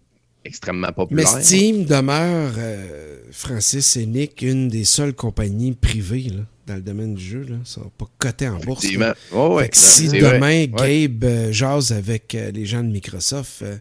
extrêmement 0.48 0.88
Mais 0.88 0.92
populaire. 0.92 1.28
Steam 1.28 1.84
demeure, 1.84 2.52
euh, 2.58 3.18
Francis 3.30 3.96
et 3.96 4.06
Nick, 4.06 4.42
une 4.42 4.68
des 4.68 4.84
seules 4.84 5.14
compagnies 5.14 5.72
privées 5.72 6.28
là, 6.30 6.42
dans 6.66 6.74
le 6.74 6.82
domaine 6.82 7.14
du 7.14 7.24
jeu. 7.24 7.46
Là. 7.48 7.56
Ça 7.64 7.80
va 7.80 7.88
pas 7.96 8.06
coter 8.18 8.48
en 8.48 8.58
bourse. 8.58 8.84
Ouais, 8.86 9.70
si 9.72 10.08
vrai. 10.08 10.20
demain, 10.20 10.66
Ouais. 10.78 11.06
Gabe 11.08 11.24
euh, 11.24 11.52
jase 11.52 11.92
avec 11.92 12.34
euh, 12.34 12.50
les 12.50 12.66
gens 12.66 12.82
de 12.82 12.88
Microsoft 12.90 13.62
euh, 13.62 13.76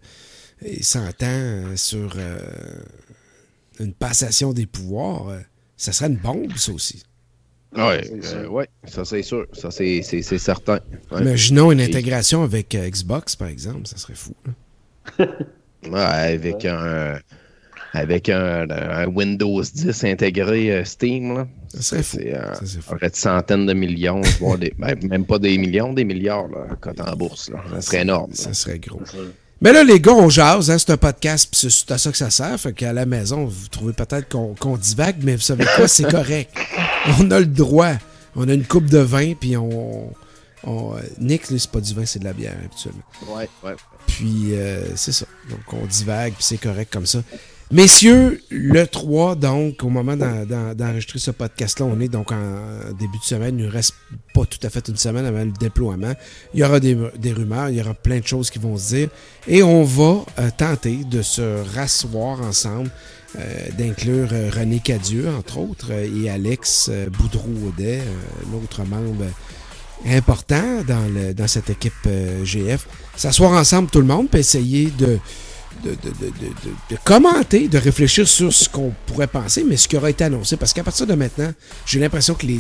et 0.64 0.84
s'entend 0.84 1.26
euh, 1.28 1.76
sur 1.76 2.14
euh, 2.18 2.40
une 3.80 3.94
passation 3.94 4.54
des 4.54 4.66
pouvoirs, 4.66 5.28
euh, 5.30 5.40
ça 5.76 5.92
serait 5.92 6.10
une 6.10 6.18
bombe, 6.18 6.56
ça 6.58 6.72
aussi. 6.72 7.04
Ouais, 7.76 8.02
C'est 8.24 8.34
euh, 8.38 8.48
ouais, 8.48 8.68
ça 8.86 9.04
c'est 9.06 9.22
sûr. 9.22 9.46
Ça 9.54 9.70
c'est 9.72 10.02
c'est- 10.02 10.22
c'est 10.24 10.40
certain. 10.40 10.80
Ouais. 11.12 11.22
Imaginons 11.22 11.72
une 11.72 11.82
intégration 11.82 12.42
avec 12.42 12.74
euh, 12.74 12.90
Xbox, 12.90 13.36
par 13.36 13.50
exemple, 13.50 13.86
ça 13.88 13.98
serait 13.98 14.16
fou. 14.16 14.34
Ouais, 15.90 16.00
avec 16.00 16.66
un 16.66 17.20
avec 17.94 18.30
un, 18.30 18.70
un 18.70 19.08
Windows 19.08 19.62
10 19.62 20.04
intégré 20.04 20.72
euh, 20.72 20.84
Steam, 20.84 21.36
là. 21.36 21.48
Ça 21.70 21.82
serait 21.82 22.04
fou. 22.04 22.18
C'est, 22.20 22.36
euh, 22.36 22.54
Ça 22.54 22.66
serait 22.66 22.82
fou. 22.82 22.94
aurait 22.96 23.10
de 23.10 23.16
centaines 23.16 23.66
de 23.66 23.74
millions, 23.74 24.22
voire 24.40 24.58
des, 24.58 24.74
même 24.78 25.26
pas 25.26 25.40
des 25.40 25.58
millions, 25.58 25.94
des 25.94 26.04
milliards, 26.04 26.48
là, 26.48 26.76
cote 26.80 27.00
en 27.02 27.16
bourse. 27.16 27.50
Là. 27.50 27.60
Ça 27.76 27.82
serait 27.82 28.02
énorme. 28.02 28.32
Ça 28.34 28.50
là. 28.50 28.54
serait 28.54 28.80
gros. 28.80 29.02
Mais 29.62 29.74
là, 29.74 29.84
les 29.84 30.00
gars, 30.00 30.14
on 30.14 30.30
jase, 30.30 30.70
hein, 30.70 30.78
c'est 30.78 30.92
un 30.92 30.98
podcast, 30.98 31.50
puis 31.52 31.60
c'est 31.60 31.72
c'est 31.72 31.92
à 31.92 31.98
ça 31.98 32.12
que 32.12 32.18
ça 32.18 32.30
sert. 32.30 32.60
Fait 32.60 32.74
qu'à 32.74 32.94
la 32.94 33.06
maison, 33.08 33.46
vous 33.46 33.68
trouvez 33.70 33.94
peut-être 33.94 34.30
qu'on 34.30 34.54
qu'on 34.54 34.78
divague, 34.78 35.18
mais 35.24 35.36
vous 35.36 35.42
savez 35.42 35.66
quoi, 35.76 35.88
c'est 35.88 36.04
correct. 36.12 36.52
On 37.20 37.32
a 37.32 37.40
le 37.40 37.48
droit. 37.48 37.94
On 38.36 38.48
a 38.48 38.54
une 38.54 38.66
coupe 38.66 38.86
de 38.86 39.00
vin, 39.00 39.34
puis 39.34 39.58
on. 39.58 40.12
On 40.64 40.96
euh, 40.96 41.00
Nick, 41.20 41.50
lui, 41.50 41.60
c'est 41.60 41.72
pas 41.72 41.82
du 41.82 41.94
vin, 41.94 42.06
c'est 42.06 42.20
de 42.20 42.24
la 42.26 42.34
bière, 42.34 42.56
habituellement. 42.64 43.04
Ouais, 43.36 43.50
ouais. 43.64 43.76
Puis, 44.08 44.54
euh, 44.54 44.96
c'est 44.96 45.12
ça. 45.12 45.26
Donc, 45.50 45.60
on 45.74 45.86
divague, 45.86 46.34
puis 46.34 46.44
c'est 46.44 46.58
correct 46.58 46.92
comme 46.92 47.06
ça. 47.06 47.20
Messieurs, 47.70 48.42
le 48.50 48.86
3, 48.88 49.36
donc, 49.36 49.84
au 49.84 49.90
moment 49.90 50.16
d'en- 50.16 50.46
d'en- 50.46 50.74
d'enregistrer 50.74 51.20
ce 51.20 51.32
podcast-là, 51.32 51.86
on 51.86 52.00
est 52.00 52.08
donc 52.08 52.32
en 52.32 52.94
début 52.98 53.18
de 53.18 53.24
semaine. 53.24 53.60
Il 53.60 53.66
ne 53.66 53.70
reste 53.72 53.94
pas 54.34 54.46
tout 54.46 54.60
à 54.64 54.70
fait 54.70 54.88
une 54.88 54.96
semaine 54.96 55.26
avant 55.26 55.44
le 55.44 55.52
déploiement. 55.52 56.14
Il 56.54 56.62
y 56.62 56.64
aura 56.64 56.80
des, 56.80 56.98
des 57.20 57.34
rumeurs, 57.34 57.68
il 57.70 57.76
y 57.76 57.82
aura 57.82 57.94
plein 57.94 58.20
de 58.20 58.26
choses 58.26 58.50
qui 58.50 58.60
vont 58.60 58.78
se 58.78 58.96
dire. 58.96 59.10
Et 59.50 59.64
on 59.64 59.84
va 59.84 60.24
euh, 60.40 60.50
tenter 60.56 61.04
de 61.04 61.22
se 61.22 61.62
rasseoir 61.76 62.40
ensemble, 62.42 62.90
euh, 63.38 63.68
d'inclure 63.78 64.30
René 64.30 64.80
Cadieux, 64.80 65.28
entre 65.38 65.58
autres, 65.58 65.92
et 65.92 66.30
Alex 66.30 66.90
Boudreau-Audet, 67.20 68.02
l'autre 68.54 68.84
membre 68.86 69.26
important 70.06 70.84
dans, 70.88 71.06
le, 71.14 71.34
dans 71.34 71.48
cette 71.48 71.70
équipe 71.70 71.94
euh, 72.08 72.44
GF. 72.46 72.88
S'asseoir 73.16 73.52
ensemble 73.54 73.90
tout 73.90 74.00
le 74.00 74.06
monde, 74.08 74.30
puis 74.30 74.40
essayer 74.40 74.92
de, 74.92 75.18
de, 75.84 75.90
de, 75.92 75.96
de, 75.96 76.26
de- 76.26 76.30
de- 76.30 76.76
de 76.92 76.98
commenter, 77.04 77.68
de 77.68 77.78
réfléchir 77.78 78.28
sur 78.28 78.54
ce 78.54 78.70
qu'on 78.70 78.94
pourrait 79.06 79.28
penser, 79.28 79.64
mais 79.68 79.78
ce 79.78 79.88
qui 79.88 79.98
aura 79.98 80.10
été 80.10 80.24
annoncé. 80.24 80.56
Parce 80.58 80.74
qu'à 80.74 80.84
partir 80.84 81.08
de 81.08 81.14
maintenant, 81.16 81.52
j'ai 81.86 82.00
l'impression 82.00 82.36
que 82.36 82.46
les, 82.46 82.60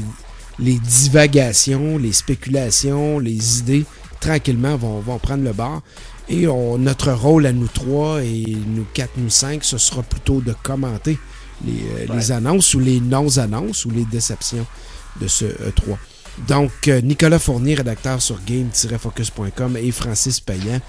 les 0.59 0.79
divagations, 0.79 1.97
les 1.97 2.13
spéculations, 2.13 3.19
les 3.19 3.59
idées, 3.59 3.85
tranquillement, 4.19 4.75
vont, 4.75 4.99
vont 4.99 5.19
prendre 5.19 5.43
le 5.43 5.53
bord. 5.53 5.81
Et 6.29 6.47
on- 6.47 6.77
notre 6.77 7.11
rôle 7.11 7.45
à 7.45 7.53
nous 7.53 7.67
trois 7.67 8.21
et 8.23 8.43
nous 8.67 8.85
quatre, 8.93 9.13
nous 9.17 9.29
cinq, 9.29 9.63
ce 9.63 9.77
sera 9.77 10.03
plutôt 10.03 10.41
de 10.41 10.53
commenter 10.63 11.17
les, 11.65 11.71
euh, 11.73 12.15
les 12.15 12.31
annonces 12.31 12.73
ou 12.73 12.79
les 12.79 12.99
non-annonces 12.99 13.85
ou 13.85 13.91
les 13.91 14.05
déceptions 14.05 14.65
de 15.21 15.27
ce 15.27 15.45
E3. 15.45 15.95
Donc, 16.47 16.71
euh, 16.87 17.01
Nicolas 17.01 17.39
Fournier, 17.39 17.75
rédacteur 17.75 18.21
sur 18.21 18.39
game-focus.com 18.45 19.77
et 19.77 19.91
Francis 19.91 20.39
Payan. 20.39 20.79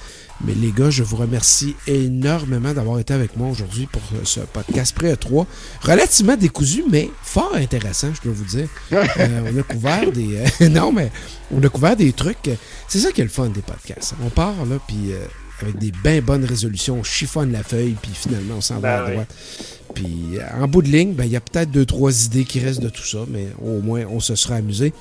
Mais 0.44 0.54
les 0.54 0.70
gars, 0.70 0.90
je 0.90 1.02
vous 1.02 1.16
remercie 1.16 1.74
énormément 1.88 2.72
d'avoir 2.72 3.00
été 3.00 3.12
avec 3.12 3.36
moi 3.36 3.48
aujourd'hui 3.48 3.88
pour 3.90 4.02
euh, 4.14 4.20
ce 4.24 4.40
podcast 4.40 4.94
pré 4.94 5.12
E3. 5.14 5.46
Relativement 5.82 6.36
décousu, 6.36 6.84
mais 6.88 7.10
fort 7.22 7.54
intéressant, 7.56 8.08
je 8.14 8.22
dois 8.22 8.32
vous 8.34 8.44
dire. 8.44 8.68
Euh, 9.18 9.50
on 9.52 9.58
a 9.58 9.62
couvert 9.62 10.12
des... 10.12 10.36
euh, 10.60 10.68
non, 10.68 10.92
mais 10.92 11.10
on 11.50 11.62
a 11.62 11.68
couvert 11.68 11.96
des 11.96 12.12
trucs. 12.12 12.50
C'est 12.86 12.98
ça 13.00 13.10
qui 13.10 13.20
est 13.20 13.24
le 13.24 13.30
fun 13.30 13.46
des 13.48 13.62
podcasts. 13.62 14.14
On 14.24 14.28
part, 14.30 14.64
là, 14.68 14.76
puis... 14.86 15.12
euh, 15.12 15.24
avec 15.60 15.76
des 15.78 15.90
bien 16.04 16.20
bonnes 16.20 16.44
résolutions, 16.44 16.98
on 17.00 17.02
chiffonne 17.02 17.50
la 17.50 17.64
feuille, 17.64 17.96
puis 18.00 18.12
finalement, 18.14 18.54
on 18.58 18.60
s'en 18.60 18.78
va 18.78 18.80
Ben 18.80 19.02
à 19.02 19.06
oui. 19.06 19.12
droite. 19.14 19.34
Puis 19.92 20.38
en 20.56 20.68
bout 20.68 20.82
de 20.82 20.88
ligne, 20.88 21.14
ben, 21.14 21.24
il 21.24 21.32
y 21.32 21.36
a 21.36 21.40
peut-être 21.40 21.72
deux, 21.72 21.84
trois 21.84 22.26
idées 22.26 22.44
qui 22.44 22.60
restent 22.60 22.80
de 22.80 22.88
tout 22.88 23.02
ça, 23.02 23.18
mais 23.28 23.48
au 23.60 23.80
moins, 23.80 24.04
on 24.08 24.20
se 24.20 24.36
sera 24.36 24.54
amusé. 24.54 24.92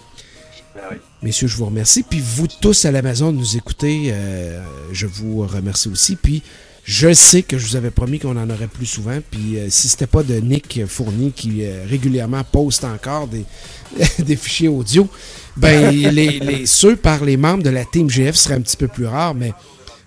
Oui. 0.91 0.97
Messieurs, 1.23 1.47
je 1.47 1.57
vous 1.57 1.65
remercie. 1.65 2.03
Puis 2.03 2.21
vous 2.21 2.47
tous 2.47 2.85
à 2.85 2.91
la 2.91 3.01
maison 3.01 3.31
de 3.31 3.37
nous 3.37 3.57
écouter, 3.57 4.09
euh, 4.11 4.63
je 4.91 5.07
vous 5.07 5.39
remercie 5.45 5.89
aussi. 5.89 6.15
Puis 6.15 6.43
je 6.83 7.13
sais 7.13 7.41
que 7.41 7.57
je 7.57 7.67
vous 7.67 7.75
avais 7.75 7.89
promis 7.91 8.19
qu'on 8.19 8.37
en 8.37 8.49
aurait 8.49 8.67
plus 8.67 8.85
souvent. 8.85 9.17
Puis 9.31 9.57
euh, 9.57 9.67
si 9.69 9.89
c'était 9.89 10.07
pas 10.07 10.23
de 10.23 10.35
Nick 10.35 10.85
Fournier 10.85 11.31
qui 11.35 11.65
euh, 11.65 11.85
régulièrement 11.89 12.43
poste 12.43 12.83
encore 12.83 13.27
des, 13.27 13.43
des 14.19 14.35
fichiers 14.35 14.67
audio, 14.69 15.09
ben 15.57 15.89
les, 16.11 16.39
les- 16.39 16.65
ceux 16.65 16.95
par 16.95 17.25
les 17.25 17.37
membres 17.37 17.63
de 17.63 17.69
la 17.71 17.83
Team 17.83 18.09
GF 18.09 18.35
seraient 18.35 18.55
un 18.55 18.61
petit 18.61 18.77
peu 18.77 18.87
plus 18.87 19.05
rares. 19.07 19.33
Mais 19.35 19.53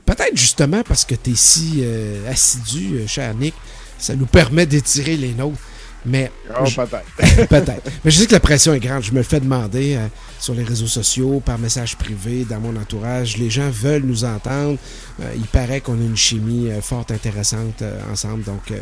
peut-être 0.06 0.36
justement 0.36 0.82
parce 0.86 1.04
que 1.04 1.14
tu 1.16 1.30
es 1.32 1.34
si 1.36 1.80
euh, 1.82 2.30
assidu, 2.30 3.00
cher 3.06 3.34
Nick, 3.34 3.54
ça 3.98 4.14
nous 4.14 4.26
permet 4.26 4.66
d'étirer 4.66 5.16
les 5.16 5.34
nôtres. 5.34 5.58
Mais 6.06 6.30
Oh, 6.58 6.64
peut-être. 6.64 7.46
Peut-être. 7.48 7.90
Mais 8.04 8.10
je 8.10 8.18
sais 8.20 8.26
que 8.26 8.32
la 8.32 8.40
pression 8.40 8.72
est 8.74 8.80
grande. 8.80 9.02
Je 9.02 9.12
me 9.12 9.18
le 9.18 9.22
fais 9.22 9.38
demander 9.40 9.96
euh, 9.96 10.06
sur 10.38 10.54
les 10.54 10.64
réseaux 10.64 10.86
sociaux, 10.86 11.40
par 11.44 11.58
message 11.58 11.96
privé, 11.96 12.44
dans 12.48 12.58
mon 12.60 12.74
entourage. 12.76 13.36
Les 13.36 13.50
gens 13.50 13.68
veulent 13.70 14.02
nous 14.04 14.24
entendre. 14.24 14.78
Euh, 15.20 15.32
il 15.36 15.44
paraît 15.44 15.80
qu'on 15.80 15.94
a 16.00 16.02
une 16.04 16.16
chimie 16.16 16.70
euh, 16.70 16.80
fort 16.80 17.04
intéressante 17.10 17.82
euh, 17.82 17.98
ensemble. 18.12 18.42
Donc, 18.44 18.72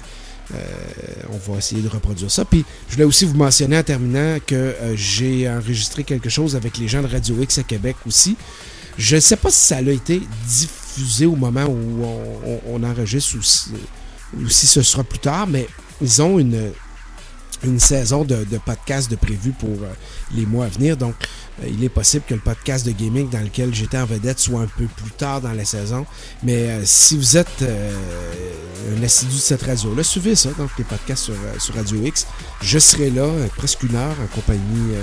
on 1.31 1.53
va 1.53 1.59
essayer 1.59 1.83
de 1.83 1.89
reproduire 1.89 2.31
ça. 2.31 2.45
Puis, 2.45 2.64
je 2.89 2.95
voulais 2.95 3.05
aussi 3.05 3.25
vous 3.27 3.37
mentionner 3.37 3.77
en 3.79 3.83
terminant 3.83 4.39
que 4.47 4.75
j'ai 4.95 5.49
enregistré 5.49 6.05
quelque 6.05 6.31
chose 6.31 6.57
avec 6.57 6.79
les 6.79 6.89
gens 6.89 7.03
de 7.03 7.07
Radio 7.09 7.37
X 7.43 7.59
à 7.59 7.62
Québec 7.64 7.97
aussi. 8.07 8.37
Je 8.97 9.16
ne 9.16 9.21
sais 9.21 9.37
pas 9.37 9.51
si 9.51 9.59
ça 9.61 9.77
a 9.77 9.83
été 9.83 10.23
diffusé 10.47 11.27
au 11.27 11.37
moment 11.37 11.64
où 11.66 12.03
on, 12.03 12.23
on- 12.47 12.61
on 12.66 12.83
enregistre 12.83 13.37
ou 13.37 13.43
si, 13.43 13.71
ou 14.41 14.49
si 14.49 14.66
ce 14.66 14.83
sera 14.83 15.05
plus 15.05 15.19
tard, 15.19 15.47
mais 15.47 15.66
ils 16.01 16.23
ont 16.23 16.39
une, 16.39 16.73
une 17.64 17.80
saison 17.80 18.24
de, 18.24 18.44
de 18.44 18.59
podcast 18.59 19.11
de 19.11 19.16
prévu 19.16 19.52
pour 19.52 19.70
euh, 19.70 19.92
les 20.34 20.46
mois 20.46 20.66
à 20.66 20.68
venir. 20.68 20.96
Donc, 20.96 21.14
euh, 21.62 21.68
il 21.68 21.82
est 21.82 21.88
possible 21.88 22.24
que 22.26 22.34
le 22.34 22.40
podcast 22.40 22.86
de 22.86 22.92
gaming 22.92 23.28
dans 23.28 23.40
lequel 23.40 23.74
j'étais 23.74 23.98
en 23.98 24.04
vedette 24.06 24.38
soit 24.38 24.61
un 24.61 24.66
peu 24.66 24.86
plus 24.86 25.11
tard 25.11 25.40
dans 25.40 25.52
la 25.52 25.64
saison. 25.64 26.06
Mais 26.42 26.68
euh, 26.68 26.82
si 26.84 27.16
vous 27.16 27.36
êtes 27.36 27.62
euh, 27.62 27.92
un 28.96 29.02
assidu 29.02 29.34
de 29.34 29.40
cette 29.40 29.62
radio-là, 29.62 30.02
suivez 30.02 30.34
ça, 30.34 30.50
donc 30.50 30.70
les 30.78 30.84
podcasts 30.84 31.24
sur, 31.24 31.34
sur 31.59 31.74
Radio 31.74 32.02
X. 32.04 32.26
Je 32.62 32.78
serai 32.78 33.11
là 33.11 33.28
presque 33.56 33.82
une 33.82 33.96
heure 33.96 34.16
en 34.22 34.34
compagnie 34.34 34.94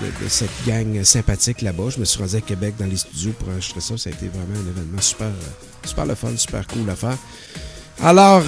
de, 0.00 0.24
de 0.24 0.28
cette 0.28 0.50
gang 0.66 1.02
sympathique 1.04 1.62
là-bas. 1.62 1.90
Je 1.90 2.00
me 2.00 2.04
suis 2.04 2.18
rendu 2.20 2.36
à 2.36 2.40
Québec 2.40 2.74
dans 2.78 2.86
les 2.86 2.96
studios 2.96 3.32
pour 3.38 3.48
enregistrer 3.48 3.80
ça. 3.80 3.96
Ça 3.96 4.10
a 4.10 4.12
été 4.12 4.28
vraiment 4.28 4.58
un 4.58 4.70
événement 4.70 5.00
super, 5.00 5.30
super 5.84 6.06
le 6.06 6.14
fun, 6.14 6.36
super 6.36 6.66
cool 6.66 6.88
à 6.90 6.96
faire. 6.96 7.16
Alors, 8.02 8.42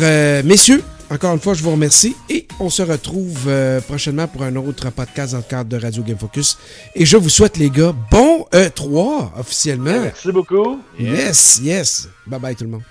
messieurs, 0.44 0.82
encore 1.10 1.34
une 1.34 1.40
fois, 1.40 1.54
je 1.54 1.62
vous 1.62 1.72
remercie 1.72 2.16
et 2.28 2.46
on 2.60 2.70
se 2.70 2.82
retrouve 2.82 3.46
euh, 3.48 3.80
prochainement 3.80 4.28
pour 4.28 4.42
un 4.42 4.54
autre 4.56 4.90
podcast 4.90 5.32
dans 5.32 5.38
le 5.38 5.44
cadre 5.44 5.68
de 5.68 5.76
Radio 5.76 6.02
Game 6.02 6.18
Focus. 6.18 6.56
Et 6.94 7.04
je 7.04 7.16
vous 7.16 7.28
souhaite, 7.28 7.56
les 7.56 7.68
gars, 7.68 7.92
bon 8.10 8.46
E3 8.52 9.38
officiellement. 9.38 10.00
Merci 10.00 10.30
beaucoup. 10.30 10.80
Yes, 10.98 11.60
yes. 11.62 12.08
Bye 12.26 12.38
bye 12.40 12.54
tout 12.54 12.64
le 12.64 12.70
monde. 12.70 12.82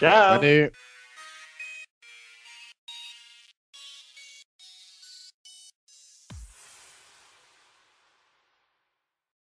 Ciao! 0.00 0.40
Salut. 0.40 0.70